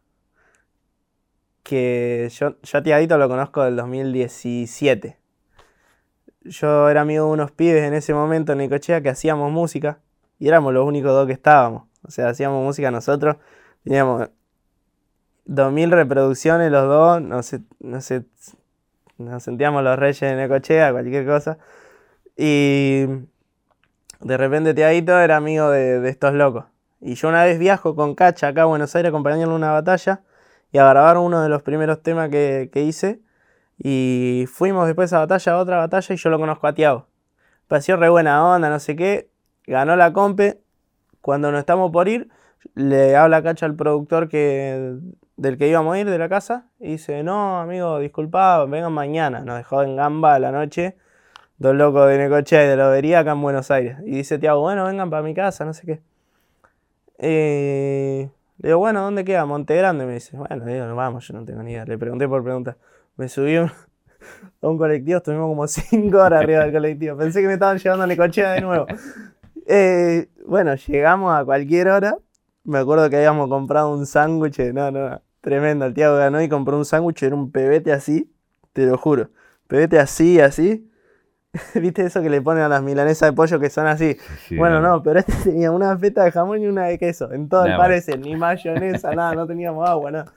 Que 1.68 2.30
yo, 2.32 2.56
yo 2.62 2.78
a 2.78 2.82
Tiaguito 2.82 3.18
lo 3.18 3.28
conozco 3.28 3.62
del 3.62 3.76
2017. 3.76 5.18
Yo 6.44 6.88
era 6.88 7.02
amigo 7.02 7.26
de 7.26 7.30
unos 7.30 7.50
pibes 7.50 7.82
en 7.82 7.92
ese 7.92 8.14
momento 8.14 8.52
en 8.52 8.58
Necochea 8.58 9.02
que 9.02 9.10
hacíamos 9.10 9.52
música. 9.52 10.00
Y 10.38 10.48
éramos 10.48 10.72
los 10.72 10.86
únicos 10.86 11.10
dos 11.10 11.26
que 11.26 11.34
estábamos. 11.34 11.82
O 12.04 12.10
sea, 12.10 12.30
hacíamos 12.30 12.64
música 12.64 12.90
nosotros. 12.90 13.36
Teníamos 13.84 14.30
2000 15.44 15.90
reproducciones 15.90 16.72
los 16.72 16.88
dos. 16.88 17.20
No 17.20 17.42
sé, 17.42 17.60
no 17.80 18.00
sé, 18.00 18.24
nos 19.18 19.42
sentíamos 19.42 19.84
los 19.84 19.98
reyes 19.98 20.20
de 20.20 20.36
Necochea, 20.36 20.90
cualquier 20.90 21.26
cosa. 21.26 21.58
Y 22.34 23.04
de 24.20 24.36
repente 24.38 24.72
Tiaguito 24.72 25.20
era 25.20 25.36
amigo 25.36 25.68
de, 25.68 26.00
de 26.00 26.08
estos 26.08 26.32
locos. 26.32 26.64
Y 27.02 27.14
yo 27.14 27.28
una 27.28 27.44
vez 27.44 27.58
viajo 27.58 27.94
con 27.94 28.14
Cacha 28.14 28.48
acá 28.48 28.62
a 28.62 28.64
Buenos 28.64 28.96
Aires 28.96 29.10
acompañándolo 29.10 29.56
en 29.56 29.62
una 29.64 29.72
batalla 29.72 30.22
y 30.72 30.78
a 30.78 30.88
grabar 30.88 31.18
uno 31.18 31.42
de 31.42 31.48
los 31.48 31.62
primeros 31.62 32.02
temas 32.02 32.28
que, 32.30 32.70
que 32.72 32.82
hice. 32.82 33.20
Y 33.78 34.46
fuimos 34.48 34.86
después 34.86 35.12
a 35.12 35.20
batalla, 35.20 35.52
a 35.52 35.58
otra 35.58 35.76
batalla 35.78 36.14
y 36.14 36.18
yo 36.18 36.30
lo 36.30 36.38
conozco 36.38 36.66
a 36.66 36.74
Tiago. 36.74 37.06
Pareció 37.68 37.96
re 37.96 38.08
buena 38.08 38.44
onda, 38.44 38.70
no 38.70 38.80
sé 38.80 38.96
qué. 38.96 39.30
Ganó 39.66 39.94
la 39.96 40.12
compe. 40.12 40.60
Cuando 41.20 41.52
nos 41.52 41.60
estamos 41.60 41.92
por 41.92 42.08
ir, 42.08 42.30
le 42.74 43.16
habla 43.16 43.42
Cacha 43.42 43.66
al 43.66 43.76
productor 43.76 44.28
que, 44.28 44.96
del 45.36 45.58
que 45.58 45.68
íbamos 45.68 45.94
a 45.94 45.98
ir 45.98 46.08
de 46.08 46.18
la 46.18 46.28
casa. 46.28 46.66
Y 46.80 46.92
dice, 46.92 47.22
no, 47.22 47.60
amigo, 47.60 47.98
disculpa, 47.98 48.64
vengan 48.64 48.92
mañana. 48.92 49.40
Nos 49.40 49.58
dejó 49.58 49.82
en 49.82 49.96
gamba 49.96 50.34
a 50.34 50.38
la 50.38 50.50
noche. 50.50 50.96
Dos 51.58 51.74
locos 51.74 52.08
de 52.08 52.18
Necochea 52.18 52.64
y 52.64 52.68
de 52.68 52.76
Lobería 52.76 53.20
acá 53.20 53.32
en 53.32 53.42
Buenos 53.42 53.70
Aires. 53.70 53.98
Y 54.04 54.12
dice 54.12 54.38
Tiago, 54.38 54.60
bueno, 54.60 54.84
vengan 54.84 55.10
para 55.10 55.22
mi 55.22 55.34
casa, 55.34 55.64
no 55.64 55.74
sé 55.74 55.86
qué. 55.86 56.00
Eh, 57.18 58.30
le 58.58 58.70
digo, 58.70 58.78
bueno, 58.78 59.02
¿dónde 59.02 59.24
queda? 59.24 59.46
Monte 59.46 59.76
Grande, 59.76 60.04
me 60.04 60.14
dice. 60.14 60.36
Bueno, 60.36 60.64
digo, 60.64 60.84
no 60.86 60.96
vamos, 60.96 61.26
yo 61.28 61.34
no 61.34 61.44
tengo 61.44 61.62
ni 61.62 61.72
idea. 61.72 61.84
Le 61.84 61.96
pregunté 61.96 62.28
por 62.28 62.42
pregunta. 62.42 62.76
Me 63.16 63.28
subí 63.28 63.56
un, 63.56 63.70
a 64.62 64.68
un 64.68 64.78
colectivo, 64.78 65.18
estuvimos 65.18 65.48
como 65.48 65.66
5 65.66 66.18
horas 66.18 66.42
arriba 66.42 66.64
del 66.64 66.72
colectivo. 66.72 67.16
Pensé 67.16 67.40
que 67.40 67.46
me 67.46 67.54
estaban 67.54 67.78
llevando 67.78 68.04
a 68.04 68.06
Necochea 68.06 68.52
de 68.52 68.60
nuevo. 68.60 68.86
Eh, 69.66 70.28
bueno, 70.46 70.74
llegamos 70.74 71.38
a 71.38 71.44
cualquier 71.44 71.88
hora. 71.88 72.16
Me 72.64 72.78
acuerdo 72.78 73.08
que 73.08 73.16
habíamos 73.16 73.48
comprado 73.48 73.94
un 73.94 74.06
sándwich. 74.06 74.58
No, 74.72 74.90
no, 74.90 75.20
tremendo. 75.40 75.84
El 75.84 75.94
Tiago 75.94 76.16
ganó 76.16 76.42
y 76.42 76.48
compró 76.48 76.76
un 76.76 76.84
sándwich. 76.84 77.22
Era 77.22 77.36
un 77.36 77.52
pebete 77.52 77.92
así, 77.92 78.32
te 78.72 78.86
lo 78.86 78.98
juro. 78.98 79.30
Pebete 79.68 80.00
así, 80.00 80.40
así. 80.40 80.87
¿Viste 81.74 82.04
eso 82.04 82.22
que 82.22 82.30
le 82.30 82.42
ponen 82.42 82.62
a 82.62 82.68
las 82.68 82.82
milanesas 82.82 83.30
de 83.30 83.32
pollo 83.32 83.58
que 83.58 83.70
son 83.70 83.86
así? 83.86 84.16
Sí, 84.46 84.56
Bueno, 84.56 84.80
no, 84.80 85.02
pero 85.02 85.20
este 85.20 85.32
tenía 85.44 85.70
una 85.70 85.96
feta 85.98 86.24
de 86.24 86.32
jamón 86.32 86.62
y 86.62 86.66
una 86.66 86.86
de 86.86 86.98
queso. 86.98 87.32
En 87.32 87.48
todo 87.48 87.64
el 87.64 88.20
ni 88.20 88.36
mayonesa, 88.36 89.12
nada, 89.14 89.34
no 89.34 89.46
teníamos 89.46 89.88
agua, 89.88 90.10
nada. 90.10 90.32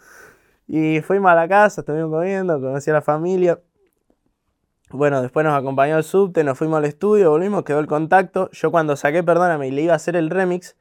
Y 0.67 1.01
fuimos 1.01 1.31
a 1.31 1.35
la 1.35 1.47
casa, 1.47 1.81
estuvimos 1.81 2.11
comiendo, 2.11 2.59
conocí 2.61 2.89
a 2.89 2.93
la 2.93 3.01
familia. 3.01 3.59
Bueno, 4.89 5.21
después 5.21 5.45
nos 5.45 5.57
acompañó 5.57 5.97
el 5.97 6.03
subte, 6.03 6.43
nos 6.43 6.57
fuimos 6.57 6.77
al 6.77 6.85
estudio, 6.85 7.29
volvimos, 7.31 7.63
quedó 7.63 7.79
el 7.79 7.87
contacto. 7.87 8.49
Yo 8.51 8.71
cuando 8.71 8.95
saqué 8.95 9.23
Perdóname 9.23 9.67
y 9.67 9.71
le 9.71 9.83
iba 9.83 9.93
a 9.93 9.95
hacer 9.97 10.15
el 10.15 10.29
remix, 10.29 10.77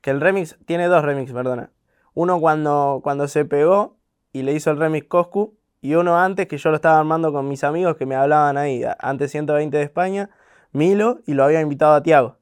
que 0.00 0.10
el 0.10 0.20
remix 0.20 0.58
tiene 0.64 0.86
dos 0.86 1.04
remix, 1.04 1.32
perdona. 1.32 1.70
Uno 2.14 2.40
cuando, 2.40 3.00
cuando 3.02 3.28
se 3.28 3.44
pegó 3.44 3.96
y 4.32 4.42
le 4.42 4.52
hizo 4.52 4.70
el 4.70 4.78
remix 4.78 5.06
Coscu, 5.06 5.56
y 5.82 5.94
uno 5.96 6.18
antes 6.18 6.46
que 6.46 6.56
yo 6.56 6.70
lo 6.70 6.76
estaba 6.76 6.98
armando 6.98 7.32
con 7.32 7.46
mis 7.48 7.62
amigos 7.64 7.96
que 7.96 8.06
me 8.06 8.14
hablaban 8.14 8.56
ahí, 8.56 8.82
antes 9.00 9.30
120 9.32 9.76
de 9.76 9.82
España, 9.82 10.30
Milo, 10.72 11.18
y 11.26 11.34
lo 11.34 11.44
había 11.44 11.60
invitado 11.60 11.92
a 11.94 12.02
Tiago, 12.02 12.38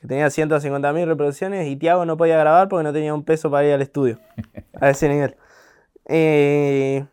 que 0.00 0.08
tenía 0.08 0.26
150.000 0.30 1.06
reproducciones, 1.06 1.68
y 1.68 1.76
Tiago 1.76 2.04
no 2.04 2.16
podía 2.16 2.38
grabar 2.38 2.68
porque 2.68 2.82
no 2.84 2.92
tenía 2.92 3.14
un 3.14 3.22
peso 3.24 3.50
para 3.50 3.66
ir 3.68 3.74
al 3.74 3.82
estudio, 3.82 4.18
a 4.80 4.90
ese 4.90 5.08
nivel. 5.10 5.36
Eh, 6.06 7.06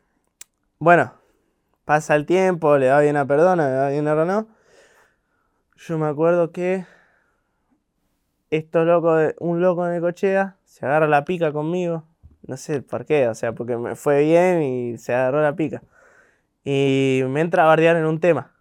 bueno, 0.79 1.13
pasa 1.83 2.15
el 2.15 2.25
tiempo, 2.25 2.77
le 2.77 2.87
da 2.87 2.99
bien 3.01 3.17
a 3.17 3.25
Perdona, 3.27 3.67
le 3.67 3.73
da 3.75 3.89
bien 3.89 4.07
a 4.07 4.15
Renault. 4.15 4.47
Yo 5.75 5.97
me 5.97 6.07
acuerdo 6.07 6.51
que 6.51 6.85
estos 8.49 8.85
locos, 8.87 9.19
de- 9.19 9.35
un 9.39 9.61
loco 9.61 9.83
de 9.85 9.95
Necochea 9.95 10.55
se 10.63 10.85
agarra 10.85 11.07
la 11.07 11.25
pica 11.25 11.51
conmigo. 11.51 12.05
No 12.47 12.57
sé 12.57 12.81
por 12.81 13.05
qué, 13.05 13.27
o 13.27 13.35
sea, 13.35 13.53
porque 13.53 13.77
me 13.77 13.95
fue 13.95 14.23
bien 14.23 14.61
y 14.61 14.97
se 14.97 15.13
agarró 15.13 15.41
la 15.41 15.55
pica. 15.55 15.81
Y 16.63 17.21
me 17.29 17.41
entra 17.41 17.63
a 17.63 17.67
bardear 17.67 17.95
en 17.95 18.05
un 18.05 18.19
tema. 18.19 18.51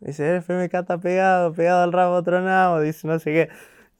Dice, 0.00 0.36
FMK 0.36 0.74
está 0.74 0.98
pegado, 0.98 1.52
pegado 1.52 1.82
al 1.82 1.92
rabo 1.92 2.22
tronado, 2.22 2.80
dice 2.80 3.06
no 3.08 3.18
sé 3.18 3.32
qué. 3.32 3.48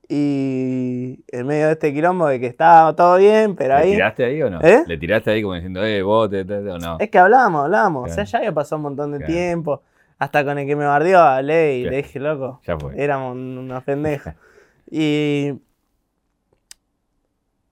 Y 0.10 1.24
en 1.30 1.47
medio 1.47 1.68
de 1.68 1.72
este 1.74 1.93
quilombo 1.93 2.28
de 2.28 2.39
que 2.39 2.47
estaba 2.47 2.93
todo 2.95 3.18
bien, 3.18 3.56
pero 3.56 3.76
¿Le 3.76 3.82
ahí. 3.82 3.91
tiraste 3.91 4.26
ahí 4.26 4.41
o 4.43 4.49
no? 4.49 4.60
¿Eh? 4.62 4.84
¿Le 4.86 4.97
tiraste 4.97 5.32
ahí 5.32 5.41
como 5.41 5.54
diciendo, 5.56 5.84
eh, 5.86 6.04
vos, 6.04 6.30
te, 6.30 6.43
te- 6.43 6.62
te- 6.62 6.70
o 6.70 6.78
no? 6.78 6.97
Es 6.99 7.10
que 7.10 7.18
hablamos, 7.20 7.64
hablamos. 7.64 8.04
O 8.04 8.08
sea, 8.08 8.16
Claro. 8.26 8.30
ya 8.30 8.38
había 8.39 8.51
pasado 8.51 8.78
un 8.78 8.84
montón 8.84 9.12
de 9.14 9.20
Claro. 9.20 9.34
tiempo. 9.34 9.82
Hasta 10.24 10.45
con 10.45 10.57
el 10.57 10.65
que 10.65 10.76
me 10.78 10.86
bardeó 10.86 11.19
hablé 11.19 11.78
y 11.78 11.84
le 11.84 11.97
dije, 11.97 12.17
loco, 12.19 12.61
Ya 12.65 12.78
fue. 12.78 12.93
éramos 13.01 13.34
un- 13.36 13.57
unos 13.57 13.84
pendejos. 13.84 14.34
y 14.89 15.59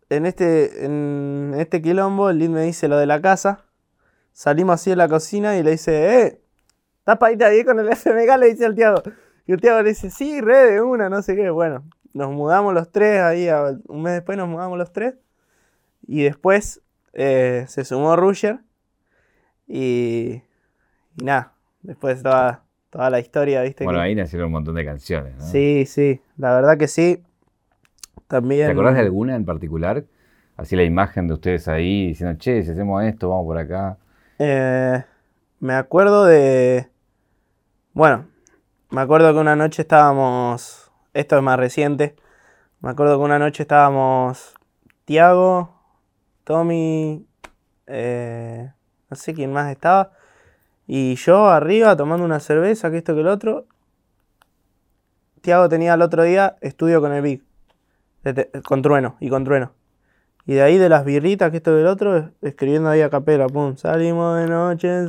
en 0.10 0.26
este, 0.26 0.86
en 0.86 1.54
este 1.58 1.82
quilombo, 1.82 2.30
el 2.30 2.40
Lid 2.40 2.50
me 2.50 2.64
dice 2.64 2.88
lo 2.90 2.98
de 2.98 3.06
la 3.06 3.22
casa. 3.22 3.64
Salimos 4.34 4.76
así 4.76 4.90
de 4.90 4.96
la 4.98 5.08
cocina 5.08 5.58
y 5.58 5.64
le 5.64 5.72
dice, 5.72 6.24
eh, 6.26 6.42
¿estás 7.00 7.32
irte 7.32 7.46
ahí 7.46 7.64
con 7.64 7.80
el 7.80 7.88
FMK? 7.90 8.38
Le 8.38 8.48
dice 8.50 8.66
al 8.66 8.76
Tiago. 8.76 9.02
Y 9.46 9.54
el 9.54 9.62
Tiago 9.62 9.82
le 9.82 9.90
dice, 9.90 10.10
sí, 10.10 10.42
re 10.42 10.72
de 10.74 10.82
una, 10.82 11.10
no 11.10 11.22
sé 11.22 11.36
qué. 11.36 11.50
Bueno, 11.50 11.86
nos 12.14 12.30
mudamos 12.32 12.74
los 12.74 12.92
tres 12.92 13.22
ahí, 13.22 13.48
a- 13.48 13.78
un 13.88 14.02
mes 14.02 14.14
después 14.14 14.38
nos 14.38 14.50
mudamos 14.50 14.78
los 14.78 14.92
tres. 14.92 15.16
Y 16.06 16.24
después 16.24 16.82
eh, 17.14 17.64
se 17.70 17.86
sumó 17.86 18.16
Rusher. 18.18 18.60
Y, 19.68 20.42
y 21.18 21.24
nada, 21.24 21.54
después 21.84 22.22
toda, 22.24 22.64
toda 22.90 23.10
la 23.10 23.20
historia, 23.20 23.62
¿viste? 23.62 23.84
Bueno, 23.84 24.00
ahí 24.00 24.16
nacieron 24.16 24.48
un 24.48 24.54
montón 24.54 24.76
de 24.76 24.86
canciones, 24.86 25.36
¿no? 25.38 25.44
Sí, 25.44 25.86
sí, 25.86 26.22
la 26.38 26.54
verdad 26.54 26.78
que 26.78 26.88
sí. 26.88 27.24
También. 28.28 28.68
¿Te 28.68 28.72
acordás 28.72 28.96
de 28.96 29.02
alguna 29.02 29.36
en 29.36 29.46
particular? 29.46 30.06
Así 30.58 30.76
la 30.76 30.84
imagen 30.84 31.28
de 31.28 31.34
ustedes 31.34 31.68
ahí 31.68 32.08
diciendo, 32.08 32.38
che, 32.38 32.64
si 32.64 32.72
hacemos 32.72 33.04
esto, 33.04 33.30
vamos 33.30 33.46
por 33.46 33.58
acá. 33.58 33.98
Eh, 34.40 35.04
me 35.60 35.74
acuerdo 35.74 36.26
de. 36.26 36.90
Bueno, 37.94 38.28
me 38.90 39.02
acuerdo 39.02 39.34
que 39.34 39.40
una 39.40 39.56
noche 39.56 39.82
estábamos. 39.82 40.92
Esto 41.14 41.38
es 41.38 41.44
más 41.44 41.58
reciente. 41.60 42.16
Me 42.80 42.90
acuerdo 42.90 43.18
que 43.18 43.24
una 43.26 43.40
noche 43.40 43.64
estábamos. 43.64 44.54
Tiago, 45.06 45.76
Tommy. 46.44 47.26
eh, 47.88 48.72
no 49.10 49.16
sé 49.18 49.34
quién 49.34 49.52
más 49.52 49.70
estaba. 49.72 50.14
Y 50.94 51.16
yo 51.16 51.48
arriba 51.48 51.96
tomando 51.96 52.26
una 52.26 52.42
cerveza, 52.42 52.92
que 52.92 52.98
esto 52.98 53.14
que 53.14 53.22
el 53.22 53.30
otro. 53.30 53.66
Tiago 55.40 55.70
tenía 55.70 55.94
el 55.94 56.02
otro 56.02 56.24
día 56.24 56.58
estudio 56.60 57.00
con 57.00 57.14
el 57.14 57.22
Big. 57.22 57.44
Con 58.66 58.82
Trueno 58.82 59.16
y 59.22 59.30
con 59.30 59.46
Trueno. 59.46 59.72
Y 60.46 60.56
de 60.56 60.64
ahí 60.64 60.78
de 60.78 60.90
las 60.90 61.06
birritas, 61.06 61.50
que 61.50 61.58
esto 61.58 61.74
del 61.74 61.88
otro, 61.88 62.32
escribiendo 62.42 62.90
ahí 62.90 63.00
a 63.00 63.10
capela, 63.10 63.48
pum, 63.48 63.78
salimos 63.78 64.38
de 64.38 64.48
noche, 64.48 65.08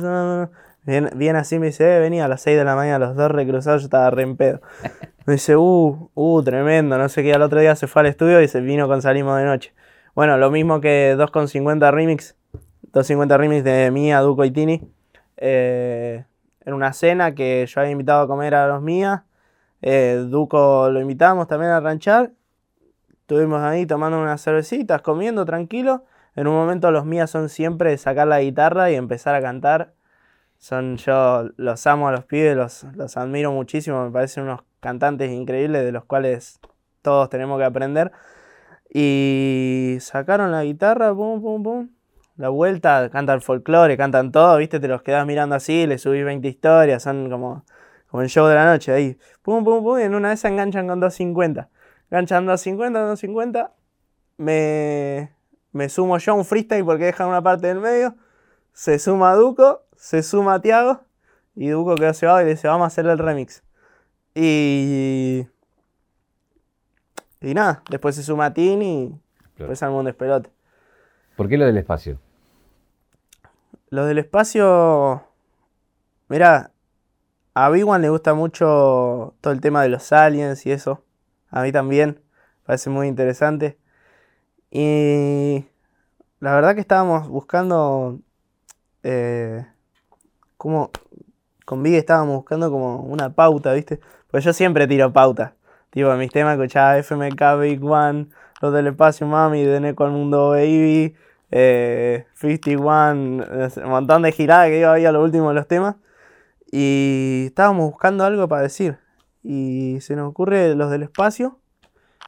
bien 1.15 1.35
así 1.35 1.59
me 1.59 1.65
dice, 1.65 1.97
eh, 1.97 1.99
venía 1.99 2.23
a 2.23 2.27
las 2.29 2.41
6 2.43 2.59
de 2.59 2.63
la 2.63 2.77
mañana, 2.77 3.07
los 3.07 3.17
dos 3.17 3.29
recruzados, 3.29 3.81
yo 3.81 3.87
estaba 3.87 4.09
re 4.09 4.23
en 4.23 4.37
pedo. 4.37 4.61
Me 5.25 5.33
dice, 5.33 5.57
uh, 5.57 6.09
uh, 6.13 6.43
tremendo, 6.43 6.97
no 6.97 7.09
sé 7.09 7.23
qué, 7.23 7.33
al 7.33 7.41
otro 7.41 7.59
día 7.59 7.75
se 7.75 7.87
fue 7.87 8.03
al 8.03 8.05
estudio 8.05 8.41
y 8.41 8.47
se 8.47 8.61
vino 8.61 8.87
con 8.87 9.01
Salimos 9.01 9.37
de 9.37 9.43
Noche. 9.43 9.73
Bueno, 10.15 10.37
lo 10.37 10.49
mismo 10.49 10.79
que 10.79 11.13
2.50 11.17 11.91
remix, 11.91 12.37
2.50 12.93 13.37
remix 13.37 13.65
de 13.65 13.91
Mía, 13.91 14.21
Duco 14.21 14.45
y 14.45 14.51
Tini, 14.51 14.89
eh, 15.37 16.25
en 16.65 16.73
una 16.73 16.93
cena 16.93 17.35
que 17.35 17.65
yo 17.67 17.81
había 17.81 17.91
invitado 17.91 18.23
a 18.23 18.27
comer 18.27 18.55
a 18.55 18.67
los 18.67 18.81
Mía, 18.81 19.25
eh, 19.81 20.25
Duco 20.27 20.89
lo 20.89 21.01
invitamos 21.01 21.47
también 21.47 21.71
a 21.71 21.79
ranchar, 21.79 22.31
Estuvimos 23.23 23.61
ahí 23.61 23.85
tomando 23.85 24.21
unas 24.21 24.43
cervecitas, 24.43 25.01
comiendo 25.01 25.45
tranquilo. 25.45 26.03
En 26.35 26.45
un 26.45 26.55
momento 26.55 26.91
los 26.91 27.05
mías 27.05 27.29
son 27.29 27.47
siempre 27.47 27.97
sacar 27.97 28.27
la 28.27 28.41
guitarra 28.41 28.91
y 28.91 28.95
empezar 28.95 29.33
a 29.33 29.41
cantar. 29.41 29.93
Son 30.57 30.97
yo 30.97 31.49
los 31.55 31.87
amo 31.87 32.09
a 32.09 32.11
los 32.11 32.25
pibes, 32.25 32.57
los, 32.57 32.83
los 32.95 33.15
admiro 33.15 33.53
muchísimo, 33.53 34.03
me 34.03 34.11
parecen 34.11 34.43
unos 34.43 34.61
cantantes 34.81 35.31
increíbles 35.31 35.85
de 35.85 35.93
los 35.93 36.03
cuales 36.03 36.59
todos 37.01 37.29
tenemos 37.29 37.57
que 37.59 37.65
aprender. 37.65 38.11
Y 38.93 39.97
sacaron 40.01 40.51
la 40.51 40.65
guitarra, 40.65 41.13
pum, 41.15 41.41
pum, 41.41 41.63
pum. 41.63 41.89
La 42.35 42.49
vuelta, 42.49 43.09
cantan 43.11 43.41
folclore, 43.41 43.95
cantan 43.95 44.31
todo, 44.31 44.57
viste, 44.57 44.79
te 44.79 44.87
los 44.87 45.03
quedas 45.03 45.25
mirando 45.27 45.55
así, 45.55 45.85
le 45.85 45.99
subís 45.99 46.25
20 46.25 46.47
historias, 46.47 47.03
son 47.03 47.29
como, 47.29 47.63
como 48.09 48.23
el 48.23 48.29
show 48.29 48.47
de 48.47 48.55
la 48.55 48.65
noche 48.65 48.91
ahí. 48.91 49.17
Pum, 49.43 49.63
pum, 49.63 49.83
pum, 49.83 49.99
y 49.99 50.03
en 50.03 50.15
una 50.15 50.29
de 50.29 50.33
esas 50.33 50.51
enganchan 50.51 50.87
con 50.87 50.99
250. 50.99 51.69
Enganchan 52.09 52.45
250, 52.45 52.99
250. 52.99 53.71
Me, 54.37 55.31
me 55.71 55.89
sumo 55.89 56.17
yo 56.17 56.31
a 56.31 56.35
un 56.35 56.45
freestyle 56.45 56.83
porque 56.85 57.05
dejan 57.05 57.27
una 57.27 57.41
parte 57.41 57.67
del 57.67 57.79
medio. 57.79 58.15
Se 58.73 58.97
suma 58.99 59.33
Duco, 59.35 59.83
se 59.95 60.23
suma 60.23 60.61
Tiago. 60.61 61.01
Y 61.55 61.69
Duco 61.69 61.95
quedó 61.95 62.13
cebado 62.13 62.41
y 62.41 62.45
le 62.45 62.51
dice, 62.51 62.67
vamos 62.67 62.85
a 62.85 62.87
hacer 62.87 63.05
el 63.05 63.17
remix. 63.17 63.63
Y. 64.35 65.47
Y 67.41 67.53
nada, 67.53 67.83
después 67.89 68.15
se 68.15 68.23
suma 68.23 68.53
Tini 68.53 69.03
y 69.03 69.19
después 69.57 69.83
armó 69.83 69.99
un 69.99 70.05
despelote. 70.05 70.52
¿Por 71.35 71.49
qué 71.49 71.57
lo 71.57 71.65
del 71.65 71.77
espacio? 71.77 72.19
Los 73.89 74.07
del 74.07 74.19
espacio. 74.19 75.23
Mira, 76.27 76.71
a 77.53 77.69
Big 77.69 77.87
One 77.87 78.01
le 78.01 78.09
gusta 78.09 78.33
mucho 78.33 79.35
todo 79.41 79.53
el 79.53 79.61
tema 79.61 79.81
de 79.83 79.89
los 79.89 80.11
aliens 80.11 80.65
y 80.65 80.71
eso. 80.71 81.03
A 81.49 81.61
mí 81.61 81.71
también. 81.71 82.19
Parece 82.65 82.89
muy 82.89 83.07
interesante. 83.07 83.77
Y 84.71 85.65
la 86.39 86.55
verdad 86.55 86.75
que 86.75 86.81
estábamos 86.81 87.27
buscando. 87.27 88.19
Eh, 89.03 89.65
como. 90.57 90.91
Con 91.65 91.81
Big 91.81 91.95
estábamos 91.95 92.35
buscando 92.35 92.69
como 92.69 93.01
una 93.03 93.33
pauta, 93.33 93.73
¿viste? 93.73 93.99
Pues 94.29 94.43
yo 94.43 94.53
siempre 94.53 94.87
tiro 94.87 95.13
pauta. 95.13 95.55
Tipo, 95.91 96.13
mis 96.15 96.31
temas 96.31 96.57
escuchaba 96.57 96.97
FMK, 96.97 97.59
Big 97.61 97.83
One, 97.83 98.27
Los 98.63 98.71
del 98.71 98.87
Espacio, 98.87 99.27
Mami, 99.27 99.61
de 99.65 99.81
Neco 99.81 100.05
al 100.05 100.11
Mundo, 100.11 100.51
Baby, 100.51 101.13
eh, 101.51 102.25
51, 102.35 103.43
un 103.83 103.89
montón 103.89 104.21
de 104.21 104.31
giradas 104.31 104.69
que 104.69 104.79
iba 104.79 104.93
ahí 104.93 105.03
a 105.03 105.11
lo 105.11 105.21
último 105.21 105.49
de 105.49 105.55
los 105.55 105.67
temas. 105.67 105.97
Y 106.71 107.47
estábamos 107.47 107.91
buscando 107.91 108.23
algo 108.23 108.47
para 108.47 108.61
decir. 108.61 108.99
Y 109.43 109.97
se 109.99 110.15
nos 110.15 110.29
ocurre 110.29 110.75
los 110.75 110.89
del 110.89 111.03
espacio. 111.03 111.59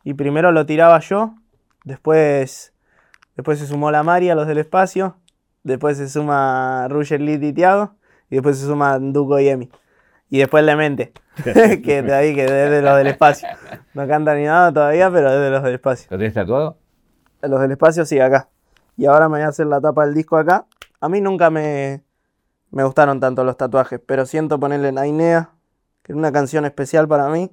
Y 0.04 0.16
primero 0.16 0.52
lo 0.52 0.66
tiraba 0.66 1.00
yo. 1.00 1.36
Después, 1.86 2.74
después 3.38 3.58
se 3.58 3.66
sumó 3.66 3.90
la 3.90 4.04
Mari 4.04 4.30
a 4.30 4.36
los 4.36 4.46
del 4.46 4.58
espacio. 4.58 5.16
Después 5.64 5.96
se 5.96 6.10
suma 6.10 6.90
Roger 6.90 7.22
Lit 7.22 7.42
y 7.44 7.54
Tiago. 7.54 7.96
Y 8.30 8.36
después 8.36 8.60
se 8.60 8.66
suma 8.66 9.00
Duco 9.00 9.40
y 9.40 9.48
Emi. 9.48 9.70
Y 10.30 10.40
después 10.40 10.64
Lemente. 10.64 11.14
que 11.44 12.02
de 12.02 12.14
ahí, 12.14 12.36
que 12.36 12.46
es 12.46 12.52
de 12.52 12.82
los 12.82 12.98
del 12.98 13.08
espacio. 13.08 13.48
No 13.94 14.08
canta 14.08 14.36
ni 14.36 14.46
nada 14.46 14.74
todavía, 14.74 15.12
pero 15.12 15.30
es 15.30 15.40
de 15.40 15.50
los 15.50 15.64
del 15.64 15.76
espacio. 15.76 16.08
¿Lo 16.12 16.18
tenés 16.18 16.34
tatuado? 16.34 16.78
Los 17.42 17.62
del 17.62 17.72
espacio 17.72 18.06
sí, 18.06 18.20
acá. 18.20 18.50
Y 18.98 19.06
ahora 19.06 19.28
me 19.28 19.38
voy 19.38 19.46
a 19.46 19.50
hacer 19.50 19.68
la 19.68 19.82
tapa 19.82 20.06
del 20.06 20.16
disco 20.16 20.38
acá. 20.38 20.66
A 21.02 21.10
mí 21.10 21.22
nunca 21.22 21.50
me, 21.50 22.04
me 22.72 22.84
gustaron 22.84 23.20
tanto 23.20 23.44
los 23.44 23.58
tatuajes, 23.58 24.00
pero 24.06 24.26
siento 24.26 24.60
ponerle 24.60 24.90
en 24.90 24.98
Ainea, 24.98 25.52
que 26.02 26.14
es 26.14 26.18
una 26.18 26.32
canción 26.32 26.66
especial 26.66 27.08
para 27.08 27.30
mí. 27.30 27.52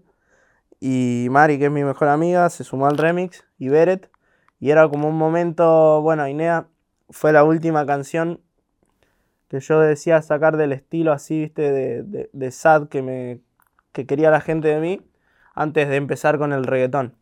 Y 0.80 1.28
Mari, 1.30 1.58
que 1.58 1.66
es 1.66 1.70
mi 1.70 1.84
mejor 1.84 2.08
amiga, 2.08 2.48
se 2.50 2.64
sumó 2.64 2.86
al 2.86 2.98
remix. 2.98 3.44
Y 3.58 3.68
Beret. 3.68 4.10
Y 4.58 4.70
era 4.70 4.88
como 4.88 5.08
un 5.08 5.16
momento, 5.16 6.00
bueno, 6.02 6.22
Ainea 6.22 6.68
fue 7.10 7.32
la 7.32 7.44
última 7.44 7.84
canción 7.84 8.40
que 9.52 9.60
yo 9.60 9.80
decía 9.80 10.22
sacar 10.22 10.56
del 10.56 10.72
estilo 10.72 11.12
así, 11.12 11.40
viste, 11.40 11.70
de, 11.70 12.30
de, 12.32 12.50
sad 12.50 12.88
que, 12.88 13.02
me, 13.02 13.40
que 13.92 14.06
quería 14.06 14.30
la 14.30 14.40
gente 14.40 14.68
de 14.68 14.80
mí 14.80 15.02
antes 15.54 15.90
de 15.90 15.96
empezar 15.96 16.38
con 16.38 16.54
el 16.54 16.64
reggaetón. 16.64 17.14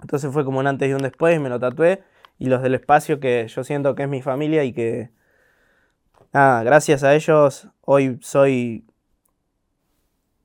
Entonces 0.00 0.32
fue 0.32 0.44
como 0.44 0.58
un 0.58 0.66
antes 0.66 0.90
y 0.90 0.92
un 0.92 1.02
después, 1.02 1.40
me 1.40 1.48
lo 1.48 1.60
tatué. 1.60 2.02
Y 2.40 2.46
los 2.46 2.62
del 2.62 2.74
espacio 2.74 3.20
que 3.20 3.46
yo 3.46 3.62
siento 3.62 3.94
que 3.94 4.02
es 4.02 4.08
mi 4.08 4.22
familia 4.22 4.64
y 4.64 4.72
que, 4.72 5.10
nada, 6.32 6.64
gracias 6.64 7.04
a 7.04 7.14
ellos 7.14 7.68
hoy 7.82 8.18
soy 8.22 8.84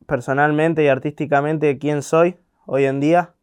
personalmente 0.05 0.83
y 0.83 0.87
artísticamente 0.87 1.79
quien 1.79 2.03
soy 2.03 2.37
hoy 2.67 2.85
en 2.85 2.99
día. 2.99 3.33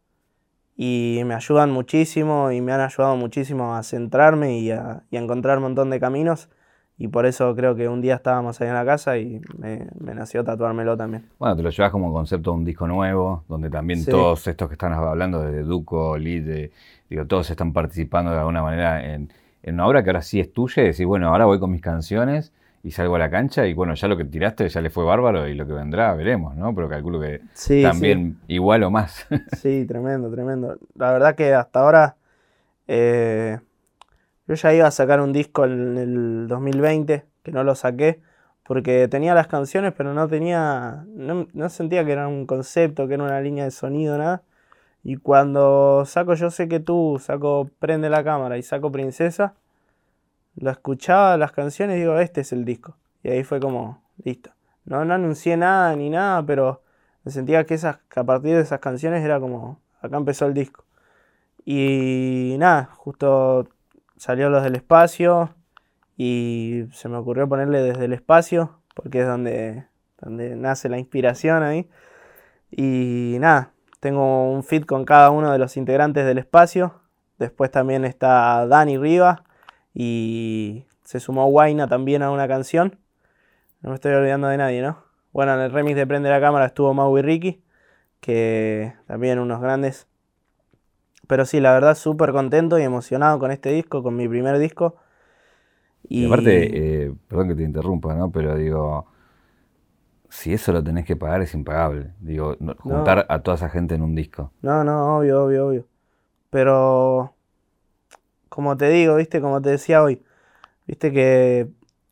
Y 0.77 1.23
me 1.25 1.33
ayudan 1.33 1.71
muchísimo 1.71 2.53
y 2.53 2.61
me 2.61 2.71
han 2.71 2.79
ayudado 2.79 3.17
muchísimo 3.17 3.75
a 3.75 3.83
centrarme 3.83 4.59
y 4.59 4.71
a, 4.71 5.03
y 5.11 5.17
a 5.17 5.19
encontrar 5.19 5.57
un 5.57 5.63
montón 5.63 5.89
de 5.89 5.99
caminos. 5.99 6.47
Y 7.01 7.07
por 7.07 7.25
eso 7.25 7.55
creo 7.55 7.75
que 7.75 7.87
un 7.87 8.01
día 8.01 8.15
estábamos 8.15 8.59
ahí 8.59 8.67
en 8.67 8.73
la 8.73 8.85
casa 8.85 9.17
y 9.17 9.41
me, 9.57 9.87
me 9.99 10.13
nació 10.13 10.43
tatuármelo 10.43 10.97
también. 10.97 11.23
Bueno, 11.39 11.55
te 11.55 11.63
lo 11.63 11.69
llevas 11.69 11.91
como 11.91 12.11
concepto 12.13 12.51
de 12.51 12.57
un 12.57 12.65
disco 12.65 12.87
nuevo, 12.87 13.45
donde 13.47 13.69
también 13.69 13.99
Sí. 14.01 14.11
todos 14.11 14.45
estos 14.47 14.67
que 14.67 14.73
están 14.73 14.91
hablando, 14.93 15.41
desde 15.41 15.63
Duco, 15.63 16.17
Lid, 16.17 16.69
digo, 17.09 17.25
todos 17.25 17.49
están 17.49 17.71
participando 17.73 18.31
de 18.31 18.37
alguna 18.39 18.61
manera 18.61 19.13
en, 19.13 19.31
en 19.63 19.73
una 19.75 19.87
obra 19.87 20.03
que 20.03 20.09
ahora 20.09 20.21
sí 20.21 20.39
es 20.41 20.51
tuya 20.51 20.83
y 20.83 20.87
decís, 20.87 21.05
bueno, 21.05 21.29
ahora 21.29 21.45
voy 21.45 21.57
con 21.57 21.71
mis 21.71 21.81
canciones 21.81 22.51
y 22.83 22.91
salgo 22.91 23.15
a 23.15 23.19
la 23.19 23.29
cancha 23.29 23.65
y 23.65 23.73
bueno, 23.73 23.93
ya 23.93 24.07
lo 24.09 24.17
que 24.17 24.25
tiraste 24.25 24.67
ya 24.67 24.81
le 24.81 24.89
fue 24.89 25.05
bárbaro 25.05 25.47
y 25.47 25.53
lo 25.53 25.65
que 25.65 25.73
vendrá 25.73 26.13
veremos, 26.15 26.55
¿no? 26.57 26.75
Pero 26.75 26.89
calculo 26.89 27.19
que 27.21 27.41
Sí, 27.53 27.81
también 27.81 28.37
igual 28.49 28.83
o 28.83 28.91
más. 28.91 29.25
Sí, 29.57 29.85
tremendo, 29.87 30.29
tremendo. 30.29 30.77
La 30.95 31.13
verdad 31.13 31.35
que 31.35 31.53
hasta 31.53 31.79
ahora 31.79 32.15
eh, 32.87 33.59
yo 34.49 34.55
ya 34.55 34.73
iba 34.73 34.87
a 34.87 34.91
sacar 34.91 35.21
un 35.21 35.31
disco 35.31 35.65
en 35.65 35.95
el 35.95 36.47
2020, 36.47 37.23
que 37.43 37.51
no 37.51 37.63
lo 37.63 37.75
saqué, 37.75 38.19
porque 38.63 39.07
tenía 39.07 39.35
las 39.35 39.45
canciones, 39.45 39.93
pero 39.95 40.15
no 40.15 40.27
tenía, 40.27 41.05
no, 41.09 41.47
no 41.53 41.69
sentía 41.69 42.03
que 42.03 42.13
era 42.13 42.27
un 42.27 42.47
concepto, 42.47 43.07
que 43.07 43.13
era 43.13 43.23
una 43.23 43.39
línea 43.41 43.65
de 43.65 43.69
sonido, 43.69 44.17
nada. 44.17 44.41
Y 45.03 45.17
cuando 45.17 46.03
saco 46.05 46.33
Yo 46.33 46.49
sé 46.49 46.67
que 46.67 46.79
tú, 46.79 47.21
saco 47.23 47.69
Prende 47.79 48.09
la 48.09 48.23
cámara 48.23 48.57
y 48.57 48.63
saco 48.63 48.91
Princesa, 48.91 49.53
lo 50.55 50.71
escuchaba 50.71 51.37
las 51.37 51.51
canciones 51.51 51.97
y 51.97 51.99
digo, 52.01 52.17
este 52.17 52.41
es 52.41 52.51
el 52.51 52.65
disco. 52.65 52.97
Y 53.23 53.29
ahí 53.29 53.43
fue 53.43 53.59
como, 53.59 54.01
listo. 54.23 54.49
No, 54.85 55.05
no 55.05 55.13
anuncié 55.13 55.57
nada 55.57 55.95
ni 55.95 56.09
nada, 56.09 56.43
pero 56.43 56.81
me 57.23 57.31
sentía 57.31 57.65
que, 57.65 57.75
esas, 57.75 57.97
que 58.09 58.19
a 58.19 58.23
partir 58.23 58.55
de 58.55 58.61
esas 58.61 58.79
canciones 58.79 59.23
era 59.23 59.39
como, 59.39 59.79
acá 60.01 60.17
empezó 60.17 60.47
el 60.47 60.55
disco. 60.55 60.85
Y 61.65 62.55
nada, 62.57 62.89
justo 62.95 63.67
salió 64.19 64.49
los 64.49 64.63
del 64.63 64.75
espacio 64.75 65.55
y 66.17 66.83
se 66.91 67.07
me 67.07 67.15
ocurrió 67.15 67.47
ponerle 67.47 67.81
desde 67.81 68.03
el 68.05 68.13
espacio, 68.13 68.81
porque 68.93 69.21
es 69.21 69.27
donde, 69.27 69.85
donde 70.19 70.57
nace 70.57 70.89
la 70.89 70.99
inspiración 70.99 71.63
ahí. 71.63 71.89
Y 72.69 73.37
nada, 73.39 73.71
tengo 74.01 74.51
un 74.51 74.63
feed 74.63 74.83
con 74.83 75.05
cada 75.05 75.31
uno 75.31 75.53
de 75.53 75.57
los 75.57 75.77
integrantes 75.77 76.25
del 76.25 76.37
espacio. 76.37 77.01
Después 77.37 77.71
también 77.71 78.03
está 78.03 78.67
Dani 78.67 78.97
Riva 78.97 79.45
y 79.93 80.85
se 81.05 81.21
sumó 81.21 81.45
Waina 81.47 81.87
también 81.87 82.21
a 82.21 82.29
una 82.29 82.49
canción. 82.49 82.99
No 83.81 83.91
me 83.91 83.95
estoy 83.95 84.11
olvidando 84.11 84.49
de 84.49 84.57
nadie, 84.57 84.81
¿no? 84.81 85.01
Bueno, 85.31 85.53
en 85.53 85.61
el 85.61 85.71
remix 85.71 85.95
de 85.95 86.05
Prende 86.05 86.29
la 86.29 86.41
Cámara 86.41 86.65
estuvo 86.65 86.93
Mau 86.93 87.17
y 87.17 87.21
Ricky, 87.21 87.63
que 88.19 88.95
también 89.07 89.39
unos 89.39 89.61
grandes. 89.61 90.08
Pero 91.29 91.45
sí, 91.45 91.61
la 91.61 91.73
verdad, 91.73 91.95
súper 91.95 92.33
contento 92.33 92.79
y 92.79 92.83
emocionado 92.83 93.39
con 93.39 93.51
este 93.51 93.71
disco, 93.71 94.03
con 94.03 94.17
mi 94.17 94.27
primer 94.27 94.57
disco. 94.57 94.95
Y, 96.09 96.25
aparte, 96.25 97.05
eh, 97.05 97.13
perdón 97.27 97.49
que 97.49 97.55
te 97.55 97.63
interrumpa, 97.63 98.15
¿no? 98.15 98.31
Pero 98.31 98.55
digo, 98.55 99.05
si 100.29 100.53
eso 100.53 100.71
lo 100.71 100.83
tenés 100.83 101.05
que 101.05 101.15
pagar 101.15 101.41
es 101.41 101.53
impagable. 101.53 102.13
Digo, 102.19 102.55
no- 102.59 102.75
juntar 102.79 103.25
a 103.29 103.39
toda 103.41 103.55
esa 103.55 103.69
gente 103.69 103.95
en 103.95 104.01
un 104.01 104.15
disco. 104.15 104.51
No, 104.61 104.83
no, 104.83 105.17
obvio, 105.17 105.43
obvio, 105.45 105.67
obvio. 105.67 105.85
Pero, 106.49 107.35
como 108.49 108.77
te 108.77 108.89
digo, 108.89 109.15
viste, 109.15 109.41
como 109.41 109.61
te 109.61 109.69
decía 109.69 110.01
hoy, 110.03 110.23
viste 110.87 111.11
que 111.13 111.69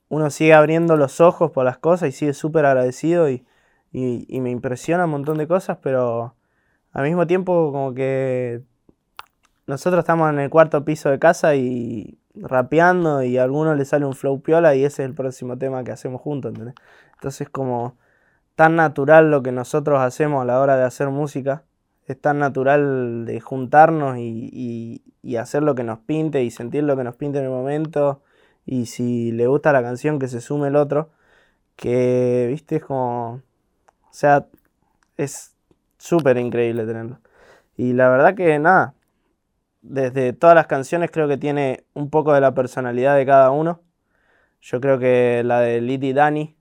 uno 0.10 0.30
sigue 0.30 0.54
abriendo 0.54 0.98
los 0.98 1.22
ojos 1.22 1.52
por 1.52 1.66
las 1.66 1.78
cosas 1.80 2.10
y 2.10 2.12
sigue 2.14 2.34
súper 2.34 2.66
agradecido 2.66 3.30
y, 3.30 3.46
y- 3.92 4.26
y 4.30 4.42
me 4.42 4.52
impresiona 4.52 5.06
un 5.06 5.12
montón 5.12 5.38
de 5.38 5.48
cosas, 5.48 5.80
pero 5.82 6.36
al 6.94 7.06
mismo 7.06 7.28
tiempo 7.28 7.72
como 7.72 7.94
que 7.94 8.64
nosotros 9.68 10.00
estamos 10.00 10.30
en 10.32 10.40
el 10.40 10.50
cuarto 10.50 10.84
piso 10.86 11.10
de 11.10 11.20
casa 11.20 11.56
y 11.56 12.18
rapeando 12.36 13.24
y 13.24 13.38
a 13.38 13.44
alguno 13.44 13.76
le 13.76 13.86
sale 13.86 14.06
un 14.06 14.14
flow 14.16 14.42
piola 14.42 14.76
y 14.76 14.84
ese 14.86 15.04
es 15.04 15.10
el 15.10 15.16
próximo 15.16 15.58
tema 15.58 15.84
que 15.84 15.92
hacemos 15.92 16.22
juntos, 16.22 16.50
¿entendés? 16.52 16.76
Entonces 17.16 17.50
como 17.50 17.98
tan 18.56 18.76
natural 18.76 19.32
lo 19.32 19.44
que 19.44 19.52
nosotros 19.52 20.02
hacemos 20.02 20.42
a 20.42 20.46
la 20.46 20.60
hora 20.62 20.78
de 20.78 20.84
hacer 20.84 21.10
música, 21.10 21.64
es 22.08 22.20
tan 22.20 22.40
natural 22.40 23.26
de 23.26 23.40
juntarnos 23.42 24.18
y, 24.18 24.50
y- 24.54 25.36
hacer 25.38 25.62
lo 25.64 25.76
que 25.76 25.84
nos 25.84 26.00
pinte 26.00 26.44
y 26.44 26.52
sentir 26.52 26.84
lo 26.84 26.96
que 26.98 27.04
nos 27.04 27.16
pinte 27.18 27.40
en 27.40 27.46
el 27.46 27.52
momento 27.52 28.22
y 28.66 28.88
si 28.88 29.32
le 29.34 29.48
gusta 29.48 29.74
la 29.74 29.84
canción 29.84 30.20
que 30.20 30.28
se 30.30 30.42
sume 30.42 30.70
el 30.70 30.76
otro, 30.78 31.10
que, 31.76 32.48
viste, 32.50 32.78
es 32.78 32.84
como, 32.86 33.36
o 33.36 33.42
sea, 34.12 34.48
es 35.18 35.56
súper 35.98 36.38
increíble 36.38 36.86
tenerlo. 36.86 37.20
Y 37.78 37.94
la 37.94 38.10
verdad 38.10 38.36
que 38.36 38.60
nada, 38.60 38.94
desde 39.90 40.34
todas 40.34 40.56
las 40.56 40.68
canciones 40.68 41.12
creo 41.12 41.28
que 41.28 41.38
tiene 41.38 41.86
un 41.94 42.10
poco 42.10 42.34
de 42.34 42.42
la 42.42 42.54
personalidad 42.54 43.16
de 43.16 43.26
cada 43.26 43.52
uno. 43.52 43.82
Yo 44.62 44.82
creo 44.82 45.00
que 45.00 45.44
la 45.46 45.62
de 45.62 45.82
Lit 45.82 46.04
y 46.04 46.14
Dani 46.14 46.56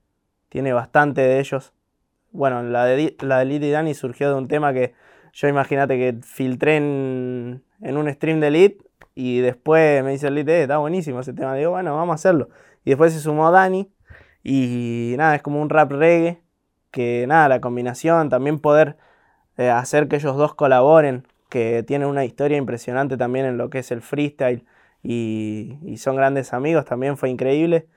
tiene 0.49 0.73
bastante 0.73 1.21
de 1.21 1.39
ellos. 1.39 1.73
Bueno, 2.31 2.63
la 2.63 2.85
de, 2.85 3.15
la 3.21 3.43
de 3.43 3.53
y 3.53 3.71
Dani 3.71 3.93
surgió 3.93 4.29
de 4.29 4.35
un 4.35 4.47
tema 4.47 4.73
que 4.73 4.93
yo 5.33 5.47
imagínate 5.47 5.97
que 5.97 6.19
filtré 6.23 6.77
en, 6.77 7.63
en 7.81 7.97
un 7.97 8.11
stream 8.11 8.39
de 8.39 8.51
Lit 8.51 8.81
y 9.15 9.39
después 9.39 10.03
me 10.03 10.11
dice 10.11 10.27
el 10.27 10.35
Lit, 10.35 10.47
eh, 10.49 10.61
está 10.63 10.77
buenísimo 10.77 11.19
ese 11.19 11.33
tema. 11.33 11.55
Digo, 11.55 11.71
bueno, 11.71 11.95
vamos 11.95 12.13
a 12.13 12.15
hacerlo. 12.15 12.49
Y 12.85 12.91
después 12.91 13.13
se 13.13 13.19
sumó 13.19 13.51
Dani 13.51 13.91
y 14.43 15.15
nada, 15.17 15.35
es 15.35 15.41
como 15.41 15.61
un 15.61 15.69
rap 15.69 15.91
reggae 15.91 16.41
que 16.91 17.25
nada, 17.27 17.49
la 17.49 17.61
combinación, 17.61 18.29
también 18.29 18.59
poder 18.59 18.97
eh, 19.57 19.69
hacer 19.69 20.07
que 20.07 20.15
ellos 20.15 20.37
dos 20.37 20.55
colaboren, 20.55 21.27
que 21.49 21.83
tienen 21.83 22.07
una 22.07 22.25
historia 22.25 22.57
impresionante 22.57 23.17
también 23.17 23.45
en 23.45 23.57
lo 23.57 23.69
que 23.69 23.79
es 23.79 23.91
el 23.91 24.01
freestyle 24.01 24.65
y, 25.03 25.95
son 25.97 26.15
grandes 26.15 26.53
amigos, 26.53 26.85
también 26.85 27.17
fue 27.17 27.29
increíble. 27.29 27.87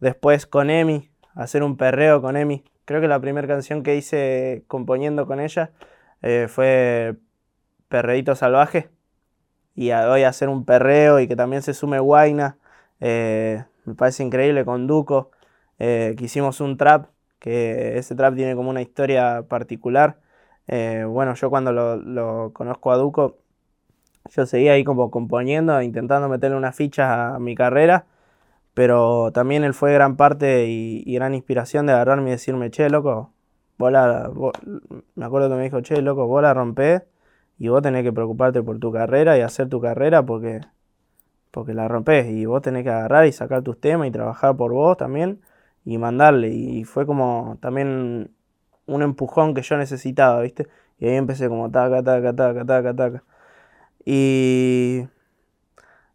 Después 0.00 0.46
con 0.46 0.70
Emi, 0.70 1.10
hacer 1.34 1.62
un 1.62 1.76
perreo 1.76 2.22
con 2.22 2.36
Emi. 2.36 2.64
Creo 2.84 3.00
que 3.00 3.08
la 3.08 3.20
primera 3.20 3.48
canción 3.48 3.82
que 3.82 3.96
hice 3.96 4.64
componiendo 4.68 5.26
con 5.26 5.40
ella 5.40 5.72
eh, 6.22 6.46
fue 6.48 7.16
Perreíto 7.88 8.36
Salvaje. 8.36 8.90
Y 9.74 9.90
hoy 9.92 10.24
hacer 10.24 10.48
un 10.48 10.64
perreo 10.64 11.20
y 11.20 11.28
que 11.28 11.36
también 11.36 11.62
se 11.62 11.74
sume 11.74 11.98
Guaina, 11.98 12.58
eh, 13.00 13.64
me 13.84 13.94
parece 13.94 14.22
increíble 14.22 14.64
con 14.64 14.86
Duco. 14.86 15.30
eh, 15.78 16.14
que 16.16 16.24
hicimos 16.26 16.60
un 16.60 16.76
trap, 16.76 17.08
que 17.40 17.98
ese 17.98 18.14
trap 18.14 18.36
tiene 18.36 18.54
como 18.54 18.70
una 18.70 18.82
historia 18.82 19.42
particular. 19.48 20.20
Eh, 20.68 21.04
bueno, 21.08 21.34
yo 21.34 21.50
cuando 21.50 21.72
lo, 21.72 22.52
conozco 22.52 22.92
a 22.92 22.96
Duco, 22.96 23.38
yo 24.34 24.46
seguía 24.46 24.72
ahí 24.72 24.84
como 24.84 25.10
componiendo, 25.10 25.80
intentando 25.82 26.28
meterle 26.28 26.56
unas 26.56 26.76
fichas 26.76 27.08
a 27.36 27.38
mi 27.38 27.54
carrera, 27.54 28.06
pero 28.74 29.32
también 29.32 29.64
él 29.64 29.74
fue 29.74 29.92
gran 29.94 30.16
parte 30.16 30.66
y, 30.68 31.04
gran 31.14 31.34
inspiración 31.34 31.86
de 31.86 31.92
agarrarme 31.94 32.30
y 32.30 32.32
decirme, 32.32 32.70
che, 32.70 32.90
loco, 32.90 33.32
vos 33.78 33.92
la- 33.92 34.28
vos-". 34.28 34.54
me 35.16 35.24
acuerdo 35.24 35.50
que 35.50 35.56
me 35.56 35.64
dijo, 35.64 35.80
che, 35.82 36.02
loco, 36.02 36.26
vos 36.26 36.42
la 36.42 36.54
rompés 36.54 37.02
y 37.58 37.68
vos 37.68 37.82
tenés 37.82 38.04
que 38.04 38.12
preocuparte 38.12 38.62
por 38.62 38.78
tu 38.80 38.92
carrera 38.92 39.38
y 39.38 39.42
hacer 39.42 39.68
tu 39.68 39.80
carrera 39.80 40.24
porque, 40.24 40.60
porque 41.50 41.74
la 41.74 41.88
rompés 41.88 42.26
y 42.30 42.46
vos 42.46 42.62
tenés 42.62 42.84
que 42.84 42.90
agarrar 42.90 43.26
y 43.26 43.32
sacar 43.32 43.62
tus 43.62 43.80
temas 43.80 44.08
y 44.08 44.10
trabajar 44.10 44.56
por 44.56 44.72
vos 44.72 44.96
también 44.96 45.40
y 45.84 45.98
mandarle. 45.98 46.48
Y 46.50 46.84
fue 46.84 47.06
como 47.06 47.58
también 47.60 48.30
un 48.94 49.02
empujón 49.02 49.54
que 49.54 49.62
yo 49.62 49.76
necesitaba, 49.76 50.40
¿viste? 50.42 50.68
Y 50.98 51.06
ahí 51.08 51.16
empecé 51.16 51.48
como 51.48 51.70
taca, 51.70 52.02
taca, 52.02 52.34
taca, 52.34 52.64
taca, 52.64 52.94
taca. 52.96 53.24
Y 54.04 55.04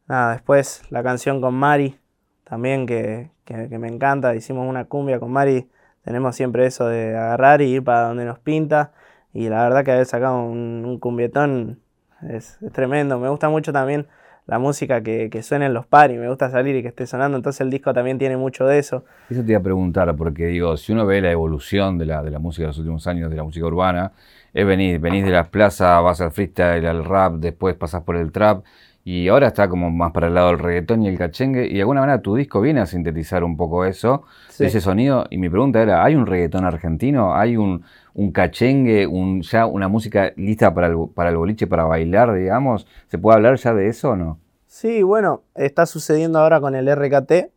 nada, 0.07 0.33
después 0.33 0.81
la 0.89 1.03
canción 1.03 1.41
con 1.41 1.53
Mari, 1.55 1.99
también 2.43 2.85
que, 2.85 3.31
que- 3.45 3.67
me 3.79 3.87
encanta. 3.87 4.35
Hicimos 4.35 4.67
una 4.67 4.85
cumbia 4.85 5.19
con 5.19 5.31
Mari. 5.31 5.69
Tenemos 6.03 6.35
siempre 6.35 6.65
eso 6.65 6.87
de 6.87 7.15
agarrar 7.17 7.61
y 7.61 7.65
ir 7.75 7.83
para 7.83 8.07
donde 8.07 8.25
nos 8.25 8.39
pinta. 8.39 8.93
Y 9.33 9.49
la 9.49 9.63
verdad 9.63 9.83
que 9.83 9.91
haber 9.91 10.05
sacado 10.05 10.41
un, 10.43 10.83
un 10.85 10.99
cumbietón 10.99 11.81
es, 12.29 12.57
es 12.61 12.71
tremendo. 12.71 13.19
Me 13.19 13.29
gusta 13.29 13.49
mucho 13.49 13.73
también 13.73 14.07
la 14.47 14.59
música 14.59 15.03
que, 15.03 15.29
que 15.29 15.43
suena 15.43 15.65
en 15.65 15.73
los 15.73 15.85
paris. 15.85 16.17
Me 16.17 16.29
gusta 16.29 16.49
salir 16.49 16.75
y 16.75 16.81
que 16.81 16.87
esté 16.87 17.05
sonando. 17.05 17.37
Entonces 17.37 17.61
el 17.61 17.69
disco 17.69 17.93
también 17.93 18.17
tiene 18.17 18.37
mucho 18.37 18.65
de 18.65 18.79
eso. 18.79 19.03
Eso 19.29 19.43
te 19.43 19.51
iba 19.51 19.59
a 19.59 19.63
preguntar, 19.63 20.15
porque 20.15 20.47
digo, 20.47 20.75
si 20.77 20.93
uno 20.93 21.05
ve 21.05 21.21
la 21.21 21.31
evolución 21.31 21.97
de 21.97 22.05
la, 22.05 22.23
de 22.23 22.31
la 22.31 22.39
música 22.39 22.63
de 22.63 22.67
los 22.67 22.77
últimos 22.79 23.05
años, 23.07 23.29
de 23.29 23.35
la 23.35 23.43
música 23.43 23.65
urbana, 23.65 24.13
es 24.53 24.65
venir, 24.65 24.99
venís 24.99 25.23
de 25.23 25.31
las 25.31 25.49
plazas, 25.49 26.01
vas 26.01 26.21
al 26.21 26.31
freestyle, 26.31 26.85
al 26.87 27.03
rap, 27.05 27.33
después 27.33 27.75
pasás 27.75 28.03
por 28.03 28.15
el 28.15 28.31
trap, 28.31 28.63
y 29.09 29.29
ahora 29.29 29.47
está 29.47 29.69
como 29.69 29.89
más 29.89 30.11
para 30.11 30.27
el 30.27 30.33
lado 30.33 30.49
del 30.49 30.59
reggaetón 30.59 31.01
y 31.01 31.07
el 31.07 31.17
cachengue, 31.17 31.65
y 31.65 31.75
de 31.75 31.79
alguna 31.79 32.01
manera 32.01 32.21
tu 32.21 32.35
disco 32.35 32.59
viene 32.59 32.81
a 32.81 32.85
sintetizar 32.85 33.41
un 33.41 33.55
poco 33.55 33.85
eso, 33.85 34.23
Sí. 34.49 34.65
ese 34.65 34.81
sonido, 34.81 35.25
y 35.29 35.37
mi 35.37 35.47
pregunta 35.47 35.81
era, 35.81 36.03
¿hay 36.03 36.15
un 36.15 36.25
reggaetón 36.25 36.65
argentino? 36.65 37.33
¿Hay 37.33 37.55
un, 37.55 37.85
un 38.15 38.31
cachengue, 38.33 39.07
un, 39.07 39.43
ya 39.43 39.65
una 39.65 39.87
música 39.87 40.33
lista 40.35 40.73
para 40.73 40.87
el, 40.87 40.97
para 41.15 41.29
el 41.29 41.37
boliche, 41.37 41.67
para 41.67 41.85
bailar, 41.85 42.33
digamos? 42.33 42.85
¿Se 43.07 43.17
puede 43.17 43.37
hablar 43.37 43.55
ya 43.55 43.73
de 43.73 43.87
eso 43.87 44.09
o 44.09 44.15
no? 44.17 44.39
Sí, 44.65 45.01
bueno, 45.03 45.43
está 45.55 45.85
sucediendo 45.85 46.39
ahora 46.39 46.59
con 46.59 46.75
el 46.75 46.89
RKT, 46.89 47.49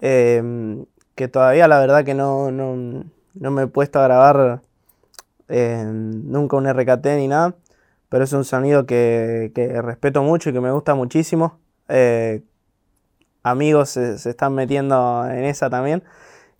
em, 0.00 0.84
que 1.14 1.28
todavía 1.28 1.68
la 1.68 1.78
verdad 1.78 2.04
que 2.04 2.14
no, 2.14 2.50
no, 2.50 3.04
no 3.34 3.50
me 3.52 3.62
he 3.62 3.66
puesto 3.68 4.00
a 4.00 4.02
grabar 4.02 4.60
em, 5.48 6.28
nunca 6.28 6.56
un 6.56 6.66
RKT 6.66 7.06
ni 7.18 7.28
nada, 7.28 7.54
pero 8.08 8.24
es 8.24 8.32
un 8.32 8.44
sonido 8.44 8.86
que, 8.86 9.52
que 9.54 9.80
respeto 9.82 10.22
mucho 10.22 10.50
y 10.50 10.52
que 10.52 10.60
me 10.60 10.70
gusta 10.70 10.94
muchísimo. 10.94 11.58
Eh, 11.88 12.42
amigos 13.42 13.90
se, 13.90 14.14
están 14.14 14.54
metiendo 14.54 15.24
en 15.30 15.44
esa 15.44 15.70
también. 15.70 16.02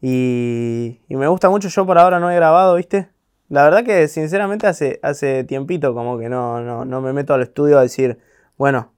Y, 0.01 1.01
me 1.09 1.27
gusta 1.29 1.51
mucho, 1.51 1.69
yo 1.69 1.87
por 1.87 1.99
ahora 1.99 2.21
no 2.21 2.31
he 2.31 2.37
grabado, 2.37 2.77
¿viste? 2.77 3.09
La 3.49 3.65
verdad 3.65 3.85
que 3.85 4.09
sinceramente 4.09 4.67
hace, 4.67 5.01
hace 5.03 5.45
tiempito 5.45 5.95
como 5.95 6.19
que 6.19 6.29
no, 6.29 6.61
no, 6.61 6.85
no 6.85 7.01
me 7.01 7.13
meto 7.13 7.35
al 7.35 7.43
estudio 7.43 7.79
a 7.79 7.83
decir, 7.83 8.19
bueno, 8.59 8.93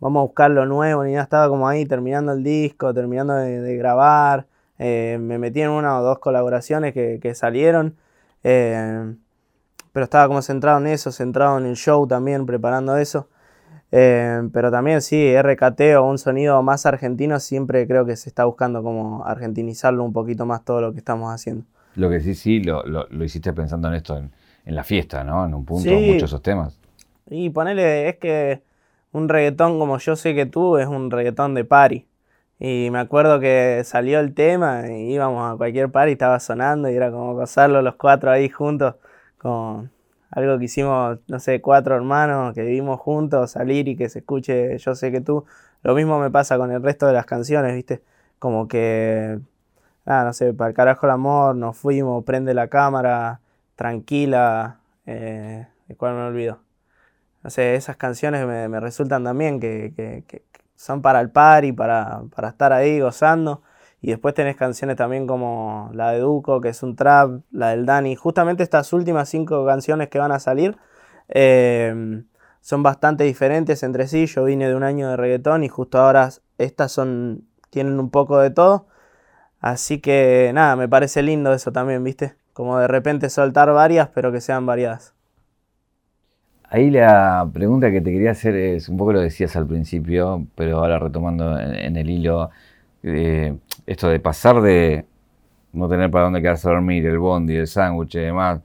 vamos 0.00 0.20
a 0.20 0.24
buscar 0.24 0.50
lo 0.50 0.66
nuevo, 0.66 1.04
ni 1.04 1.12
nada, 1.12 1.24
estaba 1.24 1.48
como 1.48 1.68
ahí 1.68 1.86
terminando 1.86 2.32
el 2.32 2.42
disco, 2.42 2.92
terminando 2.92 3.34
de, 3.34 3.76
grabar, 3.76 4.46
eh, 4.78 5.18
me 5.20 5.38
metí 5.38 5.62
en 5.62 5.70
una 5.70 6.00
o 6.00 6.02
dos 6.02 6.18
colaboraciones 6.18 6.92
que, 6.92 7.20
que 7.22 7.34
salieron, 7.34 7.96
eh, 8.42 9.14
pero 9.92 10.04
estaba 10.04 10.26
como 10.26 10.42
centrado 10.42 10.78
en 10.78 10.86
eso, 10.86 11.12
centrado 11.12 11.58
en 11.58 11.66
el 11.66 11.76
show 11.76 12.06
también, 12.06 12.46
preparando 12.46 12.96
eso. 12.96 13.28
Eh, 13.94 14.48
pero 14.54 14.70
también 14.70 15.02
sí, 15.02 15.36
RKT 15.36 15.80
o 15.98 16.04
un 16.04 16.16
sonido 16.16 16.62
más 16.62 16.86
argentino, 16.86 17.38
siempre 17.38 17.86
creo 17.86 18.06
que 18.06 18.16
se 18.16 18.30
está 18.30 18.46
buscando 18.46 18.82
como 18.82 19.24
argentinizarlo 19.26 20.02
un 20.02 20.14
poquito 20.14 20.46
más 20.46 20.64
todo 20.64 20.80
lo 20.80 20.92
que 20.92 20.98
estamos 20.98 21.32
haciendo. 21.32 21.66
Lo 21.94 22.08
que 22.08 22.20
sí, 22.20 22.34
sí, 22.34 22.60
lo, 22.62 22.84
lo, 22.84 23.24
hiciste 23.24 23.52
pensando 23.52 23.88
en 23.88 23.94
esto, 23.94 24.16
en, 24.16 24.32
en, 24.64 24.74
la 24.74 24.82
fiesta, 24.82 25.24
¿no? 25.24 25.44
En 25.44 25.52
un 25.52 25.66
punto, 25.66 25.90
muchos 25.90 26.22
esos 26.22 26.40
temas. 26.40 26.80
Y 27.28 27.50
ponele, 27.50 28.08
es 28.08 28.16
que 28.16 28.62
un 29.12 29.28
reggaetón 29.28 29.78
como 29.78 29.98
yo 29.98 30.16
sé 30.16 30.34
que 30.34 30.46
tú 30.46 30.78
es 30.78 30.86
un 30.86 31.10
reggaetón 31.10 31.52
de 31.52 31.64
party. 31.64 32.06
Y 32.58 32.88
me 32.90 32.98
acuerdo 32.98 33.40
que 33.40 33.82
salió 33.84 34.20
el 34.20 34.32
tema 34.32 34.88
y 34.88 35.12
íbamos 35.12 35.52
a 35.52 35.56
cualquier 35.56 35.90
party, 35.90 36.12
estaba 36.12 36.40
sonando 36.40 36.88
y 36.88 36.94
era 36.94 37.10
como 37.10 37.34
gozarlo 37.34 37.82
los 37.82 37.96
cuatro 37.96 38.30
ahí 38.30 38.48
juntos 38.48 38.94
con 39.42 39.90
algo 40.30 40.58
que 40.58 40.64
hicimos, 40.64 41.18
no 41.28 41.40
sé, 41.40 41.60
cuatro 41.60 41.96
hermanos 41.96 42.54
que 42.54 42.62
vivimos 42.62 43.00
juntos, 43.00 43.50
salir 43.52 43.88
y 43.88 43.96
que 43.96 44.08
se 44.08 44.20
escuche 44.20 44.78
Yo 44.78 44.94
sé 44.94 45.12
que 45.12 45.20
tú. 45.20 45.44
Lo 45.82 45.94
mismo 45.94 46.18
me 46.20 46.30
pasa 46.30 46.56
con 46.58 46.72
el 46.72 46.82
resto 46.82 47.06
de 47.06 47.12
las 47.12 47.26
canciones, 47.26 47.74
¿viste? 47.74 48.02
Como 48.38 48.68
que, 48.68 49.40
ah, 50.06 50.24
no 50.24 50.32
sé, 50.32 50.54
para 50.54 50.70
el 50.70 50.74
carajo 50.74 51.06
el 51.06 51.12
amor, 51.12 51.56
nos 51.56 51.76
fuimos, 51.76 52.24
prende 52.24 52.54
la 52.54 52.68
cámara, 52.68 53.40
tranquila, 53.76 54.80
eh, 55.06 55.66
¿de 55.88 55.96
cuál 55.96 56.14
me 56.14 56.22
olvido? 56.22 56.60
No 57.42 57.50
sé, 57.50 57.74
esas 57.74 57.96
canciones 57.96 58.46
me, 58.46 58.80
resultan 58.80 59.24
también 59.24 59.60
que, 59.60 59.92
que, 59.96 60.44
son 60.76 61.02
para 61.02 61.20
el 61.20 61.30
party, 61.30 61.72
para, 61.72 62.22
para 62.34 62.48
estar 62.48 62.72
ahí 62.72 63.00
gozando. 63.00 63.62
Y 64.02 64.10
después 64.10 64.34
tenés 64.34 64.56
canciones 64.56 64.96
también 64.96 65.28
como 65.28 65.88
la 65.94 66.10
de 66.10 66.18
Duco, 66.18 66.60
que 66.60 66.70
es 66.70 66.82
un 66.82 66.96
trap, 66.96 67.42
la 67.52 67.70
del 67.70 67.86
Dani. 67.86 68.16
Justamente 68.16 68.64
estas 68.64 68.92
últimas 68.92 69.28
cinco 69.28 69.64
canciones 69.64 70.08
que 70.08 70.18
van 70.18 70.32
a 70.32 70.40
salir 70.40 70.76
em, 71.28 72.24
son 72.60 72.82
bastante 72.82 73.22
diferentes 73.22 73.84
entre 73.84 74.08
sí. 74.08 74.26
Yo 74.26 74.42
vine 74.42 74.68
de 74.68 74.74
un 74.74 74.82
año 74.82 75.08
de 75.08 75.16
reggaetón 75.16 75.62
y 75.62 75.68
justo 75.68 75.98
ahora 75.98 76.30
estas 76.58 76.90
son, 76.90 77.44
tienen 77.70 78.00
un 78.00 78.10
poco 78.10 78.40
de 78.40 78.50
todo. 78.50 78.88
Así 79.60 80.00
que 80.00 80.50
nada, 80.52 80.74
me 80.74 80.88
parece 80.88 81.22
lindo 81.22 81.52
eso 81.52 81.70
también, 81.70 82.02
¿viste? 82.02 82.34
Como 82.54 82.78
de 82.80 82.88
repente 82.88 83.30
soltar 83.30 83.72
varias, 83.72 84.08
pero 84.08 84.32
que 84.32 84.40
sean 84.40 84.66
variadas. 84.66 85.14
Ahí 86.68 86.90
la 86.90 87.48
pregunta 87.52 87.92
que 87.92 88.00
te 88.00 88.10
quería 88.10 88.32
hacer 88.32 88.56
es, 88.56 88.88
un 88.88 88.96
poco 88.96 89.12
lo 89.12 89.20
decías 89.20 89.54
al 89.54 89.66
principio, 89.68 90.44
pero 90.56 90.78
ahora 90.78 90.98
retomando 90.98 91.56
en 91.60 91.96
el 91.96 92.10
hilo, 92.10 92.50
eh, 93.02 93.56
esto 93.86 94.08
de 94.08 94.20
pasar 94.20 94.60
de 94.62 95.06
no 95.72 95.88
tener 95.88 96.10
para 96.10 96.24
dónde 96.24 96.42
quedarse 96.42 96.68
a 96.68 96.72
dormir, 96.72 97.06
el 97.06 97.18
bondi, 97.18 97.56
el 97.56 97.66
sándwich 97.66 98.16
y 98.16 98.20
demás, 98.20 98.60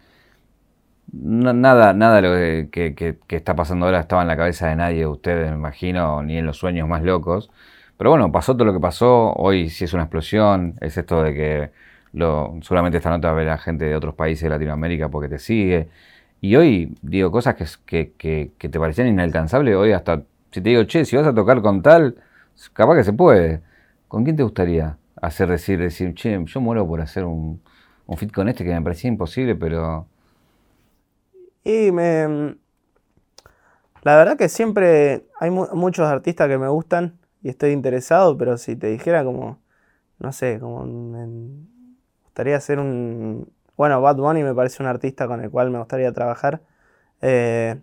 nada, 1.11 1.93
nada 1.93 2.21
de 2.21 2.63
lo 2.63 2.71
que, 2.71 3.17
está 3.29 3.55
pasando 3.55 3.85
ahora 3.85 3.99
estaba 4.01 4.21
en 4.21 4.27
la 4.27 4.37
cabeza 4.37 4.67
de 4.67 4.75
nadie 4.75 4.99
de 4.99 5.07
ustedes, 5.07 5.49
me 5.49 5.57
imagino, 5.57 6.21
ni 6.23 6.37
en 6.37 6.45
los 6.45 6.57
sueños 6.57 6.87
más 6.87 7.03
locos. 7.03 7.49
Pero 7.97 8.11
bueno, 8.11 8.31
pasó 8.31 8.53
todo 8.55 8.65
lo 8.65 8.73
que 8.73 8.79
pasó, 8.79 9.33
hoy 9.33 9.69
sí 9.69 9.85
es 9.85 9.93
una 9.93 10.03
explosión, 10.03 10.75
es 10.81 10.97
esto 10.97 11.23
de 11.23 11.33
que 11.33 11.71
lo, 12.13 12.57
seguramente 12.61 12.97
esta 12.97 13.09
nota 13.09 13.31
ver 13.33 13.49
a 13.49 13.57
gente 13.57 13.85
de 13.85 13.95
otros 13.95 14.15
países 14.15 14.43
de 14.43 14.49
Latinoamérica 14.49 15.09
porque 15.09 15.29
te 15.29 15.39
sigue. 15.39 15.89
Y 16.41 16.55
hoy 16.55 16.95
digo 17.01 17.31
cosas 17.31 17.55
que, 17.55 18.13
que 18.17 18.51
te 18.59 18.79
parecían 18.79 19.07
inalcanzables, 19.07 19.75
hoy 19.75 19.93
hasta 19.93 20.23
si 20.51 20.61
te 20.61 20.69
digo, 20.69 20.83
che, 20.85 21.05
si 21.05 21.15
vas 21.15 21.27
a 21.27 21.33
tocar 21.33 21.61
con 21.61 21.81
tal, 21.81 22.15
capaz 22.73 22.95
que 22.95 23.03
se 23.03 23.13
puede. 23.13 23.61
¿Con 24.07 24.23
quién 24.23 24.35
te 24.35 24.43
gustaría 24.43 24.97
hacer 25.21 25.49
decir, 25.49 25.79
decir, 25.79 26.13
che, 26.13 26.43
yo 26.45 26.61
muero 26.61 26.87
por 26.87 27.01
hacer 27.01 27.25
un, 27.25 27.61
un 28.05 28.17
fit 28.17 28.31
con 28.31 28.47
este 28.49 28.63
que 28.63 28.73
me 28.73 28.81
parecía 28.81 29.09
imposible, 29.09 29.55
pero... 29.55 30.07
Y 31.63 31.91
me... 31.91 32.57
La 34.03 34.15
verdad 34.15 34.37
que 34.37 34.47
siempre 34.47 35.27
hay 35.39 35.49
muchos 35.49 36.07
artistas 36.07 36.47
que 36.47 36.57
me 36.57 36.69
gustan 36.69 37.19
y 37.41 37.49
estoy 37.49 37.71
interesado, 37.71 38.37
pero 38.37 38.57
si 38.57 38.75
te 38.77 38.87
dijera 38.87 39.25
como, 39.25 39.59
no 40.19 40.31
sé, 40.31 40.59
como 40.59 40.85
me 40.85 41.27
gustaría 42.23 42.55
hacer 42.55 42.79
un... 42.79 43.51
Bueno, 43.75 44.01
Bad 44.01 44.15
Bunny 44.15 44.43
me 44.43 44.55
parece 44.55 44.81
un 44.81 44.87
artista 44.87 45.27
con 45.27 45.41
el 45.43 45.51
cual 45.51 45.69
me 45.69 45.79
gustaría 45.79 46.11
trabajar. 46.13 46.61
Eh, 47.21 47.79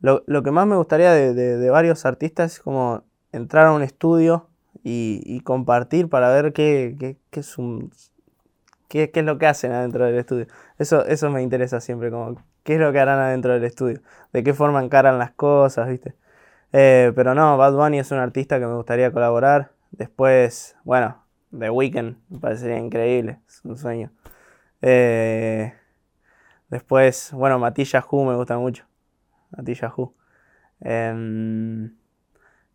lo, 0.00 0.42
que 0.42 0.50
más 0.50 0.66
me 0.66 0.76
gustaría 0.76 1.12
de, 1.12 1.32
de 1.32 1.70
varios 1.70 2.04
artistas 2.04 2.54
es 2.54 2.60
como 2.60 3.04
entrar 3.32 3.66
a 3.66 3.72
un 3.72 3.82
estudio 3.82 4.48
y, 4.82 5.40
compartir 5.40 6.08
para 6.08 6.30
ver 6.30 6.52
qué, 6.52 7.16
es 7.32 7.58
un, 7.58 7.92
qué, 8.88 9.10
es 9.14 9.24
lo 9.24 9.38
que 9.38 9.46
hacen 9.46 9.72
adentro 9.72 10.04
del 10.04 10.16
estudio. 10.16 10.46
Eso, 10.78 11.04
eso 11.06 11.30
me 11.30 11.42
interesa 11.42 11.80
siempre, 11.80 12.10
como 12.10 12.36
qué 12.64 12.74
es 12.74 12.80
lo 12.80 12.92
que 12.92 13.00
harán 13.00 13.18
adentro 13.18 13.52
del 13.52 13.64
estudio, 13.64 14.00
de 14.32 14.42
qué 14.42 14.54
forma 14.54 14.82
encaran 14.82 15.18
las 15.18 15.32
cosas, 15.32 15.88
¿viste? 15.88 16.14
Eh, 16.72 17.12
pero 17.14 17.34
no, 17.34 17.56
Bad 17.58 17.74
Bunny 17.74 17.98
es 17.98 18.10
un 18.12 18.18
artista 18.18 18.58
que 18.58 18.66
me 18.66 18.74
gustaría 18.74 19.12
colaborar. 19.12 19.72
Después, 19.90 20.76
bueno, 20.84 21.22
The 21.56 21.70
Weeknd 21.70 22.16
me 22.30 22.38
parecería 22.38 22.78
increíble, 22.78 23.40
es 23.46 23.64
un 23.64 23.76
sueño. 23.76 24.10
Eh, 24.80 25.74
después, 26.70 27.32
bueno, 27.32 27.58
Matilla 27.58 28.04
Hu 28.08 28.24
me 28.24 28.34
gusta 28.36 28.58
mucho. 28.58 28.86
Matilla. 29.50 29.92
Em, 30.80 31.94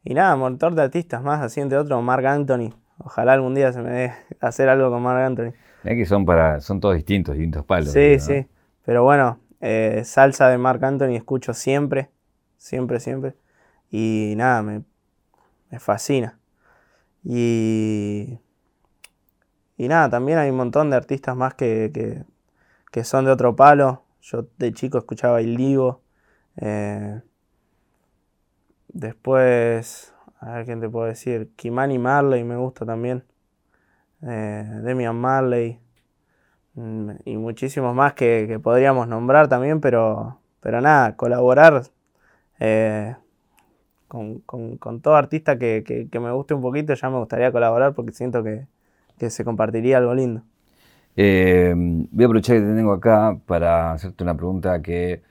y 0.09 0.13
nada, 0.13 0.37
montón 0.37 0.73
de 0.73 0.83
artistas 0.83 1.21
más, 1.21 1.41
así 1.41 1.59
entre 1.59 1.77
otros, 1.77 2.01
Mark 2.01 2.25
Anthony. 2.25 2.73
Ojalá 2.97 3.33
algún 3.33 3.53
día 3.53 3.73
se 3.73 3.81
me 3.81 3.89
dé 3.89 4.13
hacer 4.39 4.69
algo 4.69 4.89
con 4.89 5.03
Mark 5.03 5.19
Anthony. 5.19 5.51
Es 5.83 5.95
que 5.95 6.05
son 6.05 6.25
para, 6.25 6.61
son 6.61 6.79
todos 6.79 6.95
distintos, 6.95 7.35
distintos 7.35 7.65
palos. 7.65 7.91
Sí, 7.91 8.17
sí. 8.17 8.47
Pero 8.85 9.03
bueno, 9.03 9.37
eh, 9.59 10.03
salsa 10.05 10.47
de 10.47 10.57
Mark 10.57 10.85
Anthony 10.85 11.17
escucho 11.17 11.53
siempre, 11.53 12.09
siempre, 12.57 13.01
siempre. 13.01 13.35
Y 13.91 14.35
nada, 14.37 14.61
me, 14.61 14.83
fascina. 15.77 16.39
Y, 17.25 18.39
y 19.75 19.89
nada, 19.89 20.09
también 20.09 20.37
hay 20.37 20.51
un 20.51 20.57
montón 20.57 20.89
de 20.89 20.95
artistas 20.95 21.35
más 21.35 21.53
que, 21.53 22.23
que, 22.91 23.03
son 23.03 23.25
de 23.25 23.31
otro 23.31 23.57
palo. 23.57 24.05
Yo 24.21 24.47
de 24.57 24.71
chico 24.71 24.99
escuchaba 24.99 25.41
El 25.41 25.57
Divo. 25.57 26.01
Eh, 26.55 27.19
Después, 28.89 30.13
a 30.39 30.53
ver 30.53 30.65
quién 30.65 30.81
te 30.81 30.89
puedo 30.89 31.05
decir. 31.05 31.51
Kimani 31.55 31.99
Marley 31.99 32.43
me 32.43 32.55
gusta 32.55 32.85
también. 32.85 33.23
Eh, 34.21 34.65
Demian 34.83 35.15
Marley. 35.15 35.79
Mm, 36.77 37.11
y 37.25 37.37
muchísimos 37.37 37.95
más 37.95 38.13
que, 38.13 38.59
podríamos 38.61 39.07
nombrar 39.07 39.47
también, 39.47 39.81
pero, 39.81 40.39
pero 40.61 40.79
nada, 40.79 41.15
colaborar 41.15 41.83
eh, 42.59 43.15
con, 44.07 44.41
todo 45.01 45.15
artista 45.15 45.57
que, 45.57 46.07
me 46.13 46.31
guste 46.31 46.53
un 46.53 46.61
poquito, 46.61 46.93
ya 46.93 47.09
me 47.09 47.17
gustaría 47.17 47.51
colaborar 47.51 47.93
porque 47.93 48.13
siento 48.13 48.43
que, 48.43 48.67
se 49.29 49.43
compartiría 49.43 49.97
algo 49.97 50.13
lindo. 50.13 50.43
Eh, 51.15 51.73
voy 51.75 52.23
a 52.23 52.27
aprovechar 52.27 52.57
que 52.57 52.61
te 52.61 52.75
tengo 52.75 52.93
acá 52.93 53.39
para 53.47 53.93
hacerte 53.93 54.23
una 54.23 54.37
pregunta 54.37 54.79
que 54.83 55.23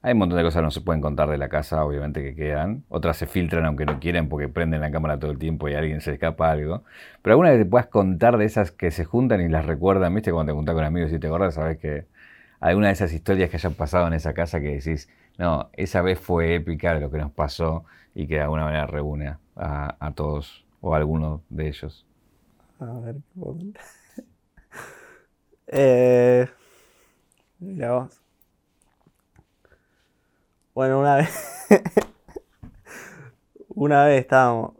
hay 0.00 0.12
un 0.12 0.18
montón 0.18 0.38
de 0.38 0.44
cosas 0.44 0.60
que 0.60 0.64
no 0.64 0.70
se 0.70 0.80
pueden 0.80 1.02
contar 1.02 1.28
de 1.28 1.38
la 1.38 1.48
casa, 1.48 1.84
obviamente, 1.84 2.22
que 2.22 2.34
quedan. 2.34 2.84
Otras 2.88 3.16
se 3.16 3.26
filtran 3.26 3.64
aunque 3.66 3.84
no 3.84 3.98
quieren 3.98 4.28
porque 4.28 4.48
prenden 4.48 4.80
la 4.80 4.90
cámara 4.92 5.18
todo 5.18 5.32
el 5.32 5.38
tiempo 5.38 5.68
y 5.68 5.74
alguien 5.74 6.00
se 6.00 6.12
escapa 6.12 6.50
algo. 6.50 6.84
Pero 7.22 7.34
alguna 7.34 7.50
vez 7.50 7.58
te 7.58 7.66
puedas 7.66 7.88
contar 7.88 8.38
de 8.38 8.44
esas 8.44 8.70
que 8.70 8.90
se 8.92 9.04
juntan 9.04 9.40
y 9.40 9.48
las 9.48 9.66
recuerdan, 9.66 10.14
¿viste? 10.14 10.32
Cuando 10.32 10.52
te 10.52 10.56
juntas 10.56 10.74
con 10.74 10.84
amigos 10.84 11.12
y 11.12 11.18
te 11.18 11.26
acordás, 11.26 11.54
sabes 11.54 11.78
que 11.78 12.06
alguna 12.60 12.88
de 12.88 12.92
esas 12.92 13.12
historias 13.12 13.50
que 13.50 13.56
hayan 13.56 13.74
pasado 13.74 14.06
en 14.06 14.12
esa 14.14 14.34
casa 14.34 14.60
que 14.60 14.74
decís, 14.76 15.08
no, 15.36 15.70
esa 15.72 16.00
vez 16.02 16.18
fue 16.20 16.54
épica 16.54 16.94
lo 16.94 17.10
que 17.10 17.18
nos 17.18 17.32
pasó 17.32 17.84
y 18.14 18.26
que 18.28 18.36
de 18.36 18.42
alguna 18.42 18.64
manera 18.64 18.86
reúne 18.86 19.36
a, 19.56 20.12
todos 20.14 20.64
o 20.80 20.94
a 20.94 20.98
alguno 20.98 21.42
de 21.48 21.68
ellos. 21.68 22.06
A 22.78 22.92
ver, 23.00 23.16
eh, 25.66 26.48
mira 27.58 27.92
vos. 27.94 28.27
Bueno, 30.78 31.00
una 31.00 31.16
vez. 31.16 31.66
una 33.68 34.04
vez 34.04 34.20
estábamos 34.20 34.74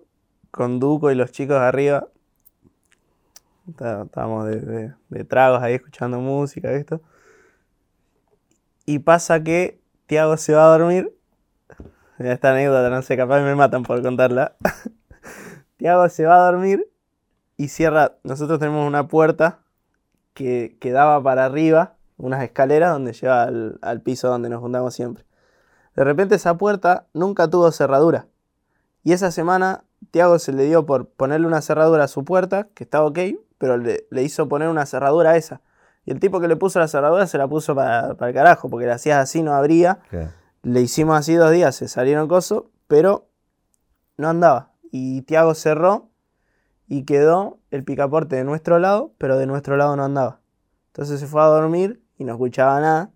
con 0.52 0.78
Duco 0.78 1.10
y 1.10 1.16
los 1.16 1.32
chicos 1.32 1.56
arriba. 1.56 2.06
Estábamos 3.66 4.46
de, 4.46 5.24
tragos 5.24 5.60
ahí 5.60 5.74
escuchando 5.74 6.20
música, 6.20 6.70
esto. 6.70 7.00
Y 8.86 9.00
pasa 9.00 9.42
que 9.42 9.80
Tiago 10.06 10.36
se 10.36 10.54
va 10.54 10.72
a 10.72 10.78
dormir. 10.78 11.12
Esta 12.20 12.52
anécdota, 12.52 12.90
no 12.90 13.02
sé, 13.02 13.16
capaz 13.16 13.40
me 13.40 13.56
matan 13.56 13.82
por 13.82 14.00
contarla. 14.00 14.54
Tiago 15.78 16.08
se 16.10 16.26
va 16.26 16.36
a 16.36 16.52
dormir 16.52 16.88
y 17.56 17.66
cierra. 17.66 18.18
Nosotros 18.22 18.60
tenemos 18.60 18.86
una 18.86 19.08
puerta 19.08 19.62
que, 20.32 20.76
que 20.80 20.92
daba 20.92 21.20
para 21.20 21.44
arriba, 21.44 21.96
unas 22.18 22.44
escaleras 22.44 22.92
donde 22.92 23.14
lleva 23.14 23.42
al, 23.42 23.80
al 23.82 24.00
piso 24.00 24.28
donde 24.28 24.48
nos 24.48 24.60
juntamos 24.60 24.94
siempre. 24.94 25.27
De 25.98 26.04
repente 26.04 26.36
esa 26.36 26.56
puerta 26.56 27.08
nunca 27.12 27.50
tuvo 27.50 27.72
cerradura. 27.72 28.28
Y 29.02 29.14
esa 29.14 29.32
semana 29.32 29.82
Tiago 30.12 30.38
se 30.38 30.52
le 30.52 30.62
dio 30.62 30.86
por 30.86 31.08
ponerle 31.08 31.48
una 31.48 31.60
cerradura 31.60 32.04
a 32.04 32.06
su 32.06 32.24
puerta, 32.24 32.68
que 32.72 32.84
estaba 32.84 33.04
ok, 33.04 33.18
pero 33.58 33.76
le, 33.78 34.06
le 34.08 34.22
hizo 34.22 34.48
poner 34.48 34.68
una 34.68 34.86
cerradura 34.86 35.30
a 35.30 35.36
esa. 35.36 35.60
Y 36.04 36.12
el 36.12 36.20
tipo 36.20 36.38
que 36.38 36.46
le 36.46 36.54
puso 36.54 36.78
la 36.78 36.86
cerradura 36.86 37.26
se 37.26 37.36
la 37.36 37.48
puso 37.48 37.74
para, 37.74 38.14
para 38.14 38.28
el 38.28 38.34
carajo, 38.36 38.70
porque 38.70 38.86
le 38.86 38.92
hacías 38.92 39.18
así, 39.18 39.42
no 39.42 39.54
abría. 39.54 39.98
Le 40.62 40.80
hicimos 40.80 41.18
así 41.18 41.34
dos 41.34 41.50
días, 41.50 41.74
se 41.74 41.88
salieron 41.88 42.28
cosas, 42.28 42.60
pero 42.86 43.26
no 44.18 44.28
andaba. 44.28 44.70
Y 44.92 45.22
Tiago 45.22 45.52
cerró 45.56 46.10
y 46.86 47.06
quedó 47.06 47.58
el 47.72 47.82
picaporte 47.82 48.36
de 48.36 48.44
nuestro 48.44 48.78
lado, 48.78 49.14
pero 49.18 49.36
de 49.36 49.46
nuestro 49.46 49.76
lado 49.76 49.96
no 49.96 50.04
andaba. 50.04 50.38
Entonces 50.92 51.18
se 51.18 51.26
fue 51.26 51.42
a 51.42 51.46
dormir 51.46 52.00
y 52.18 52.22
no 52.22 52.34
escuchaba 52.34 52.80
nada. 52.80 53.10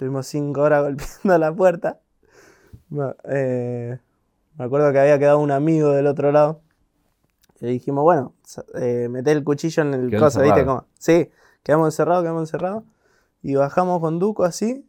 Estuvimos 0.00 0.28
cinco 0.28 0.62
horas 0.62 0.82
golpeando 0.82 1.38
la 1.38 1.54
puerta. 1.54 2.00
Eh, 3.28 3.98
me 4.56 4.64
acuerdo 4.64 4.90
que 4.92 4.98
había 4.98 5.18
quedado 5.18 5.40
un 5.40 5.50
amigo 5.50 5.90
del 5.90 6.06
otro 6.06 6.32
lado. 6.32 6.62
Y 7.60 7.66
dijimos, 7.66 8.02
bueno, 8.02 8.32
eh, 8.76 9.08
meté 9.10 9.32
el 9.32 9.44
cuchillo 9.44 9.82
en 9.82 9.92
el 9.92 10.18
coso, 10.18 10.40
¿viste? 10.40 10.64
Como, 10.64 10.86
sí, 10.98 11.30
quedamos 11.62 11.88
encerrados, 11.88 12.22
quedamos 12.22 12.48
encerrados. 12.48 12.84
Y 13.42 13.56
bajamos 13.56 14.00
con 14.00 14.18
Duco 14.18 14.44
así. 14.44 14.88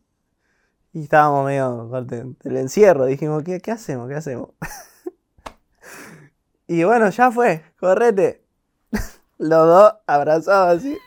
Y 0.93 1.03
estábamos 1.03 1.45
medio 1.45 1.89
corte 1.89 2.23
del 2.43 2.55
encierro. 2.55 3.03
Dijimos, 3.03 3.43
¿qué, 3.43 3.59
qué 3.59 3.71
hacemos? 3.71 4.07
¿Qué 4.07 4.15
hacemos? 4.15 4.51
y 6.67 6.85
bueno, 6.85 7.09
ya 7.09 7.31
fue, 7.31 7.65
correte. 7.77 8.45
Los 9.37 9.67
dos 9.67 9.93
abrazados 10.07 10.77
así. 10.77 10.97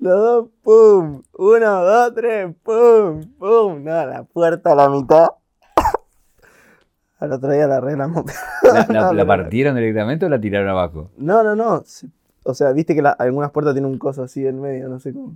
Los 0.00 0.18
dos, 0.18 0.46
pum. 0.62 1.22
Uno, 1.36 1.84
dos, 1.84 2.14
tres, 2.14 2.54
pum, 2.62 3.20
pum. 3.38 3.84
No, 3.84 4.06
la 4.06 4.22
puerta 4.24 4.72
a 4.72 4.74
la 4.74 4.88
mitad. 4.88 5.28
Al 7.18 7.32
otro 7.32 7.50
día 7.52 7.66
la 7.66 7.76
arreglamos. 7.76 8.24
¿La, 8.62 8.72
la- 8.72 8.84
No, 8.88 9.12
la 9.12 9.26
partieron 9.26 9.74
directamente 9.76 10.24
o 10.26 10.28
la 10.28 10.40
tiraron 10.40 10.68
abajo? 10.70 11.10
No, 11.18 11.42
no, 11.42 11.54
no. 11.54 11.82
O 12.44 12.54
sea, 12.54 12.72
viste 12.72 12.94
que 12.94 13.02
la- 13.02 13.10
algunas 13.10 13.50
puertas 13.50 13.74
tienen 13.74 13.90
un 13.90 13.98
coso 13.98 14.22
así 14.22 14.46
en 14.46 14.60
medio, 14.60 14.88
no 14.88 14.98
sé 15.00 15.12
cómo. 15.12 15.34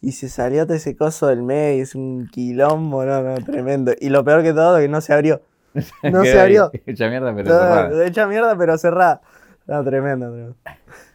Y 0.00 0.12
se 0.12 0.28
salió 0.28 0.64
todo 0.66 0.76
ese 0.76 0.94
coso 0.96 1.26
del 1.26 1.42
medio, 1.42 1.82
es 1.82 1.94
un 1.96 2.28
quilombo, 2.30 3.04
no, 3.04 3.22
no, 3.22 3.34
tremendo. 3.44 3.92
Y 3.98 4.10
lo 4.10 4.22
peor 4.24 4.42
que 4.44 4.52
todo 4.52 4.76
es 4.78 4.84
que 4.84 4.88
no 4.88 5.00
se 5.00 5.12
abrió. 5.12 5.40
No 6.04 6.22
se 6.24 6.40
abrió. 6.40 6.70
Hecha 6.86 7.08
mierda, 7.08 7.34
pero 7.34 7.48
cerrada. 7.50 8.04
hecha 8.06 8.26
mierda, 8.28 8.56
pero 8.56 8.78
cerrada. 8.78 9.20
No, 9.66 9.82
tremendo, 9.84 10.26
tremendo. 10.30 10.56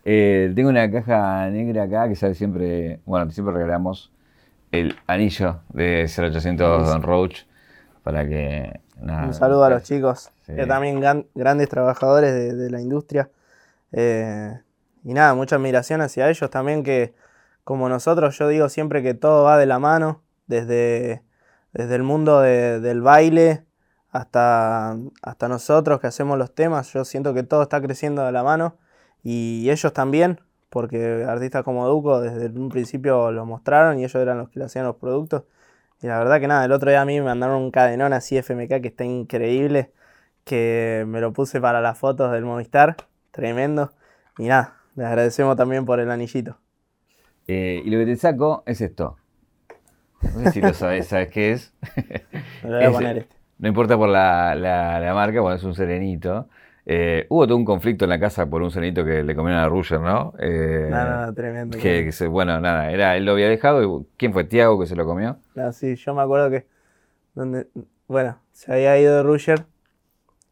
Eh, 0.03 0.51
tengo 0.55 0.69
una 0.69 0.89
caja 0.91 1.49
negra 1.49 1.83
acá 1.83 2.07
que 2.09 2.15
sabe 2.15 2.33
siempre, 2.35 2.99
bueno, 3.05 3.29
siempre 3.31 3.53
regalamos 3.53 4.11
el 4.71 4.95
anillo 5.07 5.59
de 5.69 6.07
0800 6.07 6.87
Don 6.87 7.03
Roach 7.03 7.43
para 8.03 8.27
que 8.27 8.79
nada, 8.99 9.27
Un 9.27 9.33
saludo 9.33 9.63
a 9.63 9.69
los 9.69 9.83
chicos, 9.83 10.31
Sí. 10.45 10.55
que 10.55 10.65
también 10.65 10.99
gran- 10.99 11.27
grandes 11.35 11.69
trabajadores 11.69 12.33
de, 12.33 12.55
de 12.55 12.69
la 12.71 12.81
industria. 12.81 13.29
Eh, 13.91 14.59
y 15.03 15.13
nada, 15.13 15.33
mucha 15.35 15.55
admiración 15.57 16.01
hacia 16.01 16.29
ellos 16.29 16.49
también, 16.49 16.83
que 16.83 17.13
como 17.63 17.89
nosotros, 17.89 18.37
yo 18.37 18.47
digo 18.47 18.69
siempre 18.69 19.03
que 19.03 19.13
todo 19.13 19.43
va 19.43 19.57
de 19.57 19.65
la 19.65 19.77
mano, 19.79 20.23
desde, 20.47 21.21
desde 21.73 21.95
el 21.95 22.03
mundo 22.03 22.41
de- 22.41 22.79
del 22.79 23.01
baile 23.01 23.63
hasta, 24.11 24.97
hasta 25.21 25.47
nosotros 25.47 25.99
que 25.99 26.07
hacemos 26.07 26.37
los 26.37 26.53
temas. 26.53 26.91
Yo 26.93 27.05
siento 27.05 27.33
que 27.33 27.43
todo 27.43 27.63
está 27.63 27.81
creciendo 27.81 28.25
de 28.25 28.31
la 28.31 28.43
mano 28.43 28.77
y 29.23 29.69
ellos 29.69 29.93
también, 29.93 30.39
porque 30.69 31.25
artistas 31.27 31.63
como 31.63 31.87
Duco 31.87 32.21
desde 32.21 32.47
un 32.47 32.69
principio 32.69 33.31
lo 33.31 33.45
mostraron 33.45 33.99
y 33.99 34.03
ellos 34.03 34.15
eran 34.15 34.37
los 34.37 34.49
que 34.49 34.59
le 34.59 34.65
hacían 34.65 34.85
los 34.85 34.97
productos. 34.97 35.43
Y 36.01 36.07
la 36.07 36.17
verdad 36.17 36.39
que 36.39 36.47
nada, 36.47 36.65
el 36.65 36.71
otro 36.71 36.89
día 36.89 37.01
a 37.01 37.05
mí 37.05 37.19
me 37.19 37.25
mandaron 37.25 37.61
un 37.61 37.71
cadenón 37.71 38.13
así 38.13 38.37
FMK 38.37 38.81
que 38.81 38.87
está 38.87 39.03
increíble, 39.05 39.91
que 40.43 41.05
me 41.07 41.21
lo 41.21 41.31
puse 41.31 41.61
para 41.61 41.79
las 41.79 41.97
fotos 41.97 42.31
del 42.31 42.43
Movistar, 42.43 42.97
tremendo. 43.31 43.91
Y 44.37 44.47
nada, 44.47 44.77
les 44.95 45.05
agradecemos 45.05 45.55
también 45.55 45.85
por 45.85 45.99
el 45.99 46.09
anillito. 46.09 46.57
Eh, 47.47 47.81
y 47.85 47.89
lo 47.89 47.99
que 47.99 48.05
te 48.05 48.15
saco 48.15 48.63
es 48.65 48.81
esto. 48.81 49.17
No 50.21 50.39
sé 50.43 50.51
si 50.51 50.61
lo 50.61 50.73
sabes, 50.73 51.07
¿sabes 51.07 51.29
qué 51.29 51.51
es? 51.51 51.73
Me 52.63 52.69
lo 52.69 52.77
voy 52.77 52.85
a 52.85 52.91
poner 52.91 53.17
este. 53.19 53.40
No 53.61 53.67
importa 53.69 53.97
por 53.97 54.09
la, 54.09 54.55
la- 54.55 54.99
la 54.99 55.13
marca, 55.13 55.41
bueno, 55.41 55.55
es 55.57 55.63
un 55.63 55.75
serenito. 55.75 56.49
Eh, 56.85 57.27
hubo 57.29 57.45
todo 57.47 57.57
un 57.57 57.65
conflicto 57.65 58.05
en 58.05 58.09
la 58.09 58.19
casa 58.19 58.49
por 58.49 58.61
un 58.63 58.71
serenito 58.71 59.05
que 59.05 59.23
le 59.23 59.35
comieron 59.35 59.61
a 59.63 59.69
Ruger, 59.69 60.01
¿no? 60.01 60.33
Eh, 60.39 60.87
No, 60.89 61.05
no, 61.05 61.27
no, 61.27 61.33
tremendo. 61.33 61.77
que, 61.77 62.05
que 62.05 62.11
se- 62.11 62.27
bueno, 62.27 62.59
nada, 62.59 62.91
era, 62.91 63.15
él 63.17 63.25
lo 63.25 63.33
había 63.33 63.49
dejado. 63.49 63.83
y 63.83 64.07
¿Quién 64.17 64.33
fue? 64.33 64.43
¿Tiago 64.45 64.79
que 64.79 64.87
se 64.87 64.95
lo 64.95 65.05
comió? 65.05 65.37
No, 65.55 65.71
sí, 65.73 65.95
yo 65.95 66.15
me 66.15 66.21
acuerdo 66.23 66.49
que, 66.49 66.67
donde, 67.35 67.67
bueno, 68.07 68.39
se 68.53 68.71
había 68.73 68.99
ido 68.99 69.17
de 69.17 69.23
Ruger 69.23 69.65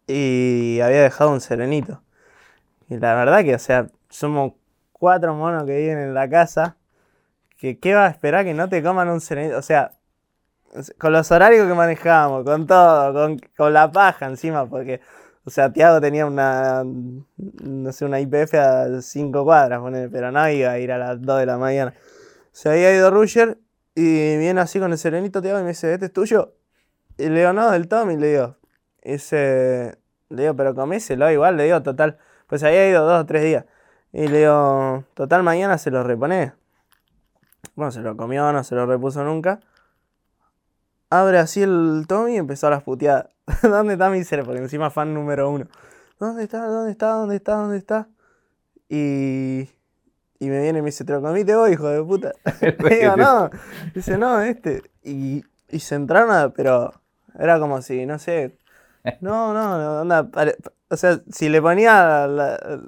y 0.07 0.79
había 0.81 1.03
dejado 1.03 1.31
un 1.31 1.41
serenito. 1.41 2.03
Y 2.89 2.97
la 2.97 3.15
verdad 3.15 3.43
que, 3.43 3.55
o 3.55 3.59
sea, 3.59 3.89
somos 4.09 4.53
cuatro 4.93 5.35
monos 5.35 5.65
que 5.65 5.77
viven 5.77 5.99
en 5.99 6.13
la 6.15 6.29
casa, 6.29 6.77
que 7.57 7.79
qué 7.79 7.95
va 7.95 8.07
a 8.07 8.09
esperar 8.11 8.45
que 8.45 8.53
no 8.55 8.69
te 8.69 8.83
coman 8.83 9.09
un 9.09 9.21
serenito. 9.21 9.57
O 9.57 9.61
sea, 9.63 9.93
con 10.97 11.13
los 11.13 11.31
horarios 11.31 11.67
que 11.67 11.73
manejábamos, 11.73 12.43
con 12.43 12.67
todo, 12.67 13.13
con, 13.13 13.39
con 13.57 13.73
la 13.73 13.91
paja 13.91 14.27
encima, 14.27 14.69
porque, 14.69 15.01
o 15.45 15.49
sea, 15.49 15.71
Tiago 15.71 15.99
tenía 15.99 16.25
una, 16.25 16.83
no 16.85 17.91
sé, 17.91 18.05
una 18.05 18.19
IPF 18.19 18.53
a 18.55 19.01
cinco 19.01 19.43
cuadras, 19.43 19.81
pero 20.11 20.31
no 20.31 20.49
iba 20.49 20.71
a 20.71 20.79
ir 20.79 20.91
a 20.91 20.97
las 20.97 21.21
2 21.21 21.39
de 21.39 21.45
la 21.45 21.57
mañana. 21.57 21.93
Se 22.51 22.69
había 22.69 22.93
ido 22.95 23.09
Ruger 23.11 23.59
y 23.95 24.37
viene 24.37 24.61
así 24.61 24.79
con 24.79 24.91
el 24.91 24.97
serenito, 24.97 25.41
Tiago, 25.41 25.59
y 25.59 25.63
me 25.63 25.69
dice, 25.69 25.93
¿este 25.93 26.07
es 26.07 26.13
tuyo? 26.13 26.53
Y 27.17 27.29
le 27.29 27.39
digo, 27.39 27.53
no, 27.53 27.71
del 27.71 27.87
Tommy, 27.87 28.17
le 28.17 28.27
digo. 28.27 28.55
Y 29.03 29.13
dice, 29.13 29.97
le 30.29 30.41
digo, 30.43 30.55
pero 30.55 30.73
coméselo 30.75 31.29
igual, 31.31 31.57
le 31.57 31.65
digo, 31.65 31.81
total. 31.83 32.17
Pues 32.47 32.63
había 32.63 32.87
ido 32.89 33.05
dos 33.05 33.21
o 33.21 33.25
tres 33.25 33.43
días. 33.43 33.65
Y 34.13 34.27
le 34.27 34.39
digo, 34.39 35.03
total, 35.13 35.43
mañana 35.43 35.77
se 35.77 35.91
lo 35.91 36.03
repone. 36.03 36.53
Bueno, 37.75 37.91
se 37.91 38.01
lo 38.01 38.15
comió, 38.15 38.51
no 38.51 38.63
se 38.63 38.75
lo 38.75 38.85
repuso 38.85 39.23
nunca. 39.23 39.59
Abre 41.09 41.39
así 41.39 41.61
el 41.63 42.05
Tommy 42.07 42.33
y 42.33 42.37
empezó 42.37 42.67
a 42.67 42.71
las 42.71 42.83
puteadas. 42.83 43.27
¿Dónde 43.63 43.93
está 43.93 44.09
mi 44.09 44.23
cero? 44.23 44.43
Porque 44.45 44.61
encima 44.61 44.89
fan 44.89 45.13
número 45.13 45.49
uno. 45.49 45.65
¿Dónde 46.19 46.43
está? 46.43 46.65
¿Dónde 46.67 46.91
está? 46.91 47.07
¿Dónde 47.13 47.35
está? 47.37 47.53
¿Dónde 47.55 47.77
está? 47.77 48.07
Y, 48.87 49.69
y 50.39 50.49
me 50.49 50.61
viene 50.61 50.79
y 50.79 50.81
me 50.81 50.87
dice, 50.87 51.05
¿te 51.05 51.13
lo 51.13 51.21
comiste 51.21 51.55
vos, 51.55 51.69
hijo 51.69 51.87
de 51.87 52.03
puta? 52.03 52.31
Le 52.61 52.99
digo, 52.99 53.15
no. 53.17 53.49
Dice, 53.95 54.17
no, 54.17 54.41
este. 54.41 54.83
Y, 55.03 55.43
y 55.69 55.79
se 55.79 55.95
entraron. 55.95 56.51
Pero 56.55 56.93
era 57.37 57.59
como 57.59 57.81
si, 57.81 58.05
no 58.05 58.19
sé. 58.19 58.57
No, 59.21 59.53
no, 59.53 59.77
no, 59.77 60.01
onda, 60.01 60.29
pare- 60.29 60.57
O 60.89 60.97
sea, 60.97 61.21
si 61.31 61.49
le 61.49 61.61
ponía. 61.61 62.27
la- 62.27 62.81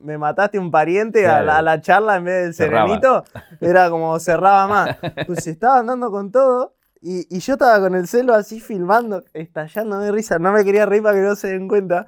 me 0.00 0.16
mataste 0.16 0.58
un 0.58 0.70
pariente 0.70 1.26
a, 1.26 1.38
la, 1.38 1.42
Claro. 1.42 1.58
a 1.58 1.62
la 1.62 1.80
charla 1.80 2.16
en 2.16 2.24
vez 2.24 2.44
del 2.44 2.54
Cerraba. 2.54 2.86
serenito, 2.86 3.24
era 3.60 3.90
como 3.90 4.18
cerraba 4.20 4.66
más. 4.68 4.96
Pues 5.26 5.42
se 5.44 5.50
estaba 5.50 5.78
andando 5.80 6.10
con 6.10 6.30
todo. 6.30 6.75
Y, 7.00 7.26
y 7.34 7.40
yo 7.40 7.54
estaba 7.54 7.78
con 7.80 7.94
el 7.94 8.08
celo 8.08 8.34
así 8.34 8.60
filmando, 8.60 9.22
estallando 9.34 9.98
de 10.00 10.10
risa. 10.12 10.38
No 10.38 10.52
me 10.52 10.64
quería 10.64 10.86
reír 10.86 11.02
para 11.02 11.16
que 11.16 11.22
no 11.22 11.36
se 11.36 11.48
den 11.48 11.68
cuenta. 11.68 12.06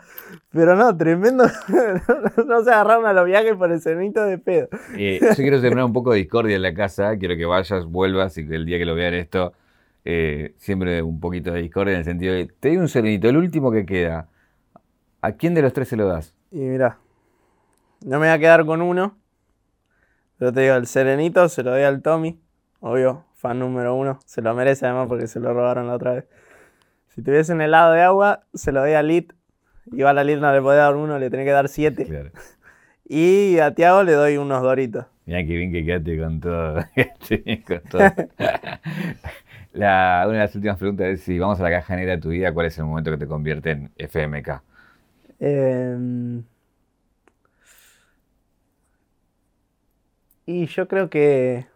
Pero 0.50 0.76
no, 0.76 0.96
tremendo. 0.96 1.44
no 2.46 2.64
se 2.64 2.70
agarraron 2.70 3.06
a 3.06 3.12
los 3.12 3.26
viajes 3.26 3.54
por 3.54 3.70
el 3.70 3.80
serenito 3.80 4.24
de 4.24 4.38
pedo. 4.38 4.68
Eh, 4.96 5.20
yo 5.20 5.36
quiero 5.36 5.60
sembrar 5.60 5.84
un 5.84 5.92
poco 5.92 6.12
de 6.12 6.18
discordia 6.18 6.56
en 6.56 6.62
la 6.62 6.74
casa. 6.74 7.16
Quiero 7.16 7.36
que 7.36 7.44
vayas, 7.44 7.84
vuelvas 7.84 8.36
y 8.38 8.48
que 8.48 8.54
el 8.54 8.64
día 8.64 8.78
que 8.78 8.86
lo 8.86 8.94
vean 8.94 9.14
esto, 9.14 9.52
eh, 10.04 10.54
siempre 10.56 11.02
un 11.02 11.20
poquito 11.20 11.52
de 11.52 11.62
discordia 11.62 11.92
en 11.92 11.98
el 12.00 12.04
sentido 12.04 12.34
de, 12.34 12.46
te 12.60 12.68
doy 12.68 12.78
un 12.78 12.88
serenito, 12.88 13.28
el 13.28 13.36
último 13.36 13.70
que 13.70 13.84
queda. 13.84 14.28
¿A 15.20 15.32
quién 15.32 15.54
de 15.54 15.62
los 15.62 15.72
tres 15.72 15.88
se 15.88 15.96
lo 15.96 16.06
das? 16.06 16.34
Y 16.50 16.60
mirá, 16.60 16.98
no 18.04 18.18
me 18.18 18.26
voy 18.26 18.34
a 18.34 18.38
quedar 18.38 18.64
con 18.64 18.80
uno. 18.82 19.16
Pero 20.38 20.52
te 20.52 20.60
digo, 20.60 20.74
el 20.74 20.86
Serenito 20.86 21.48
se 21.48 21.62
lo 21.62 21.72
doy 21.72 21.82
al 21.82 22.00
Tommy. 22.00 22.40
Obvio, 22.80 23.24
fan 23.38 23.58
número 23.58 23.94
uno. 23.94 24.18
Se 24.26 24.42
lo 24.42 24.54
merece 24.54 24.84
además 24.84 25.06
porque 25.08 25.26
se 25.26 25.40
lo 25.40 25.54
robaron 25.54 25.86
la 25.86 25.94
otra 25.94 26.12
vez. 26.14 26.24
Si 27.08 27.22
tuviese 27.22 27.52
un 27.54 27.60
helado 27.62 27.92
de 27.92 28.02
agua, 28.02 28.44
se 28.52 28.72
lo 28.72 28.80
doy 28.80 28.92
a 28.92 29.02
Lit. 29.02 29.32
Igual 29.92 30.18
a 30.18 30.24
Lit 30.24 30.38
no 30.38 30.52
le 30.52 30.60
podía 30.60 30.80
dar 30.80 30.96
uno, 30.96 31.18
le 31.18 31.30
tenía 31.30 31.46
que 31.46 31.52
dar 31.52 31.68
siete. 31.68 32.04
Claro. 32.04 32.30
Y 33.10 33.58
a 33.58 33.74
Tiago 33.74 34.02
le 34.02 34.12
doy 34.12 34.36
unos 34.36 34.60
doritos. 34.60 35.06
Mirá 35.24 35.38
qué 35.38 35.56
bien 35.56 35.72
que 35.72 35.82
quedaste 35.82 36.18
con 36.18 36.40
todo. 36.40 36.84
bien 37.30 37.62
con 37.66 37.80
todo. 37.88 38.12
La- 39.72 40.24
una 40.26 40.32
de 40.34 40.38
las 40.44 40.54
últimas 40.54 40.76
preguntas 40.78 41.06
es 41.06 41.22
si 41.22 41.38
vamos 41.38 41.58
a 41.58 41.62
la 41.62 41.70
caja 41.70 41.96
negra 41.96 42.16
de 42.16 42.20
tu 42.20 42.28
vida, 42.28 42.52
¿cuál 42.52 42.66
es 42.66 42.76
el 42.76 42.84
momento 42.84 43.10
que 43.10 43.16
te 43.16 43.26
convierte 43.26 43.70
en 43.70 43.90
FMK? 43.96 44.62
Em, 45.40 46.42
y 50.46 50.66
yo 50.66 50.88
creo 50.88 51.10
que, 51.10 51.66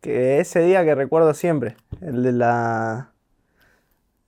que 0.00 0.40
ese 0.40 0.60
día 0.60 0.84
que 0.84 0.94
recuerdo 0.94 1.34
siempre, 1.34 1.76
el 2.00 2.22
de 2.22 2.32
la 2.32 3.12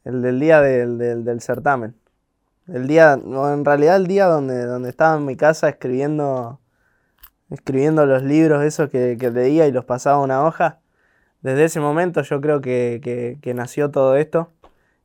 el 0.04 0.22
del 0.22 0.40
día 0.40 0.60
del, 0.60 0.98
del- 0.98 1.24
del 1.24 1.40
certamen. 1.40 1.94
El 2.66 2.86
día, 2.86 3.14
o 3.16 3.52
en 3.52 3.64
realidad 3.64 3.96
el 3.96 4.06
día 4.06 4.26
donde, 4.26 4.64
donde 4.64 4.88
estaba 4.90 5.16
en 5.16 5.24
mi 5.26 5.36
casa 5.36 5.68
escribiendo, 5.68 6.60
escribiendo 7.50 8.06
los 8.06 8.22
libros 8.22 8.62
esos 8.64 8.88
que, 8.90 9.16
que 9.18 9.30
leía 9.30 9.66
y 9.66 9.72
los 9.72 9.84
pasaba 9.84 10.20
una 10.20 10.44
hoja, 10.46 10.78
desde 11.42 11.64
ese 11.64 11.80
momento 11.80 12.22
yo 12.22 12.40
creo 12.40 12.60
que, 12.60 13.00
que- 13.02 13.38
que 13.42 13.54
nació 13.54 13.90
todo 13.90 14.16
esto 14.16 14.52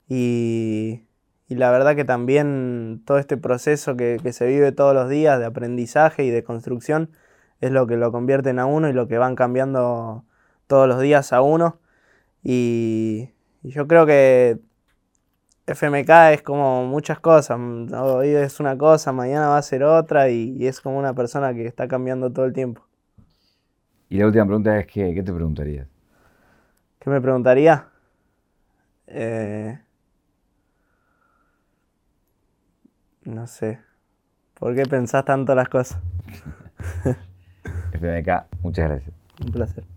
y, 0.08 1.04
y 1.48 1.56
la 1.56 1.72
verdad 1.72 1.96
que 1.96 2.06
también 2.06 3.02
todo 3.06 3.18
este 3.18 3.38
proceso 3.38 3.96
que, 3.98 4.20
que 4.22 4.34
se 4.34 4.46
vive 4.48 4.72
todos 4.72 4.94
los 4.94 5.10
días 5.10 5.40
de 5.40 5.46
aprendizaje 5.46 6.24
y 6.24 6.30
de 6.30 6.44
construcción 6.44 7.12
es 7.62 7.72
lo 7.72 7.88
que 7.88 7.98
lo 7.98 8.12
convierten 8.12 8.60
a 8.60 8.66
uno 8.66 8.90
y 8.90 8.94
lo 8.94 9.08
que 9.08 9.18
van 9.18 9.36
cambiando 9.36 10.26
todos 10.68 10.88
los 10.88 11.02
días 11.02 11.34
a 11.34 11.42
uno. 11.42 11.80
Y, 12.44 13.30
y 13.64 13.72
yo 13.72 13.88
creo 13.88 14.06
que 14.06 14.60
FMK 15.68 16.10
es 16.34 16.42
como 16.44 16.86
muchas 16.86 17.20
cosas. 17.20 17.60
Hoy 17.60 18.30
es 18.30 18.60
una 18.60 18.78
cosa, 18.78 19.12
mañana 19.12 19.50
va 19.50 19.58
a 19.58 19.62
ser 19.62 19.84
otra 19.84 20.30
y, 20.30 20.56
y 20.58 20.68
es 20.68 20.82
como 20.82 20.98
una 20.98 21.14
persona 21.14 21.54
que 21.54 21.66
está 21.66 21.88
cambiando 21.88 22.32
todo 22.32 22.46
el 22.46 22.54
tiempo. 22.54 22.86
Y 24.10 24.18
la 24.18 24.28
última 24.28 24.46
pregunta 24.46 24.78
es, 24.80 24.86
¿qué, 24.86 25.14
qué 25.14 25.24
te 25.24 25.34
preguntarías? 25.34 25.88
¿Qué 27.00 27.10
me 27.10 27.20
preguntaría? 27.20 27.88
Eh, 29.08 29.80
no 33.24 33.48
sé. 33.48 33.80
¿Por 34.54 34.76
qué 34.76 34.84
pensás 34.84 35.26
tanto 35.26 35.54
las 35.56 35.70
cosas? 35.70 36.00
FMK, 37.94 38.62
muchas 38.62 38.90
gracias. 38.90 39.16
Un 39.44 39.52
placer. 39.52 39.95